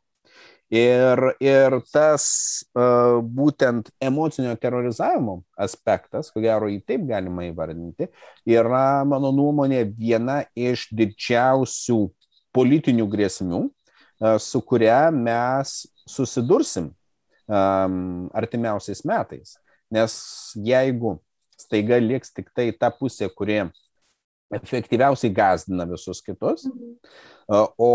Ir, 0.67 1.21
ir 1.39 1.77
tas 1.95 2.25
uh, 2.75 3.23
būtent 3.23 3.93
emocinio 4.03 4.57
terorizavimo 4.59 5.45
aspektas, 5.63 6.33
ko 6.35 6.43
gero 6.43 6.67
jį 6.67 6.81
taip 6.83 7.05
galima 7.07 7.45
įvardinti, 7.47 8.09
yra, 8.51 9.05
mano 9.07 9.31
nuomonė, 9.31 9.85
viena 9.95 10.41
iš 10.59 10.89
didžiausių 10.91 12.01
politinių 12.57 13.07
grėsmių, 13.13 13.63
uh, 13.63 14.35
su 14.43 14.59
kuria 14.67 15.05
mes 15.15 15.85
susidursim 16.03 16.91
um, 17.47 18.27
artimiausiais 18.35 19.05
metais. 19.07 19.55
Nes 19.95 20.19
jeigu 20.59 21.21
staiga 21.61 21.99
liks 22.03 22.33
tik 22.35 22.51
tai 22.57 22.71
ta 22.73 22.91
pusė, 22.93 23.29
kuri 23.33 23.63
efektyviausiai 24.55 25.33
gazdina 25.35 25.87
visus 25.91 26.23
kitus, 26.23 26.67
mhm. 26.69 27.73
o 27.79 27.93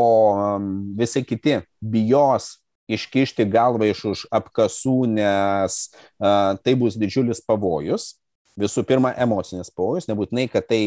visi 1.00 1.24
kiti 1.24 1.62
bijos 1.80 2.58
iškišti 2.92 3.46
galvą 3.48 3.88
iš 3.92 4.02
už 4.10 4.24
apkasų, 4.34 4.98
nes 5.14 5.78
a, 6.20 6.58
tai 6.64 6.76
bus 6.80 6.98
didžiulis 7.00 7.44
pavojus. 7.48 8.16
Visų 8.60 8.84
pirma, 8.84 9.14
emocinis 9.16 9.72
pavojus, 9.72 10.10
nebūtinai, 10.10 10.50
kad 10.52 10.68
tai 10.68 10.84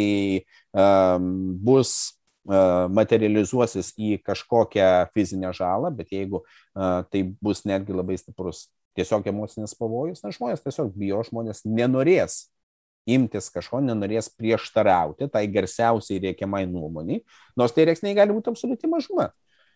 a, 0.76 1.16
bus 1.64 2.14
materializuosis 2.44 3.94
į 3.96 4.18
kažkokią 4.20 5.06
fizinę 5.14 5.48
žalą, 5.56 5.88
bet 5.96 6.12
jeigu 6.12 6.42
a, 6.76 7.06
tai 7.08 7.24
bus 7.40 7.64
netgi 7.64 7.96
labai 7.96 8.18
stiprus 8.20 8.66
tiesiog 8.94 9.24
emocinis 9.26 9.72
pavojus, 9.78 10.20
na 10.22 10.32
žmonės 10.34 10.62
tiesiog 10.62 10.92
bijo, 10.94 11.22
žmonės 11.26 11.64
nenorės 11.64 12.44
imtis 13.06 13.50
kažko, 13.52 13.82
nenorės 13.84 14.30
prieštarauti 14.32 15.28
tai 15.32 15.46
garsiausiai 15.52 16.22
reikiamai 16.28 16.64
nuomoniai, 16.68 17.22
nors 17.56 17.74
tai 17.76 17.88
reiksniai 17.90 18.16
gali 18.16 18.36
būti 18.36 18.52
absoliuti 18.52 18.90
mažuma. 18.90 19.30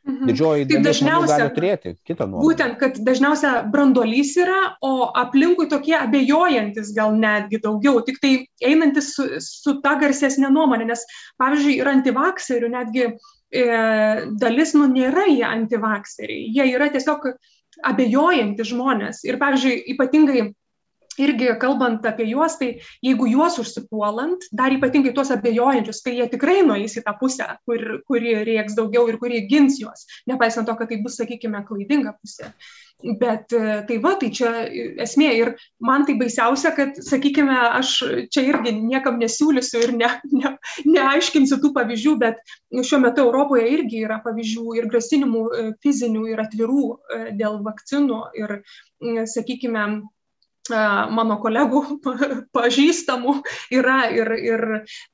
Mhm. 0.09 0.29
Didžioji 0.31 0.66
dalis 0.70 0.87
dažniausia 0.87 1.37
gali 1.37 1.55
turėti 1.57 1.91
kitą 2.07 2.24
nuomonę. 2.29 2.47
Būtent, 2.47 2.76
kad 2.81 3.01
dažniausia 3.05 3.51
brandolys 3.72 4.31
yra, 4.41 4.61
o 4.81 5.11
aplinkui 5.20 5.66
tokie 5.68 5.97
abejojantis 5.99 6.95
gal 6.97 7.12
netgi 7.18 7.61
daugiau, 7.64 8.01
tik 8.07 8.20
tai 8.22 8.33
einantis 8.64 9.11
su, 9.16 9.26
su 9.45 9.76
ta 9.85 9.99
garsesnė 10.01 10.49
nuomonė, 10.55 10.87
nes 10.89 11.05
pavyzdžiui, 11.43 11.76
yra 11.83 11.93
antivakserių, 11.99 12.70
netgi 12.72 13.05
e, 13.09 13.66
dalis, 14.41 14.72
nu, 14.79 14.89
nėra 14.95 15.26
jie 15.29 15.45
antivakseriai, 15.51 16.47
jie 16.57 16.70
yra 16.79 16.89
tiesiog 16.95 17.29
abejojantis 17.91 18.72
žmonės. 18.72 19.24
Ir 19.29 19.37
pavyzdžiui, 19.43 19.83
ypatingai 19.93 20.47
irgi 21.23 21.53
kalbant 21.61 22.07
apie 22.09 22.29
juos, 22.31 22.59
tai 22.61 22.71
jeigu 23.05 23.29
juos 23.31 23.59
užsipuolant, 23.62 24.49
dar 24.53 24.75
ypatingai 24.75 25.14
tuos 25.16 25.33
abejojančius, 25.35 26.03
tai 26.05 26.16
jie 26.19 26.29
tikrai 26.33 26.61
nueis 26.66 26.99
į 26.99 27.05
tą 27.07 27.14
pusę, 27.21 27.49
kur, 27.69 28.03
kuri 28.09 28.37
rieks 28.49 28.77
daugiau 28.79 29.09
ir 29.11 29.21
kuri 29.23 29.45
gins 29.51 29.81
juos, 29.83 30.07
nepaisant 30.31 30.69
to, 30.69 30.77
kad 30.79 30.91
tai 30.91 31.01
bus, 31.05 31.19
sakykime, 31.21 31.64
klaidinga 31.69 32.14
pusė. 32.19 32.53
Bet 32.99 33.53
e, 33.55 33.85
tai 33.87 33.97
va, 34.03 34.16
tai 34.19 34.33
čia 34.35 34.49
esmė 35.05 35.29
ir 35.39 35.53
man 35.87 36.03
tai 36.07 36.16
baisiausia, 36.19 36.73
kad, 36.75 36.97
sakykime, 37.07 37.55
aš 37.79 37.93
čia 38.35 38.43
irgi 38.49 38.73
niekam 38.75 39.21
nesiūlysiu 39.23 39.85
ir 39.85 39.93
ne, 40.01 40.09
ne, 40.35 40.51
neaiškinsiu 40.97 41.61
tų 41.62 41.71
pavyzdžių, 41.77 42.16
bet 42.19 42.43
šiuo 42.75 42.99
metu 43.05 43.23
Europoje 43.23 43.69
irgi 43.77 44.03
yra 44.03 44.19
pavyzdžių 44.25 44.75
ir 44.81 44.91
grasinimų 44.91 45.45
e, 45.47 45.64
fizinių 45.85 46.27
ir 46.33 46.43
atvirų 46.43 46.85
e, 46.91 47.23
dėl 47.39 47.62
vakcinų 47.69 48.23
ir, 48.43 48.59
sakykime, 49.31 49.85
mano 50.71 51.39
kolegų 51.43 51.83
pažįstamų 52.57 53.39
yra 53.75 53.99
ir, 54.14 54.33
ir 54.39 54.66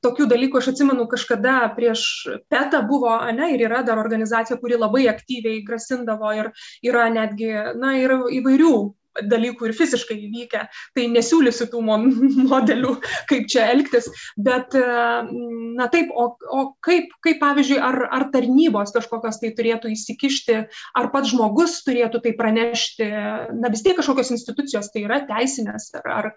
tokių 0.05 0.27
dalykų. 0.31 0.61
Aš 0.61 0.73
atsimenu, 0.73 1.07
kažkada 1.11 1.57
prieš 1.77 2.05
PETA 2.51 2.83
buvo, 2.87 3.15
ne, 3.35 3.51
ir 3.55 3.65
yra 3.67 3.83
dar 3.87 4.01
organizacija, 4.01 4.59
kuri 4.61 4.79
labai 4.79 5.07
aktyviai 5.11 5.63
grasindavo 5.67 6.33
ir 6.35 6.51
yra 6.85 7.09
netgi, 7.13 7.51
na, 7.79 7.95
ir 8.01 8.17
įvairių 8.39 8.75
dalykų 9.23 9.69
ir 9.69 9.75
fiziškai 9.77 10.17
įvykę, 10.27 10.61
tai 10.97 11.07
nesiūlysiu 11.13 11.67
tų 11.71 11.81
modelių, 12.51 12.95
kaip 13.29 13.49
čia 13.51 13.67
elgtis, 13.73 14.09
bet, 14.37 14.75
na 14.75 15.89
taip, 15.93 16.11
o, 16.11 16.27
o 16.35 16.63
kaip, 16.85 17.13
kaip 17.25 17.39
pavyzdžiui, 17.43 17.79
ar, 17.83 17.99
ar 18.15 18.27
tarnybos 18.33 18.93
kažkokios 18.95 19.41
tai 19.41 19.53
turėtų 19.57 19.93
įsikišti, 19.95 20.57
ar 20.99 21.11
pats 21.13 21.33
žmogus 21.33 21.81
turėtų 21.87 22.23
tai 22.25 22.35
pranešti, 22.37 23.11
na 23.59 23.71
vis 23.73 23.85
tiek 23.85 23.97
kažkokios 23.99 24.33
institucijos 24.35 24.91
tai 24.93 25.05
yra 25.07 25.21
teisinės, 25.27 25.91
ar, 26.01 26.11
ar 26.11 26.31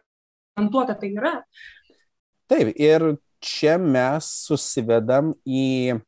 garantuota 0.58 0.98
tai 0.98 1.14
yra. 1.14 1.34
Taip, 2.48 2.72
ir 2.80 3.10
čia 3.40 3.76
mes 3.78 4.26
susivedam 4.46 5.32
į 5.46 5.98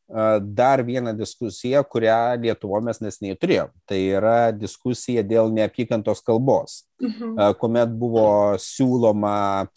dar 0.42 0.82
vieną 0.86 1.12
diskusiją, 1.16 1.82
kurią 1.86 2.36
Lietuvo 2.42 2.80
mes 2.82 2.98
nesnei 3.02 3.36
turėjom. 3.38 3.70
Tai 3.86 3.98
yra 3.98 4.38
diskusija 4.54 5.22
dėl 5.26 5.52
neapykantos 5.54 6.22
kalbos, 6.26 6.84
mhm. 7.02 7.54
kuomet 7.60 7.94
buvo 7.94 8.58
siūloma 8.60 9.68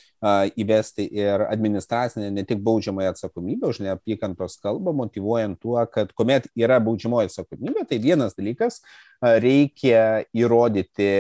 įvesti 0.58 1.06
ir 1.20 1.44
administracinę, 1.46 2.30
ne 2.32 2.46
tik 2.48 2.62
baudžiamąją 2.64 3.12
atsakomybę 3.14 3.70
už 3.70 3.82
neapykantos 3.84 4.56
kalbą, 4.64 4.94
motivuojant 4.96 5.60
tuo, 5.60 5.82
kad 5.92 6.14
kuomet 6.16 6.48
yra 6.56 6.80
baudžiamoji 6.84 7.30
atsakomybė, 7.30 7.84
tai 7.90 8.00
vienas 8.02 8.38
dalykas, 8.40 8.80
reikia 9.22 10.24
įrodyti 10.32 11.12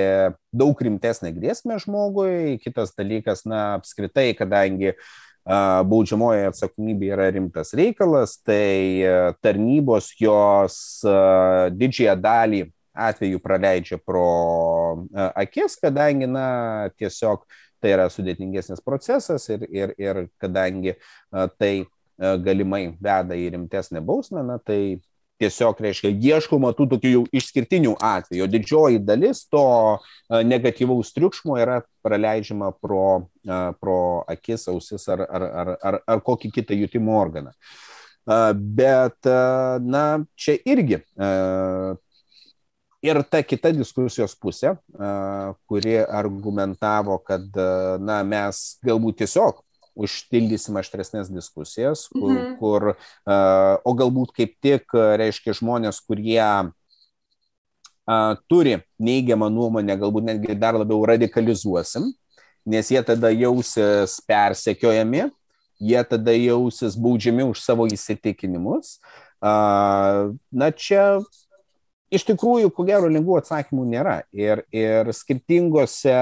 daug 0.56 0.82
rimtesnę 0.88 1.34
grėsmę 1.36 1.78
žmogui, 1.84 2.58
kitas 2.64 2.96
dalykas, 2.96 3.44
na, 3.50 3.74
apskritai, 3.82 4.32
kadangi 4.40 4.94
uh, 4.94 5.12
baudžiamoji 5.44 6.48
atsakomybė 6.48 7.10
yra 7.16 7.28
rimtas 7.36 7.74
reikalas, 7.76 8.38
tai 8.40 9.04
tarnybos 9.44 10.14
jos 10.20 10.78
didžiąją 11.76 12.16
dalį 12.24 12.64
atvejų 12.94 13.42
praleidžia 13.44 14.00
pro 14.00 14.28
akis, 15.34 15.76
kadangi, 15.82 16.30
na, 16.30 16.90
tiesiog 17.00 17.44
tai 17.84 17.96
yra 17.98 18.08
sudėtingesnis 18.12 18.84
procesas 18.86 19.50
ir, 19.52 19.66
ir, 19.68 19.96
ir 20.00 20.22
kadangi 20.40 20.96
tai 21.60 21.74
galimai 22.18 22.86
veda 23.02 23.36
į 23.36 23.50
rimtesnę 23.58 24.04
bausmę, 24.06 24.46
na, 24.48 24.60
tai 24.62 25.02
tiesiog, 25.42 25.80
reiškia, 25.84 26.12
ieškoma 26.14 26.74
tų 26.78 26.88
tokių 26.94 27.12
jau 27.12 27.24
išskirtinių 27.36 27.96
atvejų. 28.04 28.48
Didžioji 28.52 29.02
dalis 29.04 29.44
to 29.52 29.64
negatyvaus 30.46 31.14
triukšmo 31.16 31.58
yra 31.62 31.82
praleidžiama 32.06 32.72
pro, 32.78 33.30
pro 33.82 33.98
akis, 34.30 34.68
ausis 34.72 35.08
ar, 35.12 35.26
ar, 35.26 35.48
ar, 35.50 35.74
ar, 35.82 36.00
ar 36.16 36.24
kokį 36.24 36.54
kitą 36.60 36.78
jutimo 36.78 37.18
organą. 37.20 37.54
Bet, 38.54 39.20
na, 39.84 40.06
čia 40.40 40.56
irgi 40.64 41.02
ir 43.04 43.20
ta 43.28 43.42
kita 43.44 43.74
diskusijos 43.76 44.38
pusė, 44.40 44.78
kuri 45.68 45.98
argumentavo, 46.00 47.18
kad, 47.28 47.50
na, 48.00 48.22
mes 48.24 48.64
galbūt 48.86 49.26
tiesiog 49.26 49.60
užtildysim 49.94 50.78
aštresnės 50.80 51.30
diskusijas, 51.34 52.08
kur, 52.14 52.32
mhm. 52.34 52.56
kur 52.62 52.88
o 53.86 53.94
galbūt 53.98 54.34
kaip 54.38 54.56
tik, 54.64 54.90
reiškia, 54.94 55.56
žmonės, 55.60 56.02
kurie 56.06 56.42
turi 58.52 58.80
neigiamą 59.00 59.50
nuomonę, 59.54 59.96
galbūt 60.00 60.28
netgi 60.32 60.58
dar 60.60 60.76
labiau 60.76 61.06
radikalizuosim, 61.08 62.10
nes 62.66 62.92
jie 62.92 63.02
tada 63.06 63.32
jausis 63.32 64.18
persekiojami, 64.28 65.30
jie 65.84 66.04
tada 66.08 66.36
jausis 66.36 66.98
baudžiami 67.00 67.48
už 67.52 67.64
savo 67.64 67.88
įsitikinimus. 67.92 68.98
Na 69.44 70.72
čia 70.72 71.20
iš 72.14 72.26
tikrųjų, 72.28 72.70
ko 72.76 72.86
gero, 72.88 73.10
lengvų 73.12 73.40
atsakymų 73.42 73.86
nėra. 73.90 74.16
Ir, 74.36 74.64
ir 74.74 75.10
skirtingose 75.16 76.16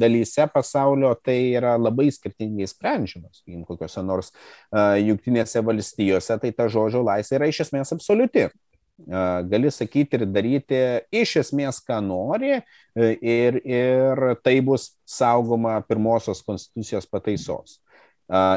dalyse 0.00 0.46
pasaulio 0.54 1.12
tai 1.20 1.38
yra 1.58 1.76
labai 1.80 2.08
skirtingai 2.14 2.68
sprendžiamas. 2.70 3.42
Jums 3.50 3.68
kokiuose 3.68 4.04
nors 4.06 4.32
uh, 4.32 4.96
jungtinėse 5.00 5.62
valstijose, 5.64 6.38
tai 6.40 6.52
ta 6.56 6.68
žodžio 6.72 7.04
laisvė 7.06 7.40
yra 7.40 7.50
iš 7.52 7.64
esmės 7.66 7.94
absoliuti. 7.96 8.48
Uh, 8.48 9.42
gali 9.50 9.72
sakyti 9.74 10.20
ir 10.20 10.26
daryti 10.30 10.82
iš 11.14 11.38
esmės, 11.42 11.80
ką 11.82 11.98
nori, 12.04 12.60
ir, 12.94 13.58
ir 13.66 14.26
tai 14.46 14.60
bus 14.62 14.92
saugoma 15.02 15.80
pirmosios 15.88 16.44
konstitucijos 16.46 17.08
pataisos. 17.10 17.80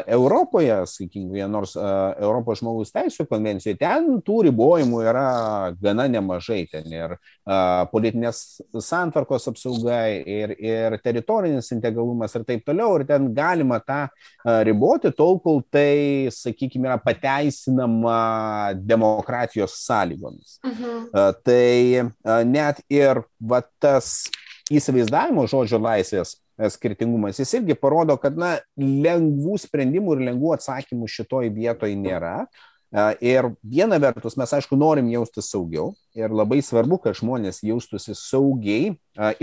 Europoje, 0.08 0.76
sakykime, 0.88 1.44
nors 1.52 1.74
Europos 1.76 2.62
žmogaus 2.62 2.94
teisų 2.96 3.26
konvencijoje, 3.28 3.76
ten 3.82 4.22
tų 4.24 4.46
ribojimų 4.48 5.02
yra 5.04 5.26
gana 5.82 6.06
nemažai. 6.08 6.62
Ten 6.72 6.88
ir 6.94 7.18
politinės 7.92 8.62
santvarkos 8.84 9.50
apsauga, 9.52 10.00
ir, 10.08 10.56
ir 10.56 10.96
teritorinis 11.04 11.72
integralumas 11.76 12.38
ir 12.40 12.48
taip 12.48 12.64
toliau. 12.68 12.96
Ir 12.96 13.08
ten 13.12 13.28
galima 13.36 13.82
tą 13.84 14.06
riboti 14.68 15.12
tol, 15.12 15.42
kol 15.44 15.62
tai, 15.68 16.32
sakykime, 16.32 16.88
yra 16.88 16.98
pateisinama 17.04 18.18
demokratijos 18.80 19.76
sąlygomis. 19.84 20.58
Mhm. 20.64 21.08
Tai 21.44 22.44
net 22.48 22.84
ir 22.88 23.26
va, 23.40 23.66
tas 23.84 24.30
įsivaizdavimo 24.72 25.44
žodžio 25.48 25.80
laisvės 25.80 26.38
skirtingumas. 26.58 27.40
Jis 27.40 27.54
irgi 27.60 27.76
parodo, 27.78 28.18
kad 28.22 28.38
na, 28.40 28.56
lengvų 28.78 29.60
sprendimų 29.62 30.18
ir 30.18 30.26
lengvų 30.32 30.56
atsakymų 30.58 31.10
šitoj 31.12 31.52
vietoj 31.54 31.94
nėra. 32.00 32.40
Ir 33.20 33.50
viena 33.68 33.98
vertus 34.00 34.38
mes, 34.40 34.52
aišku, 34.56 34.78
norim 34.80 35.10
jaustis 35.12 35.50
saugiau 35.52 35.90
ir 36.16 36.32
labai 36.32 36.62
svarbu, 36.64 37.02
kad 37.04 37.18
žmonės 37.20 37.60
jaustųsi 37.68 38.16
saugiai, 38.16 38.94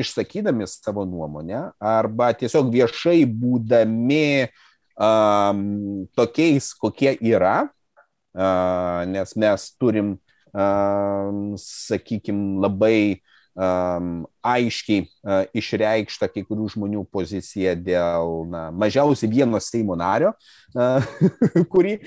išsakydami 0.01 0.65
savo 0.71 1.05
nuomonę 1.05 1.67
arba 1.77 2.31
tiesiog 2.41 2.73
viešai 2.73 3.27
būdami 3.29 4.49
um, 4.97 6.09
tokiais, 6.17 6.71
kokie 6.81 7.13
yra, 7.21 7.69
uh, 7.69 9.05
nes 9.13 9.37
mes 9.37 9.69
turim, 9.77 10.15
um, 10.57 11.53
sakykime, 11.61 12.63
labai 12.65 12.97
um, 13.13 13.23
aiškiai 13.55 15.07
išreikšta 15.55 16.29
kai 16.33 16.43
kurių 16.47 16.69
žmonių 16.75 17.05
pozicija 17.13 17.75
dėl 17.79 18.45
na, 18.51 18.69
mažiausiai 18.75 19.31
vieno 19.31 19.61
Seimo 19.63 19.97
nario, 19.99 20.33
kurį 21.73 21.99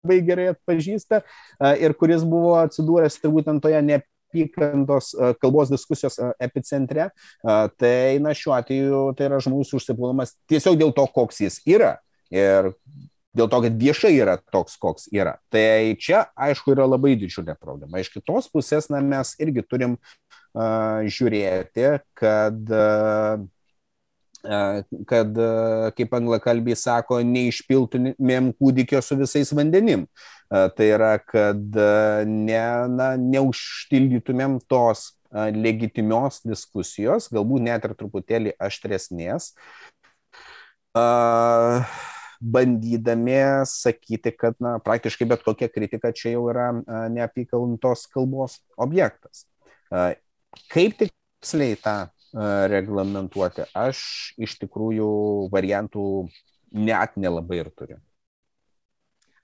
labai 0.00 0.20
gerai 0.24 0.46
atpažįsta 0.54 1.20
ir 1.80 1.92
kuris 2.00 2.24
buvo 2.24 2.56
atsidūręs 2.62 3.20
turbūt 3.20 3.50
ant 3.52 3.62
toje 3.62 3.82
neapykantos 3.84 5.12
kalbos 5.42 5.72
diskusijos 5.72 6.16
epicentre, 6.40 7.10
tai 7.76 8.16
na, 8.24 8.32
šiuo 8.32 8.56
atveju 8.56 9.02
tai 9.18 9.28
yra 9.28 9.42
žmogus 9.44 9.74
užsipuolamas 9.76 10.32
tiesiog 10.48 10.80
dėl 10.80 10.94
to, 10.96 11.04
koks 11.12 11.42
jis 11.44 11.60
yra. 11.68 11.98
Ir 12.30 12.72
dėl 13.36 13.50
to, 13.50 13.60
kad 13.66 13.78
viešai 13.78 14.12
yra 14.16 14.38
toks, 14.52 14.76
koks 14.80 15.08
yra. 15.14 15.36
Tai 15.52 15.94
čia, 16.00 16.24
aišku, 16.34 16.74
yra 16.74 16.88
labai 16.88 17.14
didžiulė 17.20 17.56
problema. 17.60 18.02
Iš 18.02 18.12
kitos 18.16 18.50
pusės, 18.52 18.90
na, 18.92 19.02
mes 19.04 19.36
irgi 19.42 19.64
turim 19.66 19.96
uh, 19.96 21.00
žiūrėti, 21.06 21.88
kad 22.18 22.74
uh, 22.74 23.48
kad, 24.40 25.36
kaip 25.96 26.14
anglakalbiai 26.16 26.78
sako, 26.78 27.20
neišpiltumėm 27.28 28.52
kūdikio 28.56 29.02
su 29.04 29.18
visais 29.20 29.52
vandenim. 29.52 30.06
Tai 30.48 30.86
yra, 30.86 31.14
kad 31.20 31.76
ne, 32.26 32.62
na, 32.88 33.10
neužtildytumėm 33.20 34.58
tos 34.70 35.10
legitimios 35.30 36.40
diskusijos, 36.42 37.28
galbūt 37.30 37.68
net 37.68 37.84
ir 37.86 37.94
truputėlį 37.98 38.56
aštresnės. 38.58 39.52
Uh, 40.96 41.84
bandydami 42.40 43.38
sakyti, 43.68 44.32
kad 44.32 44.56
na, 44.60 44.78
praktiškai 44.82 45.28
bet 45.28 45.44
kokia 45.44 45.68
kritika 45.68 46.12
čia 46.16 46.34
jau 46.34 46.46
yra 46.52 46.70
neapykaltos 47.12 48.06
kalbos 48.12 48.58
objektas. 48.80 49.44
Kaip 50.72 50.96
tiksliai 51.00 51.76
tą 51.80 51.96
reglamentuoti, 52.70 53.66
aš 53.76 54.00
iš 54.40 54.56
tikrųjų 54.62 55.10
variantų 55.52 56.06
net 56.70 57.18
nelabai 57.18 57.64
ir 57.64 57.72
turiu 57.74 57.98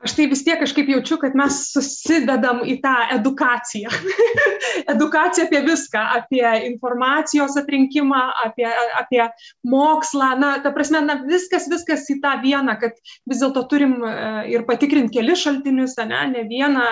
aš 0.05 0.13
tai 0.17 0.27
vis 0.29 0.43
tiek 0.45 0.59
kažkaip 0.61 0.91
jaučiu, 0.93 1.17
kad 1.21 1.37
mes 1.39 1.57
susidedam 1.73 2.61
į 2.69 2.77
tą 2.85 2.95
edukaciją. 3.17 3.93
edukaciją 4.93 5.47
apie 5.47 5.63
viską, 5.65 6.03
apie 6.19 6.45
informacijos 6.69 7.57
atrinkimą, 7.61 8.21
apie, 8.45 8.69
apie 9.01 9.23
mokslą, 9.65 10.35
na, 10.43 10.53
ta 10.65 10.73
prasme, 10.77 11.01
na, 11.07 11.19
viskas, 11.25 11.69
viskas 11.73 12.05
į 12.13 12.19
tą 12.25 12.37
vieną, 12.45 12.77
kad 12.83 13.01
vis 13.29 13.41
dėlto 13.41 13.65
turim 13.71 13.97
e, 14.05 14.15
ir 14.53 14.67
patikrinti 14.69 15.17
keli 15.17 15.37
šaltinius, 15.39 15.97
ne, 16.05 16.23
ne 16.35 16.45
vieną, 16.51 16.87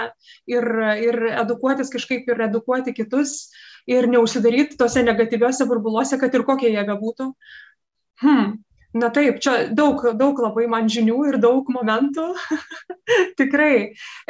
ir, 0.51 0.71
ir 1.05 1.23
edukuotis 1.45 1.93
kažkaip 1.93 2.29
ir 2.33 2.47
edukuoti 2.49 2.97
kitus, 2.97 3.53
ir 3.91 4.09
neužsidaryti 4.09 4.79
tose 4.81 5.05
negatyviuose 5.05 5.69
burbuluose, 5.69 6.19
kad 6.21 6.35
ir 6.35 6.47
kokie 6.49 6.73
jie 6.73 6.85
bebūtų. 6.89 7.35
Hmm, 8.25 8.55
Na 8.95 9.09
taip, 9.11 9.41
čia 9.43 9.55
daug, 9.75 9.99
daug 10.15 10.39
labai 10.39 10.69
man 10.71 10.87
žinių 10.87 11.17
ir 11.27 11.37
daug 11.43 11.67
momentų. 11.75 12.29
Tikrai. 13.41 13.79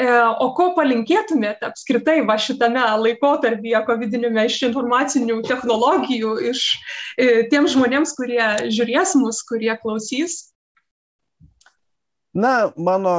E, 0.01 0.07
o 0.41 0.47
ko 0.57 0.71
palinkėtumėte 0.79 1.69
apskritai 1.69 2.23
va 2.25 2.39
šitame 2.41 2.81
laikotarpyje 3.03 3.83
COVID-19 3.85 4.49
iš 4.49 4.57
informacinių 4.71 5.37
technologijų, 5.45 6.33
iš 6.49 6.63
e, 7.21 7.27
tiems 7.53 7.75
žmonėms, 7.77 8.15
kurie 8.17 8.41
žiūrės 8.73 9.13
mus, 9.21 9.43
kurie 9.45 9.69
klausys? 9.83 10.39
Na, 12.33 12.73
mano 12.81 13.15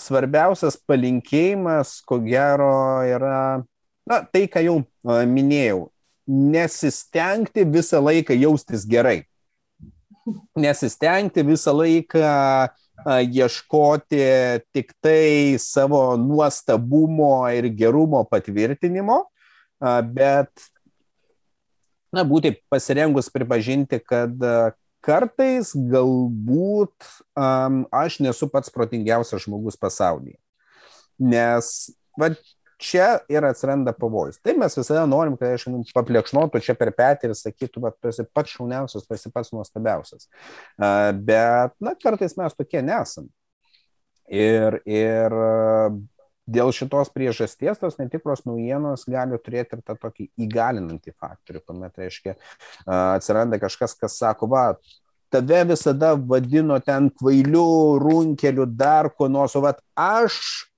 svarbiausias 0.00 0.80
palinkėjimas, 0.88 1.98
ko 2.08 2.22
gero, 2.24 2.72
yra, 3.04 3.60
na, 4.08 4.22
tai, 4.32 4.46
ką 4.48 4.64
jau 4.64 4.80
minėjau, 5.04 5.84
nesistengti 6.24 7.68
visą 7.68 8.00
laiką 8.00 8.32
jaustis 8.40 8.88
gerai 8.88 9.20
nesistengti 10.56 11.44
visą 11.46 11.74
laiką 11.76 12.68
ieškoti 13.04 14.20
tik 14.72 14.94
tai 15.02 15.56
savo 15.60 16.16
nuostabumo 16.16 17.42
ir 17.52 17.68
gerumo 17.74 18.22
patvirtinimo, 18.30 19.24
bet 20.14 20.70
na, 22.14 22.22
būti 22.22 22.54
pasirengus 22.70 23.28
pripažinti, 23.34 23.98
kad 23.98 24.38
kartais 25.04 25.74
galbūt 25.74 26.94
um, 27.36 27.82
aš 27.92 28.20
nesu 28.24 28.48
pats 28.48 28.72
protingiausias 28.72 29.44
žmogus 29.44 29.76
pasaulyje. 29.76 30.38
Nes 31.20 31.68
va, 32.18 32.30
čia 32.80 33.08
ir 33.30 33.44
atsiranda 33.46 33.94
pavojus. 33.96 34.40
Taip 34.44 34.58
mes 34.60 34.78
visada 34.78 35.04
norim, 35.10 35.36
kad 35.40 35.54
aš 35.54 35.68
paplekšnotų 35.94 36.62
čia 36.64 36.76
per 36.78 36.92
petį 36.96 37.30
ir 37.30 37.36
sakytų, 37.38 37.84
kad 37.86 37.98
tu 38.00 38.10
esi 38.12 38.26
pats 38.34 38.56
šauniausias, 38.56 39.06
tu 39.06 39.16
esi 39.16 39.32
pats 39.34 39.52
nuostabiausias. 39.54 40.28
Bet, 40.78 41.76
na, 41.82 41.94
kartais 42.00 42.36
mes 42.40 42.56
tokie 42.58 42.82
nesam. 42.84 43.30
Ir, 44.24 44.80
ir 44.88 45.34
dėl 46.48 46.72
šitos 46.76 47.10
priežasties 47.12 47.80
tos 47.80 47.96
netikros 48.00 48.44
naujienos 48.48 49.06
gali 49.08 49.38
turėti 49.40 49.78
ir 49.78 49.84
tą 49.84 49.96
tokį 50.00 50.28
įgalinantį 50.46 51.14
faktorių, 51.16 51.64
kuomet, 51.64 51.96
reiškia, 52.00 52.36
atsiranda 52.84 53.60
kažkas, 53.62 53.96
kas 54.00 54.18
sako, 54.20 54.48
va, 54.52 54.66
tave 55.32 55.64
visada 55.72 56.14
vadino 56.14 56.78
ten 56.84 57.08
kvailiu, 57.10 57.98
runkeliu, 58.02 58.68
dar 58.68 59.10
ko 59.16 59.28
nors, 59.28 59.56
o 59.56 59.64
va, 59.64 59.74
aš 59.96 60.68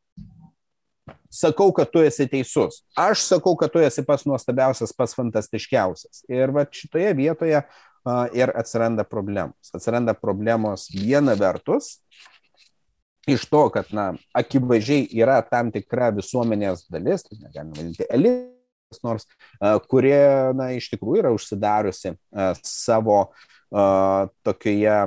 sakau, 1.37 1.73
kad 1.77 1.91
tu 1.93 2.03
esi 2.05 2.27
teisus. 2.31 2.83
Aš 2.99 3.25
sakau, 3.27 3.57
kad 3.59 3.73
tu 3.73 3.83
esi 3.83 4.05
pats 4.07 4.27
nuostabiausias, 4.29 4.95
pats 4.97 5.17
fantastiškiausias. 5.19 6.25
Ir 6.33 6.53
va 6.55 6.67
šitoje 6.73 7.13
vietoje 7.19 7.61
uh, 7.61 8.25
ir 8.37 8.53
atsiranda 8.57 9.05
problemos. 9.09 9.73
Atsiranda 9.77 10.17
problemos 10.17 10.89
viena 10.95 11.37
vertus, 11.39 11.97
iš 13.27 13.47
to, 13.51 13.67
kad, 13.75 13.91
na, 13.95 14.13
akivaizdžiai 14.39 15.09
yra 15.19 15.41
tam 15.47 15.73
tikra 15.75 16.13
visuomenės 16.15 16.87
dalis, 16.93 17.27
tai 17.27 17.41
negalime 17.43 17.75
vadinti 17.75 18.07
elitas, 18.07 19.03
nors, 19.03 19.27
uh, 19.59 19.77
kurie, 19.91 20.23
na, 20.57 20.71
iš 20.79 20.89
tikrųjų 20.95 21.25
yra 21.25 21.35
užsidariusi 21.35 22.15
uh, 22.15 22.53
savo 22.63 23.21
uh, 23.27 24.31
tokioje 24.47 25.01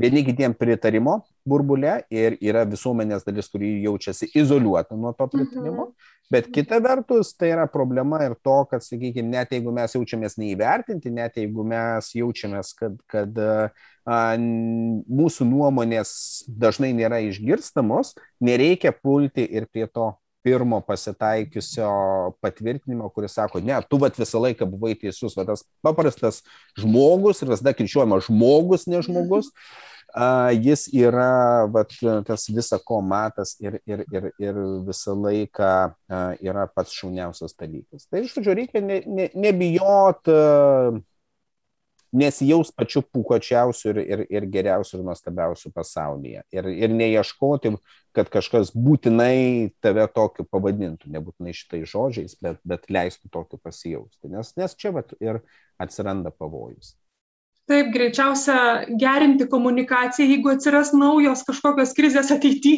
vieni 0.00 0.24
kitiem 0.26 0.56
pritarimo 0.56 1.20
burbulė 1.48 1.98
ir 2.12 2.38
yra 2.42 2.64
visuomenės 2.68 3.26
dalis, 3.26 3.50
kuri 3.52 3.76
jaučiasi 3.84 4.30
izoliuota 4.36 4.96
nuo 4.96 5.12
to 5.16 5.26
pritarimo, 5.30 5.90
mhm. 5.90 6.10
bet 6.32 6.48
kita 6.54 6.80
vertus 6.84 7.34
tai 7.36 7.52
yra 7.52 7.66
problema 7.70 8.22
ir 8.24 8.36
to, 8.44 8.56
kad, 8.70 8.84
sakykime, 8.84 9.28
net 9.36 9.52
jeigu 9.54 9.74
mes 9.74 9.96
jaučiamės 9.96 10.38
neįvertinti, 10.40 11.12
net 11.14 11.38
jeigu 11.40 11.66
mes 11.68 12.10
jaučiamės, 12.16 12.72
kad, 12.80 12.98
kad 13.12 13.40
a, 13.44 14.18
mūsų 14.40 15.48
nuomonės 15.52 16.10
dažnai 16.48 16.94
nėra 16.96 17.22
išgirstamos, 17.28 18.14
nereikia 18.44 18.94
pulti 18.96 19.44
ir 19.44 19.68
prie 19.70 19.88
to 19.88 20.14
pirmo 20.44 20.82
pasitaikiusio 20.84 21.88
patvirtinimo, 22.44 23.06
kuris 23.16 23.32
sako, 23.32 23.62
ne, 23.64 23.78
tu 23.88 23.96
vat 24.00 24.16
visą 24.20 24.42
laiką 24.44 24.68
buvai 24.68 24.92
teisus, 25.00 25.32
va 25.38 25.46
tas 25.48 25.64
paprastas 25.84 26.42
žmogus 26.76 27.40
ir 27.40 27.52
visada 27.54 27.72
kirčiuojama 27.72 28.20
žmogus, 28.26 28.84
ne 28.88 29.00
žmogus. 29.04 29.48
Mhm 29.48 29.92
jis 30.14 30.86
yra 30.94 31.66
vat, 31.66 31.90
tas 32.26 32.46
visa 32.48 32.78
ko 32.78 33.00
matas 33.02 33.56
ir, 33.60 33.80
ir, 33.86 34.04
ir, 34.12 34.30
ir 34.38 34.60
visą 34.86 35.14
laiką 35.18 35.72
yra 36.42 36.68
pats 36.70 36.94
šauniausias 36.94 37.56
dalykas. 37.58 38.06
Tai 38.06 38.22
iš 38.22 38.36
žodžiu, 38.36 38.54
reikia 38.60 38.84
ne, 38.84 39.00
ne, 39.06 39.28
nebijot, 39.34 40.30
nesijaus 42.14 42.70
pačiu 42.70 43.02
pukočiausiu 43.02 43.90
ir, 43.90 44.02
ir, 44.06 44.24
ir 44.30 44.46
geriausiu 44.54 45.00
ir 45.00 45.06
nuostabiausiu 45.08 45.72
pasaulyje. 45.74 46.44
Ir, 46.54 46.70
ir 46.70 46.94
neieškoti, 46.94 47.74
kad 48.14 48.30
kažkas 48.30 48.70
būtinai 48.70 49.74
tave 49.82 50.06
tokiu 50.14 50.46
pavadintų, 50.46 51.10
nebūtinai 51.10 51.56
šitai 51.58 51.82
žodžiais, 51.90 52.38
bet, 52.38 52.62
bet 52.62 52.86
leistų 52.86 53.32
tokiu 53.34 53.58
pasijausti. 53.58 54.30
Nes, 54.30 54.54
nes 54.60 54.78
čia 54.78 54.94
vat, 54.94 55.16
ir 55.18 55.42
atsiranda 55.82 56.30
pavojus 56.30 56.94
taip 57.70 57.88
greičiausia 57.94 58.56
gerinti 59.00 59.46
komunikaciją 59.48 60.28
jeigu 60.28 60.52
atsiras 60.52 60.92
naujos 60.96 61.44
kažkokios 61.46 61.94
krizės 61.96 62.32
ateity 62.34 62.74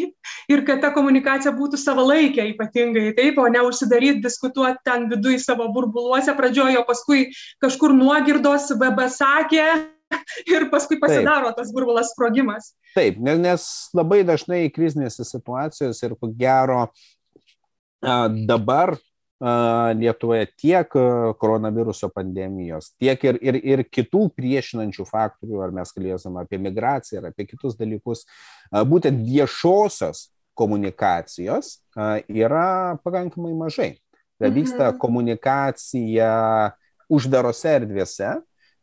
ir 0.52 0.62
kad 0.68 0.82
ta 0.84 0.92
komunikacija 0.94 1.52
būtų 1.56 1.80
savalaikė 1.82 2.46
ypatingai 2.52 3.10
taip 3.18 3.40
o 3.42 3.48
ne 3.50 3.64
užsidaryt 3.66 4.22
diskutuot 4.24 4.78
ten 4.86 5.08
viduj 5.10 5.40
savo 5.42 5.66
burbuluose 5.74 6.34
pradžioj 6.38 6.78
o 6.80 6.86
paskui 6.86 7.26
kažkur 7.62 7.94
nuogirdos 7.96 8.70
bb 8.78 9.10
sakė 9.10 9.66
ir 10.54 10.68
paskui 10.70 11.00
pasidaro 11.02 11.50
Taip. 11.50 11.58
tas 11.58 11.72
burbulas 11.74 12.12
sprogimas. 12.14 12.70
Taip, 12.94 13.18
nes 13.18 13.66
labai 13.96 14.22
dažnai 14.26 14.66
krizinėse 14.70 15.26
situacijose 15.26 16.06
ir 16.06 16.14
ko 16.20 16.30
gero 16.30 16.86
dabar 18.46 18.94
Lietuvoje 19.36 20.46
tiek 20.56 20.94
koronaviruso 21.36 22.08
pandemijos, 22.08 22.94
tiek 22.96 23.20
ir, 23.28 23.36
ir, 23.44 23.58
ir 23.60 23.82
kitų 23.84 24.30
priešinančių 24.32 25.04
faktorių, 25.04 25.58
ar 25.60 25.74
mes 25.76 25.92
kalbėsime 25.92 26.40
apie 26.40 26.60
migraciją, 26.62 27.20
ar 27.20 27.28
apie 27.34 27.44
kitus 27.50 27.76
dalykus, 27.76 28.24
būtent 28.88 29.20
viešosios 29.26 30.30
komunikacijos 30.56 31.76
yra 32.32 32.96
pakankamai 33.04 33.52
mažai. 33.58 33.92
Tai 34.40 34.50
vyksta 34.52 34.90
mhm. 34.90 34.98
komunikacija 35.00 36.32
uždarose 37.12 37.76
erdvėse, 37.76 38.32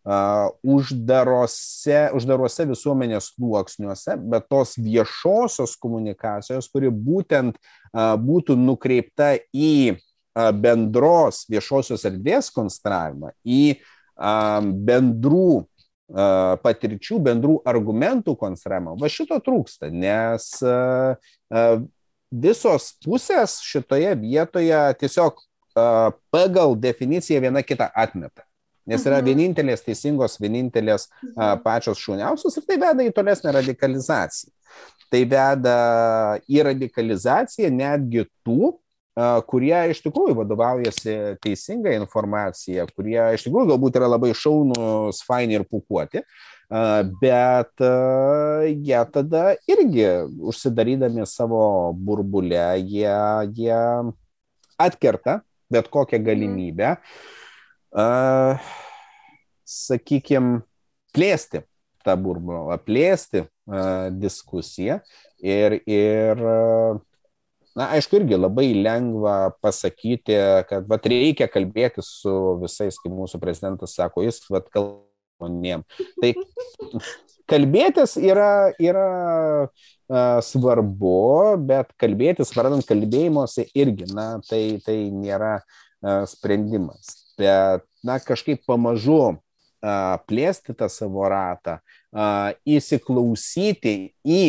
uždarose, 0.03 1.99
uždarose 2.17 2.65
visuomenės 2.67 3.29
sluoksniuose, 3.33 4.17
bet 4.29 4.49
tos 4.51 4.75
viešosios 4.77 5.77
komunikacijos, 5.79 6.67
kuri 6.71 6.91
būtent 6.91 7.59
būtų 7.93 8.57
nukreipta 8.59 9.37
į 9.55 9.95
bendros 10.33 11.43
viešosios 11.51 12.05
erdvės 12.09 12.49
konstravimą, 12.53 13.33
į 13.45 13.77
bendrų 14.87 15.63
patirčių, 16.63 17.19
bendrų 17.25 17.57
argumentų 17.65 18.35
konstravimą. 18.37 18.97
Va 19.01 19.09
šito 19.09 19.39
trūksta, 19.41 19.89
nes 19.89 20.49
visos 22.33 22.89
pusės 23.05 23.59
šitoje 23.65 24.13
vietoje 24.21 24.81
tiesiog 25.01 25.41
pagal 26.33 26.75
definiciją 26.77 27.41
viena 27.41 27.63
kitą 27.65 27.89
atmeta. 27.95 28.45
Nes 28.83 29.05
yra 29.07 29.21
mhm. 29.21 29.29
vienintelės 29.29 29.85
teisingos, 29.85 30.35
vienintelės 30.43 31.07
mhm. 31.07 31.61
pačios 31.63 32.01
šuniausios 32.03 32.59
ir 32.59 32.67
tai 32.67 32.77
veda 32.81 33.05
į 33.05 33.13
tolesnę 33.15 33.53
radikalizaciją. 33.55 34.51
Tai 35.13 35.21
veda 35.29 35.77
į 36.49 36.63
radikalizaciją 36.67 37.69
netgi 37.71 38.25
tų, 38.45 38.73
kurie 39.49 39.75
iš 39.93 40.01
tikrųjų 40.05 40.35
vadovaujasi 40.41 41.15
teisinga 41.43 41.93
informacija, 41.99 42.87
kurie 42.95 43.21
iš 43.35 43.45
tikrųjų 43.47 43.73
galbūt 43.73 43.99
yra 43.99 44.09
labai 44.15 44.33
šaunus, 44.37 45.21
faini 45.27 45.59
ir 45.59 45.67
pukuoti, 45.69 46.23
bet 47.21 47.85
jie 48.65 49.01
tada 49.13 49.45
irgi 49.69 50.07
užsidarydami 50.49 51.27
savo 51.29 51.63
burbulę, 51.93 52.67
jie, 52.81 53.13
jie 53.53 53.81
atkerta 54.81 55.43
bet 55.73 55.89
kokią 55.89 56.17
mhm. 56.17 56.25
galimybę, 56.27 56.95
sakykime, 59.65 60.61
plėsti 61.13 61.63
tą 62.03 62.15
burbulą, 62.19 62.77
plėsti 62.83 63.45
diskusiją 64.19 64.99
ir, 65.39 65.79
ir 65.87 66.41
na, 67.77 67.89
aišku, 67.97 68.19
irgi 68.19 68.37
labai 68.37 68.69
lengva 68.77 69.53
pasakyti, 69.63 70.37
kad 70.69 70.87
vat, 70.89 71.07
reikia 71.09 71.49
kalbėti 71.51 72.05
su 72.05 72.33
visais, 72.61 72.99
kaip 73.01 73.13
mūsų 73.13 73.39
prezidentas 73.41 73.95
sako, 73.97 74.25
jis 74.25 74.41
vat, 74.53 74.69
kalbonėm. 74.73 75.85
Tai 76.21 76.33
kalbėtis 77.51 78.15
yra, 78.21 78.73
yra 78.81 79.07
uh, 79.65 80.37
svarbu, 80.45 81.23
bet 81.65 81.89
kalbėtis, 82.01 82.53
vardant 82.55 82.85
kalbėjimuose 82.87 83.67
irgi, 83.73 84.09
na, 84.13 84.37
tai, 84.49 84.77
tai 84.85 84.99
nėra 85.13 85.55
uh, 85.59 86.23
sprendimas. 86.29 87.15
Bet, 87.39 87.87
na, 88.05 88.19
kažkaip 88.21 88.61
pamažu 88.69 89.17
uh, 89.33 89.39
plėsti 90.29 90.77
tą 90.77 90.91
savo 90.93 91.25
ratą, 91.31 91.79
uh, 92.13 92.53
įsiklausyti 92.69 93.97
į 94.21 94.45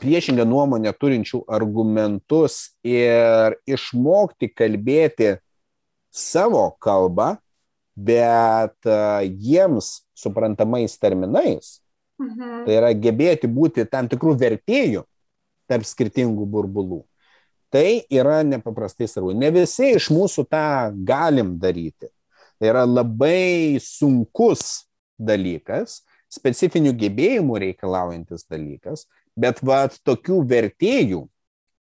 priešingą 0.00 0.46
nuomonę 0.48 0.92
turinčių 0.96 1.42
argumentus 1.48 2.76
ir 2.86 3.56
išmokti 3.68 4.50
kalbėti 4.52 5.34
savo 6.10 6.68
kalbą, 6.80 7.34
bet 7.96 8.88
jiems 9.24 10.06
suprantamais 10.16 10.96
terminais. 11.00 11.76
Mhm. 12.20 12.64
Tai 12.64 12.78
yra 12.78 12.94
gebėti 12.96 13.48
būti 13.48 13.84
tam 13.90 14.08
tikrų 14.08 14.36
vertėjų 14.40 15.04
tarp 15.68 15.84
skirtingų 15.84 16.46
burbulų. 16.48 17.02
Tai 17.72 18.06
yra 18.12 18.40
nepaprastai 18.46 19.08
svarbu. 19.10 19.34
Ne 19.36 19.50
visi 19.52 19.90
iš 19.98 20.08
mūsų 20.14 20.46
tą 20.48 20.66
galim 21.06 21.56
daryti. 21.60 22.08
Tai 22.56 22.70
yra 22.70 22.86
labai 22.88 23.76
sunkus 23.82 24.86
dalykas, 25.18 26.00
specifinių 26.32 26.94
gebėjimų 26.96 27.58
reikalaujantis 27.66 28.46
dalykas, 28.48 29.04
Bet 29.36 29.60
va 29.64 29.84
tokių 29.90 30.40
vertėjų 30.48 31.26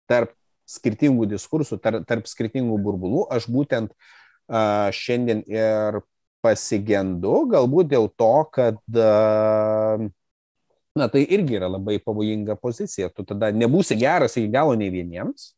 tarp 0.09 0.33
skirtingų 0.69 1.29
diskursų, 1.35 1.79
tarp, 1.83 2.07
tarp 2.09 2.29
skirtingų 2.31 2.79
burbulų, 2.81 3.27
aš 3.33 3.49
būtent 3.53 3.93
uh, 3.93 4.89
šiandien 4.95 5.43
ir 5.51 6.01
pasigendu, 6.43 7.45
galbūt 7.53 7.93
dėl 7.93 8.09
to, 8.19 8.35
kad, 8.55 8.81
uh, 8.97 10.07
na, 10.99 11.09
tai 11.13 11.27
irgi 11.29 11.59
yra 11.61 11.69
labai 11.71 11.99
pavojinga 12.03 12.57
pozicija. 12.61 13.13
Tu 13.13 13.25
tada 13.29 13.53
nebūsi 13.55 13.97
geras 14.01 14.39
iki 14.41 14.51
galo 14.53 14.75
nei 14.79 14.91
vieniems. 14.93 15.53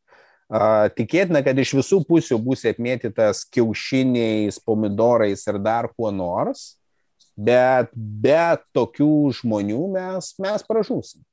Tikėtina, 0.94 1.40
kad 1.42 1.58
iš 1.58 1.72
visų 1.78 2.02
pusių 2.06 2.36
būsi 2.44 2.68
apmėtytas 2.74 3.42
kiaušiniais, 3.48 4.60
pomidorais 4.62 5.40
ir 5.48 5.58
dar 5.58 5.88
kuo 5.96 6.12
nors, 6.12 6.76
bet 7.34 7.88
be 7.96 8.58
tokių 8.76 9.32
žmonių 9.40 9.86
mes, 9.96 10.34
mes 10.38 10.66
pražūsim. 10.68 11.24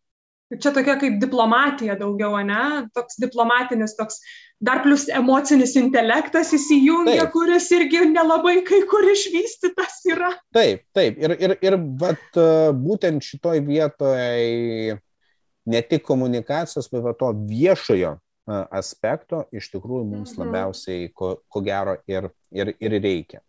Čia 0.52 0.72
tokia 0.76 0.98
kaip 1.00 1.20
diplomatija 1.22 1.96
daugiau, 2.00 2.36
ne? 2.44 2.88
Toks 2.96 3.20
diplomatinis, 3.22 3.94
toks 3.96 4.20
dar 4.62 4.82
plus 4.84 5.08
emocinis 5.10 5.78
intelektas 5.80 6.52
įsijungia, 6.58 7.24
taip. 7.24 7.32
kuris 7.34 7.70
irgi 7.76 8.04
nelabai 8.12 8.58
kai 8.68 8.82
kur 8.90 9.08
išvystytas 9.14 10.02
yra. 10.12 10.34
Taip, 10.54 10.84
taip. 10.98 11.22
Ir, 11.24 11.36
ir, 11.40 11.56
ir 11.64 11.78
vat, 12.02 12.26
e, 12.36 12.50
būtent 12.78 13.24
šitoj 13.26 13.64
vietoje 13.66 14.98
ne 15.72 15.82
tik 15.88 16.04
komunikacijos, 16.06 16.90
bet 16.92 17.08
to 17.22 17.32
viešojo 17.50 18.18
e, 18.18 18.60
aspekto 18.82 19.46
iš 19.56 19.72
tikrųjų 19.74 20.04
mums 20.10 20.36
mhm. 20.36 20.44
labiausiai, 20.44 21.08
ko, 21.16 21.38
ko 21.48 21.64
gero, 21.66 21.96
ir, 22.12 22.30
ir, 22.52 22.76
ir 22.82 23.00
reikia 23.00 23.42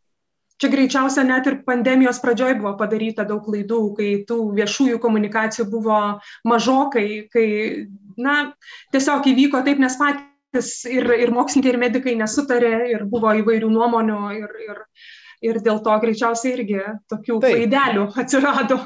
čia 0.62 0.70
greičiausia 0.70 1.24
net 1.26 1.48
ir 1.50 1.58
pandemijos 1.66 2.20
pradžioj 2.22 2.54
buvo 2.60 2.76
padaryta 2.78 3.26
daug 3.26 3.42
klaidų, 3.42 3.80
kai 3.98 4.10
tų 4.28 4.38
viešųjų 4.58 5.00
komunikacijų 5.02 5.66
buvo 5.72 5.98
mažokai, 6.46 7.06
kai, 7.32 7.46
na, 8.20 8.36
tiesiog 8.94 9.26
įvyko 9.32 9.64
taip, 9.66 9.82
nes 9.82 9.98
patys 9.98 10.70
ir, 10.86 11.10
ir 11.26 11.34
mokslininkai, 11.34 11.74
ir 11.74 11.80
medikai 11.82 12.14
nesutarė, 12.20 12.74
ir 12.94 13.06
buvo 13.10 13.34
įvairių 13.42 13.72
nuomonių, 13.74 14.20
ir, 14.38 14.56
ir, 14.68 14.82
ir 15.50 15.62
dėl 15.66 15.82
to 15.82 15.98
greičiausiai 16.06 16.54
irgi 16.60 16.82
tokių 17.10 17.40
taip. 17.42 17.58
klaidelių 17.58 18.06
atsirado. 18.22 18.78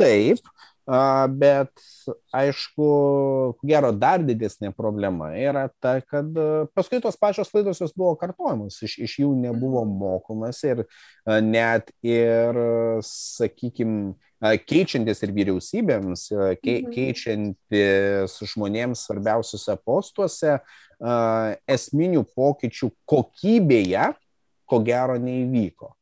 Taip, 0.00 0.42
bet 1.30 1.70
aišku, 2.34 2.86
gero 3.62 3.92
dar 3.94 4.22
didesnė 4.26 4.72
problema 4.74 5.30
yra 5.38 5.68
ta, 5.78 6.00
kad 6.02 6.34
paskui 6.74 6.98
tos 7.02 7.18
pačios 7.20 7.50
klaidos 7.52 7.78
jos 7.82 7.94
buvo 7.94 8.16
kartojamos, 8.18 8.80
iš, 8.82 8.96
iš 8.98 9.18
jų 9.22 9.30
nebuvo 9.38 9.84
mhm. 9.84 9.94
mokomas 10.00 10.62
ir 10.66 10.82
net 11.44 11.92
ir, 12.02 12.58
sakykime, 13.06 14.16
keičiantis 14.40 15.22
ir 15.22 15.34
vyriausybėms, 15.36 16.26
mhm. 16.34 16.90
keičiantis 16.96 18.40
žmonėms 18.54 19.06
svarbiausiuose 19.06 19.78
postuose, 19.84 20.58
esminių 21.70 22.26
pokyčių 22.34 22.90
kokybėje, 23.08 24.10
ko 24.70 24.82
gero, 24.86 25.16
neįvyko 25.22 25.94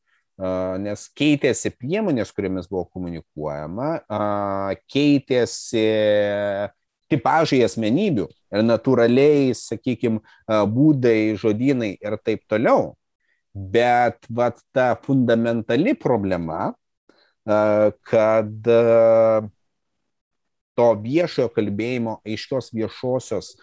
nes 0.78 1.04
keitėsi 1.18 1.72
priemonės, 1.74 2.30
kuriamis 2.34 2.68
buvo 2.70 2.84
komunikuojama, 2.94 3.88
keitėsi 4.86 5.86
tipažai 7.10 7.64
asmenybių 7.66 8.26
ir 8.28 8.64
natūraliai, 8.64 9.50
sakykime, 9.56 10.22
būdai, 10.46 11.34
žodynai 11.40 11.96
ir 11.96 12.18
taip 12.22 12.44
toliau. 12.50 12.92
Bet 13.50 14.28
vat, 14.30 14.60
ta 14.70 14.92
fundamentali 15.02 15.96
problema, 15.98 16.74
kad 17.42 18.70
to 20.78 20.88
viešojo 21.02 21.48
kalbėjimo, 21.56 22.20
aiškios 22.22 22.70
viešosios, 22.76 23.56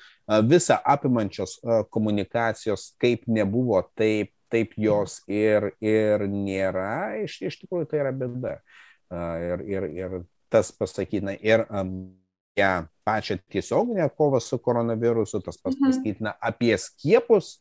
visą 0.49 0.82
apimančios 0.84 1.59
komunikacijos 1.93 2.89
kaip 2.99 3.23
nebuvo, 3.32 3.80
taip 3.95 4.35
taip 4.52 4.76
jos 4.80 5.20
ir, 5.32 5.72
ir 5.84 6.26
nėra, 6.30 7.22
iš, 7.24 7.39
iš 7.50 7.60
tikrųjų 7.64 7.89
tai 7.91 8.04
yra 8.04 8.14
bėda. 8.16 8.60
Ir, 9.16 9.62
ir, 9.70 9.89
ir 9.93 10.14
tas 10.50 10.72
pasakytina 10.74 11.36
ir 11.38 11.66
um, 11.70 12.16
ją 12.58 12.88
pačią 13.06 13.38
tiesioginę 13.52 14.10
kovą 14.18 14.39
su 14.39 14.60
koronavirusu, 14.60 15.41
tas 15.46 15.60
mhm. 15.62 15.76
pasakytina 15.84 16.34
apie 16.41 16.78
skiepus, 16.78 17.60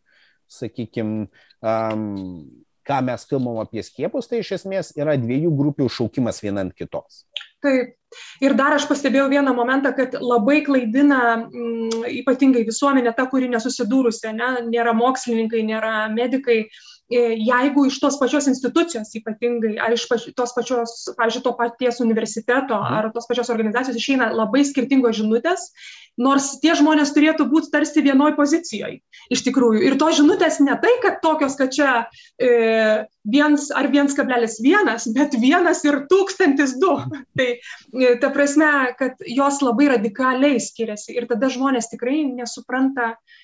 sakykime, 0.48 1.26
um, 1.60 2.46
ką 2.84 3.00
mes 3.04 3.26
kalbam 3.28 3.60
apie 3.64 3.82
skiepus, 3.84 4.28
tai 4.28 4.42
iš 4.44 4.54
esmės 4.60 4.92
yra 4.96 5.16
dviejų 5.20 5.52
grupių 5.56 5.88
šaukimas 5.90 6.40
viena 6.44 6.64
ant 6.64 6.74
kitos. 6.76 7.24
Taip. 7.64 7.96
Ir 8.44 8.56
dar 8.58 8.76
aš 8.76 8.88
pastebėjau 8.90 9.28
vieną 9.32 9.54
momentą, 9.56 9.94
kad 9.96 10.16
labai 10.20 10.60
klaidina 10.66 11.20
m, 11.36 11.44
mm, 11.50 12.08
ypatingai 12.22 12.64
visuomenė 12.68 13.14
ta, 13.16 13.28
kuri 13.30 13.48
nesusidūrusi, 13.52 14.32
ne, 14.36 14.50
nėra 14.70 14.94
mokslininkai, 14.96 15.64
nėra 15.66 15.94
medikai, 16.12 16.64
jeigu 17.10 17.86
iš 17.86 17.98
tos 18.00 18.16
pačios 18.20 18.46
institucijos 18.48 19.12
ypatingai, 19.18 19.76
ar 19.82 19.92
iš 19.92 20.06
pač, 20.08 20.28
tos 20.36 20.54
pačios, 20.56 20.94
pavyzdžiui, 21.18 21.42
to 21.44 21.52
paties 21.58 22.00
universiteto, 22.00 22.78
mhm. 22.78 22.94
ar 22.96 23.10
tos 23.12 23.28
pačios 23.28 23.52
organizacijos 23.52 24.00
išeina 24.00 24.30
labai 24.32 24.64
skirtingos 24.64 25.18
žinutės, 25.20 25.68
nors 26.16 26.54
tie 26.62 26.74
žmonės 26.78 27.12
turėtų 27.14 27.48
būti 27.50 27.72
tarsi 27.74 28.02
vienoj 28.04 28.36
pozicijoje 28.38 29.00
iš 29.34 29.42
tikrųjų. 29.46 29.82
Ir 29.84 29.98
to 30.00 30.10
žinutės 30.14 30.60
ne 30.62 30.76
tai, 30.80 30.92
kad 31.02 31.20
tokios, 31.24 31.58
kad 31.58 31.74
čia 31.74 31.90
e, 32.38 33.04
viens 33.26 33.68
ar 33.74 33.90
1,1, 33.90 35.08
bet 35.16 35.38
vienas 35.42 35.84
ir 35.84 36.04
tūkstantis 36.10 36.76
du. 36.80 36.94
Tai 37.38 37.48
e, 37.50 38.14
ta 38.22 38.30
prasme, 38.34 38.70
kad 38.98 39.18
jos 39.26 39.60
labai 39.64 39.90
radikaliai 39.96 40.62
skiriasi 40.62 41.18
ir 41.18 41.26
tada 41.30 41.50
žmonės 41.52 41.90
tikrai 41.92 42.22
nesupranta, 42.30 43.16
e, 43.16 43.43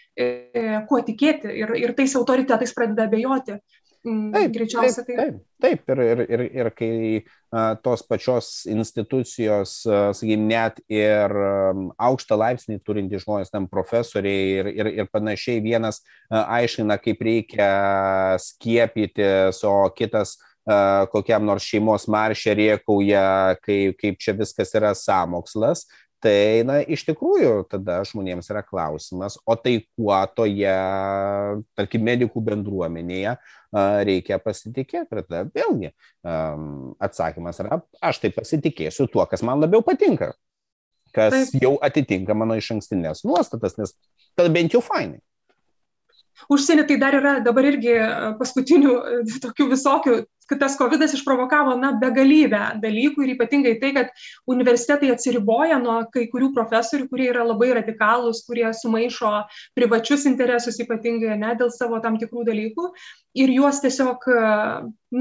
kuo 0.88 0.98
tikėti 1.06 1.52
ir, 1.62 1.74
ir 1.78 1.94
tais 1.96 2.16
autoritetais 2.18 2.74
pradeda 2.76 3.06
abejoti. 3.08 3.60
Mm, 4.00 4.30
taip, 4.32 4.52
greičiausiai 4.54 5.04
taip. 5.04 5.18
Taip, 5.20 5.40
taip. 5.60 5.90
Ir, 5.92 6.00
ir, 6.00 6.20
ir, 6.24 6.42
ir 6.56 6.68
kai 6.72 6.92
a, 7.52 7.74
tos 7.84 8.00
pačios 8.08 8.48
institucijos, 8.70 9.74
sakykime, 9.84 10.46
net 10.48 10.80
ir 10.88 11.34
a, 11.36 11.50
aukštą 12.08 12.38
laipsnį 12.40 12.78
turintys 12.86 13.26
žmonės, 13.26 13.52
tam 13.52 13.68
profesoriai 13.68 14.46
ir, 14.62 14.70
ir, 14.72 14.92
ir 15.02 15.10
panašiai, 15.12 15.60
vienas 15.64 16.00
a, 16.00 16.46
aiškina, 16.60 16.96
kaip 17.02 17.20
reikia 17.28 17.68
skiepytis, 18.40 19.60
o 19.68 19.82
kitas 19.96 20.38
kokiam 21.10 21.46
nors 21.48 21.64
šeimos 21.66 22.04
maršė 22.12 22.52
riekauja, 22.54 23.56
kaip, 23.64 23.96
kaip 23.98 24.18
čia 24.20 24.34
viskas 24.36 24.70
yra 24.76 24.92
samokslas, 24.94 25.86
tai 26.20 26.62
na 26.68 26.80
iš 26.84 27.04
tikrųjų 27.08 27.64
tada 27.70 28.00
žmonėms 28.06 28.50
yra 28.52 28.62
klausimas 28.66 29.38
o 29.48 29.56
tai 29.56 29.78
kuo 29.96 30.18
toje 30.36 30.74
tarkim 31.78 32.04
medikų 32.06 32.42
bendruomenėje 32.50 33.36
reikia 34.08 34.40
pasitikėti 34.42 35.16
ir 35.16 35.24
tada 35.24 35.46
vėlgi 35.54 35.92
atsakymas 37.00 37.62
yra 37.64 37.80
aš 38.04 38.22
tai 38.24 38.32
pasitikėsiu 38.36 39.08
tuo 39.12 39.24
kas 39.30 39.44
man 39.46 39.62
labiau 39.64 39.84
patinka 39.86 40.34
kas 41.16 41.34
Taip. 41.50 41.62
jau 41.64 41.74
atitinka 41.82 42.36
mano 42.36 42.58
iš 42.60 42.70
ankstinės 42.76 43.24
nuostatas 43.26 43.78
nes 43.80 43.96
tada 44.38 44.52
bent 44.52 44.76
jau 44.76 44.82
fainai 44.84 45.22
Užsienį 46.48 46.84
tai 46.88 46.96
dar 47.02 47.16
yra 47.18 47.32
dabar 47.44 47.66
irgi 47.68 47.96
paskutinių 48.40 48.94
tokių 49.44 49.66
visokių 49.74 50.14
kad 50.50 50.58
tas 50.58 50.74
kovidas 50.74 51.12
išprovokavo 51.14 51.76
na 51.78 51.92
begalybę 52.02 52.60
dalykų 52.82 53.22
ir 53.22 53.32
ypatingai 53.36 53.76
tai 53.82 53.92
kad 53.94 54.08
universitetai 54.50 55.12
atsiriboja 55.14 55.78
nuo 55.82 56.00
kai 56.14 56.24
kurių 56.32 56.48
profesorių 56.56 57.06
kurie 57.12 57.28
yra 57.30 57.44
labai 57.46 57.68
radikalūs 57.78 58.42
kurie 58.48 58.66
sumaišo 58.74 59.30
privačius 59.78 60.26
interesus 60.30 60.80
ypatingai 60.82 61.36
ane 61.36 61.52
dėl 61.60 61.70
savo 61.76 62.00
tam 62.02 62.18
tikrų 62.18 62.48
dalykų 62.50 62.88
ir 63.44 63.54
juos 63.60 63.78
tiesiog 63.84 64.26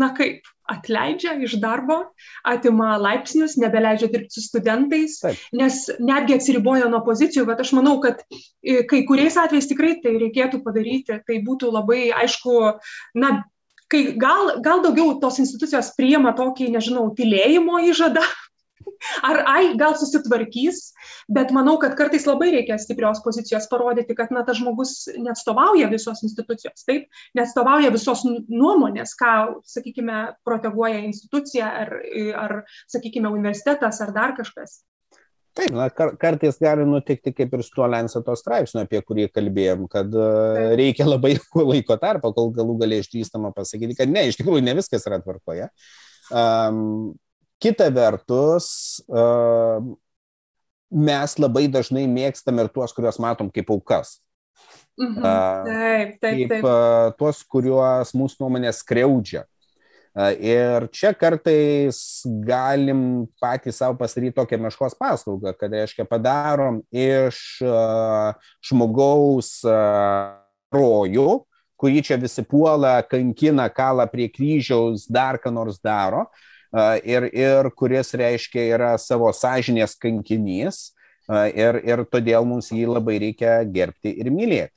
na 0.01 0.13
kaip 0.17 0.49
atleidžia 0.69 1.35
iš 1.43 1.57
darbo 1.61 1.99
atima 2.47 2.95
laipsnius 3.01 3.57
nebeleidžia 3.61 4.09
dirbti 4.13 4.37
su 4.37 4.45
studentais 4.45 5.19
Taip. 5.23 5.37
nes 5.61 5.85
netgi 5.99 6.37
atsiriboja 6.37 6.89
nuo 6.91 7.01
pozicijų 7.05 7.47
bet 7.49 7.63
aš 7.63 7.73
manau 7.77 7.97
kad 8.03 8.21
kai 8.91 9.03
kuriais 9.09 9.37
atvejais 9.41 9.69
tikrai 9.71 9.95
tai 10.03 10.17
reikėtų 10.21 10.61
padaryti 10.65 11.21
tai 11.27 11.39
būtų 11.45 11.71
labai 11.73 12.09
aišku 12.23 12.59
na 13.23 13.39
kai 13.89 14.03
gal 14.21 14.59
gal 14.65 14.83
daugiau 14.85 15.17
tos 15.21 15.39
institucijos 15.41 15.93
priima 15.97 16.35
tokį 16.37 16.69
nežinau 16.77 17.09
tylėjimo 17.17 17.81
įžadą 17.89 18.23
ar 19.29 19.41
ai 19.47 19.63
gal 19.79 19.95
susitvarkys 19.99 20.81
bet 21.37 21.53
manau 21.55 21.77
kad 21.81 21.95
kartais 21.99 22.27
labai 22.27 22.51
reikia 22.55 22.79
stiprios 22.81 23.21
pozicijos 23.25 23.69
parodyti 23.71 24.15
kad 24.17 24.33
na 24.35 24.43
tas 24.47 24.59
žmogus 24.59 24.93
neatstovauja 25.17 25.89
visos 25.91 26.23
institucijos 26.27 26.85
taip? 26.87 27.07
Neatstovauja 27.37 27.93
visos 27.95 28.25
nuomonės 28.25 29.15
ką 29.19 29.33
sakykime 29.67 30.21
proteguoja 30.47 31.01
institucija 31.07 31.73
ar 31.83 31.97
ar 32.39 32.61
sakykime 32.91 33.31
universitetas 33.31 34.01
ar 34.05 34.13
dar 34.15 34.35
kažkas. 34.37 34.81
Taip, 35.57 35.73
na, 35.75 35.89
kar, 35.91 36.13
kartais 36.21 36.59
gali 36.61 36.85
nutikti 36.87 37.33
kaip 37.35 37.53
ir 37.55 37.63
su 37.65 37.73
tuo 37.75 37.87
Lenseto 37.89 38.35
straipsniu, 38.37 38.83
apie 38.85 39.01
kurį 39.03 39.25
kalbėjom, 39.33 39.87
kad 39.91 40.13
uh, 40.15 40.75
reikia 40.79 41.07
labai 41.09 41.33
laiko 41.71 41.97
tarpo, 41.99 42.31
kol 42.35 42.53
galų 42.55 42.77
galiai 42.83 43.03
išdrįstama 43.03 43.51
pasakyti, 43.55 43.97
kad 43.97 44.11
ne, 44.13 44.27
iš 44.29 44.39
tikrųjų 44.39 44.63
ne 44.67 44.77
viskas 44.77 45.07
yra 45.09 45.19
tvarkoje. 45.23 45.67
Um, 46.29 47.17
kita 47.61 47.89
vertus, 47.93 48.99
uh, 49.11 49.83
mes 50.89 51.37
labai 51.37 51.67
dažnai 51.69 52.07
mėgstam 52.09 52.63
ir 52.63 52.71
tuos, 52.73 52.95
kuriuos 52.95 53.19
matom 53.21 53.51
kaip 53.53 53.69
aukas. 53.75 54.17
Mhm. 54.99 55.21
Uh, 55.21 55.69
taip, 55.69 56.17
taip, 56.19 56.35
kaip 56.41 56.51
taip. 56.55 56.65
Uh, 56.65 57.13
tuos, 57.19 57.43
kuriuos 57.47 58.15
mūsų 58.17 58.45
nuomonės 58.45 58.83
skriaudžia. 58.83 59.45
Ir 60.19 60.87
čia 60.91 61.13
kartais 61.15 62.25
galim 62.43 63.29
patys 63.39 63.77
savo 63.79 63.93
pasidaryti 63.95 64.35
tokią 64.35 64.57
meškos 64.65 64.97
paslaugą, 64.99 65.53
kad, 65.55 65.71
reiškia, 65.71 66.03
padarom 66.09 66.81
iš 66.91 67.61
žmogaus 68.65 69.51
rojų, 70.73 71.27
kurį 71.79 72.03
čia 72.09 72.17
visi 72.19 72.43
puola, 72.43 72.97
kankina, 73.07 73.69
kala 73.71 74.09
prie 74.11 74.27
kryžiaus, 74.33 75.05
dar 75.07 75.39
ką 75.39 75.53
nors 75.55 75.79
daro, 75.79 76.25
ir, 77.03 77.29
ir 77.33 77.69
kuris, 77.77 78.13
reiškia, 78.17 78.65
yra 78.75 78.91
savo 79.01 79.31
sąžinės 79.35 79.95
kankinys, 79.99 80.89
ir, 81.53 81.79
ir 81.85 82.03
todėl 82.09 82.45
mums 82.47 82.71
jį 82.73 82.87
labai 82.89 83.19
reikia 83.21 83.61
gerbti 83.69 84.13
ir 84.21 84.29
mylėti. 84.33 84.75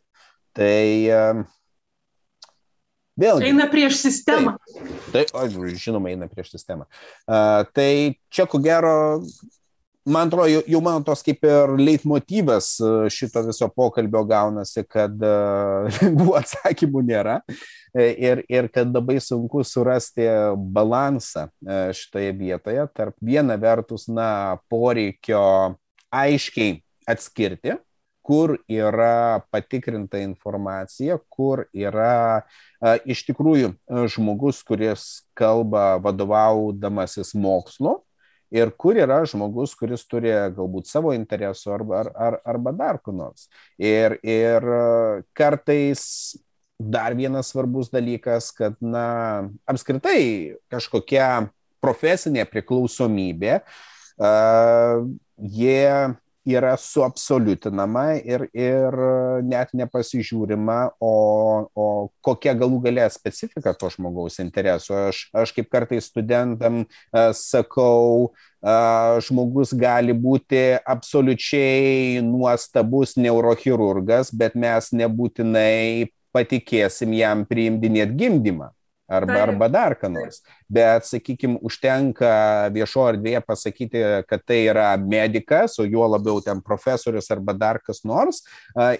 Tai 0.53 1.45
Vėlgi. 3.21 3.51
Eina 3.51 3.67
prieš 3.69 3.99
sistemą. 4.01 4.55
Tai, 5.13 5.25
tai 5.27 5.27
o, 5.37 5.69
žinoma, 5.77 6.13
eina 6.15 6.29
prieš 6.33 6.55
sistemą. 6.55 6.87
Uh, 7.29 7.69
tai 7.77 8.17
čia 8.33 8.47
ko 8.49 8.61
gero, 8.63 8.95
man 10.05 10.29
atrodo, 10.29 10.49
jau, 10.51 10.63
jau 10.67 10.81
mano 10.85 11.03
tos 11.07 11.23
kaip 11.25 11.45
ir 11.47 11.75
leitmotyvas 11.79 12.75
šito 13.13 13.43
viso 13.47 13.69
pokalbio 13.71 14.25
gaunasi, 14.29 14.85
kad 14.89 15.15
uh, 15.29 16.03
buvo 16.17 16.37
atsakymų 16.41 17.05
nėra. 17.13 17.41
Ir, 17.93 18.41
ir 18.49 18.71
kad 18.73 18.89
labai 18.89 19.19
sunku 19.21 19.61
surasti 19.69 20.25
balansą 20.73 21.51
šitoje 21.93 22.31
vietoje 22.39 22.87
tarp 22.97 23.19
viena 23.21 23.59
vertus, 23.61 24.07
na, 24.09 24.57
poreikio 24.73 25.43
aiškiai 26.09 26.79
atskirti, 27.05 27.77
kur 28.25 28.55
yra 28.71 29.43
patikrinta 29.53 30.23
informacija, 30.23 31.19
kur 31.29 31.67
yra 31.75 32.15
a, 32.81 32.95
iš 33.05 33.27
tikrųjų 33.29 33.75
žmogus, 34.15 34.63
kuris 34.65 35.27
kalba 35.37 35.99
vadovaudamasis 36.01 37.35
mokslu 37.37 37.99
ir 38.53 38.73
kur 38.77 38.99
yra 39.01 39.23
žmogus, 39.29 39.75
kuris 39.79 40.05
turi 40.09 40.33
galbūt 40.57 40.91
savo 40.91 41.15
interesų 41.17 41.73
arba, 41.75 42.03
ar, 42.03 42.13
ar, 42.13 42.39
arba 42.55 42.75
dar 42.77 43.01
kur 43.03 43.17
nors. 43.17 43.49
Ir, 43.81 44.19
ir 44.23 44.67
kartais 45.37 46.05
dar 46.83 47.17
vienas 47.17 47.53
svarbus 47.53 47.91
dalykas, 47.93 48.51
kad, 48.57 48.77
na, 48.83 49.49
apskritai 49.71 50.59
kažkokia 50.73 51.49
profesinė 51.83 52.45
priklausomybė, 52.51 53.61
uh, 54.19 55.07
jie 55.39 56.15
yra 56.49 56.75
suabsoliutinama 56.81 58.05
ir, 58.27 58.47
ir 58.57 58.97
net 59.47 59.71
nepasižiūrima, 59.79 60.79
o, 61.01 61.13
o 61.75 61.87
kokia 62.25 62.55
galų 62.59 62.81
galė 62.89 63.07
specifika 63.15 63.75
to 63.79 63.91
žmogaus 63.95 64.41
interesų. 64.43 64.97
Aš, 65.13 65.23
aš 65.45 65.55
kaip 65.57 65.71
kartais 65.73 66.11
studentam 66.11 66.83
a, 67.13 67.31
sakau, 67.37 68.33
a, 68.59 69.21
žmogus 69.23 69.75
gali 69.79 70.17
būti 70.17 70.65
absoliučiai 70.83 72.21
nuostabus 72.27 73.15
neurochirurgas, 73.21 74.35
bet 74.35 74.59
mes 74.59 74.93
nebūtinai 74.99 76.11
patikėsim 76.33 77.13
jam 77.15 77.47
priimdinėti 77.47 78.19
gimdymą 78.25 78.73
arba, 79.13 79.39
arba 79.45 79.69
dar 79.69 79.95
ką 80.01 80.09
nors. 80.13 80.41
Bet, 80.73 81.05
sakykime, 81.05 81.59
užtenka 81.65 82.33
viešo 82.73 83.05
erdvėje 83.11 83.43
pasakyti, 83.45 84.03
kad 84.29 84.41
tai 84.49 84.63
yra 84.71 84.97
medicas, 84.97 85.77
o 85.83 85.85
juo 85.85 86.07
labiau 86.09 86.41
ten 86.45 86.63
profesorius 86.65 87.31
arba 87.35 87.53
dar 87.57 87.81
kas 87.85 88.03
nors. 88.09 88.43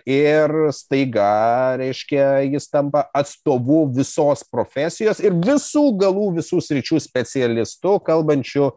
Ir 0.09 0.53
staiga, 0.77 1.77
reiškia, 1.81 2.45
jis 2.53 2.69
tampa 2.73 3.07
atstovu 3.17 3.87
visos 3.97 4.45
profesijos 4.53 5.23
ir 5.25 5.33
visų 5.41 5.87
galų, 6.03 6.27
visų 6.41 6.61
sričių 6.65 7.01
specialistų, 7.03 7.97
kalbančių 8.07 8.71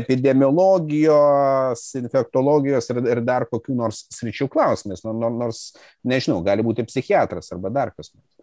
epidemiologijos, 0.00 1.86
infektologijos 2.02 2.90
ir, 2.90 3.02
ir 3.14 3.22
dar 3.24 3.46
kokių 3.50 3.74
nors 3.78 4.04
sričių 4.14 4.50
klausimais. 4.50 5.04
Nors, 5.04 5.60
nežinau, 6.06 6.42
gali 6.44 6.62
būti 6.66 6.86
psichiatras 6.88 7.52
arba 7.54 7.70
dar 7.72 7.94
kas 7.94 8.10
nors. 8.14 8.33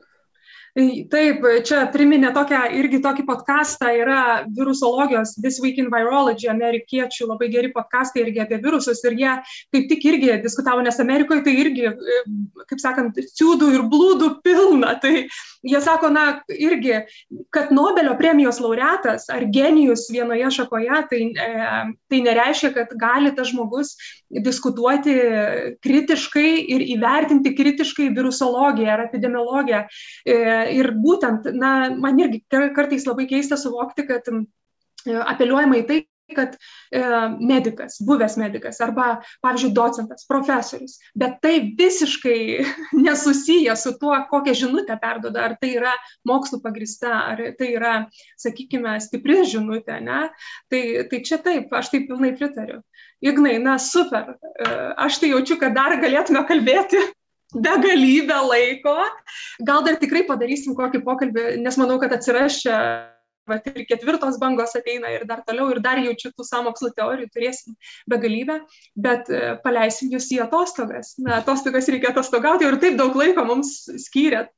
Taip, 0.71 1.43
čia 1.67 1.81
priminė 1.91 2.29
tokią, 2.31 2.61
irgi 2.79 3.01
tokį 3.03 3.25
podcastą, 3.27 3.89
yra 3.91 4.19
virusologijos 4.55 5.33
This 5.43 5.57
Week 5.59 5.81
in 5.81 5.89
Virology, 5.91 6.47
amerikiečių 6.47 7.27
labai 7.27 7.49
geri 7.51 7.73
podcastai 7.75 8.23
irgi 8.23 8.39
apie 8.39 8.61
virusus 8.63 9.03
ir 9.03 9.17
jie 9.19 9.33
kaip 9.75 9.89
tik 9.89 10.05
irgi 10.07 10.37
diskutavo, 10.39 10.79
nes 10.85 10.99
Amerikoje 11.03 11.43
tai 11.43 11.57
irgi, 11.59 11.91
kaip 12.71 12.79
sakant, 12.79 13.19
ciūdų 13.35 13.67
ir 13.75 13.83
blūdų 13.91 14.29
pilna. 14.45 14.93
Tai 15.03 15.11
jie 15.19 15.81
sako, 15.83 16.13
na, 16.15 16.25
irgi, 16.55 17.01
kad 17.51 17.75
Nobelio 17.75 18.15
premijos 18.19 18.61
laureatas 18.63 19.27
ar 19.27 19.43
genijus 19.51 20.07
vienoje 20.13 20.53
šakoje, 20.55 21.03
tai, 21.11 21.21
e, 21.35 21.75
tai 22.07 22.23
nereiškia, 22.23 22.71
kad 22.79 22.95
gali 22.95 23.35
tas 23.35 23.51
žmogus 23.51 23.97
diskutuoti 24.31 25.17
kritiškai 25.83 26.47
ir 26.71 26.87
įvertinti 26.95 27.51
kritiškai 27.59 28.07
virusologiją 28.15 28.95
ar 28.95 29.05
epidemiologiją. 29.09 29.83
E, 30.61 30.69
ir 30.77 30.93
būtent, 31.03 31.51
na, 31.57 31.73
man 31.95 32.19
irgi 32.21 32.43
kartais 32.51 33.07
labai 33.09 33.27
keista 33.29 33.59
suvokti, 33.59 34.07
kad 34.07 34.29
apeliuojama 35.05 35.81
į 35.81 35.85
tai, 35.89 35.99
kad 36.35 36.55
e, 36.55 37.01
medikas, 37.39 37.97
buvęs 38.07 38.37
medikas 38.39 38.79
arba, 38.83 39.07
pavyzdžiui, 39.43 39.73
docentas, 39.75 40.25
profesorius, 40.29 40.97
bet 41.17 41.39
tai 41.43 41.73
visiškai 41.77 42.39
nesusiję 43.05 43.75
su 43.75 43.95
tuo, 43.99 44.15
kokią 44.29 44.55
žinutę 44.63 44.97
perdoda, 45.01 45.45
ar 45.49 45.57
tai 45.61 45.73
yra 45.79 45.93
mokslo 46.27 46.61
pagrista, 46.63 47.13
ar 47.33 47.43
tai 47.59 47.73
yra, 47.75 47.95
sakykime, 48.39 48.97
stipri 49.03 49.41
žinutė, 49.47 49.99
ne? 50.03 50.21
Tai, 50.71 50.83
tai 51.11 51.23
čia 51.27 51.41
taip, 51.43 51.73
aš 51.73 51.91
taip 51.93 52.07
pilnai 52.09 52.33
pritariu. 52.37 52.81
Ignai, 53.21 53.57
na 53.61 53.77
super, 53.81 54.35
e, 54.55 54.69
aš 54.97 55.21
tai 55.21 55.33
jaučiu, 55.35 55.59
kad 55.61 55.75
dar 55.77 55.99
galėtume 56.01 56.45
kalbėti 56.49 57.01
begalybę 57.53 58.37
laiko. 58.47 58.97
Gal 59.59 59.83
dar 59.85 59.97
tikrai 60.01 60.25
padarysim 60.27 60.75
kokį 60.77 61.03
pokalbį, 61.05 61.47
nes 61.63 61.79
manau, 61.79 61.97
kad 62.01 62.13
atsiras 62.15 62.61
čia, 62.63 62.77
vat, 63.49 63.67
ir 63.67 63.85
ketvirtos 63.89 64.39
bangos 64.41 64.75
ateina 64.77 65.11
ir 65.11 65.25
dar 65.29 65.43
toliau, 65.47 65.69
ir 65.73 65.81
dar 65.83 65.99
jaučiu 66.01 66.31
tų 66.35 66.45
samokslo 66.47 66.91
teorijų 66.95 67.29
turėsim 67.33 67.75
begalybę, 68.11 68.61
bet 68.95 69.29
e, 69.33 69.41
paleisim 69.65 70.13
jūs 70.13 70.29
į 70.35 70.41
atostogas. 70.45 71.15
Na, 71.19 71.41
atostogas 71.41 71.89
reikia 71.91 72.13
atostogauti 72.13 72.67
ir 72.67 72.79
taip 72.81 72.97
daug 73.01 73.17
laiko 73.17 73.45
mums 73.47 73.83
skyrėt. 74.07 74.51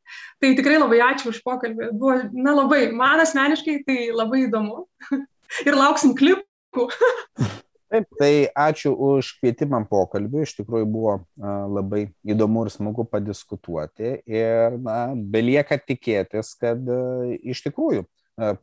Tai 0.44 0.54
tikrai 0.58 0.78
labai 0.82 1.02
ačiū 1.06 1.32
už 1.34 1.41
pokalbį. 1.48 1.94
Buvo, 1.98 2.20
na, 2.36 2.56
labai, 2.62 2.86
man 2.94 3.24
asmeniškai 3.24 3.82
tai 3.88 4.00
labai 4.14 4.46
įdomu. 4.48 4.86
ir 5.68 5.78
lauksim 5.78 6.18
klipų. 6.20 6.89
Taip, 7.94 8.08
tai 8.18 8.48
ačiū 8.58 8.89
už 8.98 9.36
kvietimą 9.38 9.84
pokalbį, 9.86 10.48
iš 10.48 10.56
tikrųjų 10.58 10.88
buvo 10.89 11.12
labai 11.38 12.08
įdomu 12.26 12.64
ir 12.66 12.72
smagu 12.74 13.06
padiskutuoti. 13.06 14.16
Ir 14.26 14.80
na, 14.82 14.96
belieka 15.14 15.78
tikėtis, 15.78 16.56
kad 16.58 16.82
iš 17.38 17.62
tikrųjų 17.68 18.08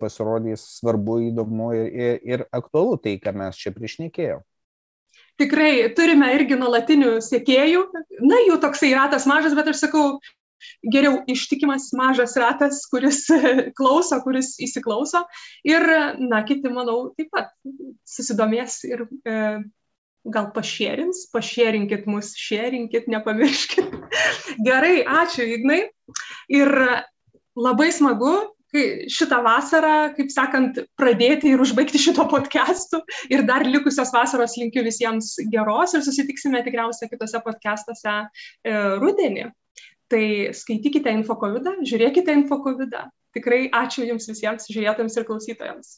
pasirodys 0.00 0.64
svarbu, 0.80 1.20
įdomu 1.28 1.70
ir, 1.78 1.86
ir, 1.86 2.18
ir 2.26 2.44
aktualu 2.50 2.98
tai, 2.98 3.14
ką 3.22 3.36
mes 3.38 3.60
čia 3.60 3.70
priešnekėjome. 3.76 4.42
Tikrai 5.40 5.72
turime 5.96 6.26
irgi 6.34 6.58
nuolatinių 6.58 7.14
sėkėjų, 7.24 7.86
na 8.26 8.42
jų 8.48 8.58
toksai 8.60 8.90
ratas 8.98 9.30
mažas, 9.30 9.54
bet 9.56 9.70
aš 9.70 9.86
sakau, 9.86 10.18
geriau 10.94 11.20
ištikimas 11.30 11.90
mažas 11.96 12.36
ratas, 12.40 12.82
kuris 12.90 13.26
klauso, 13.78 14.20
kuris 14.24 14.54
įsiklauso. 14.62 15.24
Ir, 15.68 15.86
na, 16.22 16.42
kiti, 16.48 16.72
manau, 16.72 17.10
taip 17.18 17.30
pat 17.34 17.52
susidomės 18.08 18.80
ir 18.88 19.06
e, 19.24 19.36
gal 20.28 20.50
pašėrins, 20.54 21.26
pašėrinkit 21.34 22.06
mus, 22.10 22.34
šėrinkit, 22.38 23.08
nepamirškit. 23.12 23.98
Gerai, 24.68 25.00
ačiū, 25.22 25.46
Ignai. 25.56 25.82
Ir 26.52 26.72
labai 27.56 27.90
smagu, 27.94 28.34
šitą 29.10 29.40
vasarą, 29.42 30.12
kaip 30.14 30.30
sakant, 30.30 30.78
pradėti 30.98 31.50
ir 31.50 31.62
užbaigti 31.62 31.98
šito 31.98 32.26
podcastų. 32.30 33.02
Ir 33.32 33.42
dar 33.48 33.66
likusios 33.66 34.12
vasaros 34.14 34.56
linkiu 34.60 34.84
visiems 34.86 35.34
geros 35.50 35.94
ir 35.94 36.04
susitiksime 36.06 36.62
tikriausiai 36.66 37.10
kitose 37.10 37.40
podcastuose 37.44 38.14
e, 38.20 38.76
rudenį. 39.00 39.50
Tai 40.10 40.24
skaitykite 40.58 41.12
infokovidą, 41.20 41.76
žiūrėkite 41.86 42.34
infokovidą. 42.34 43.04
Tikrai 43.36 43.68
ačiū 43.80 44.08
Jums 44.08 44.26
visiems 44.26 44.66
žiūrėtojams 44.72 45.18
ir 45.20 45.26
klausytojams. 45.28 45.92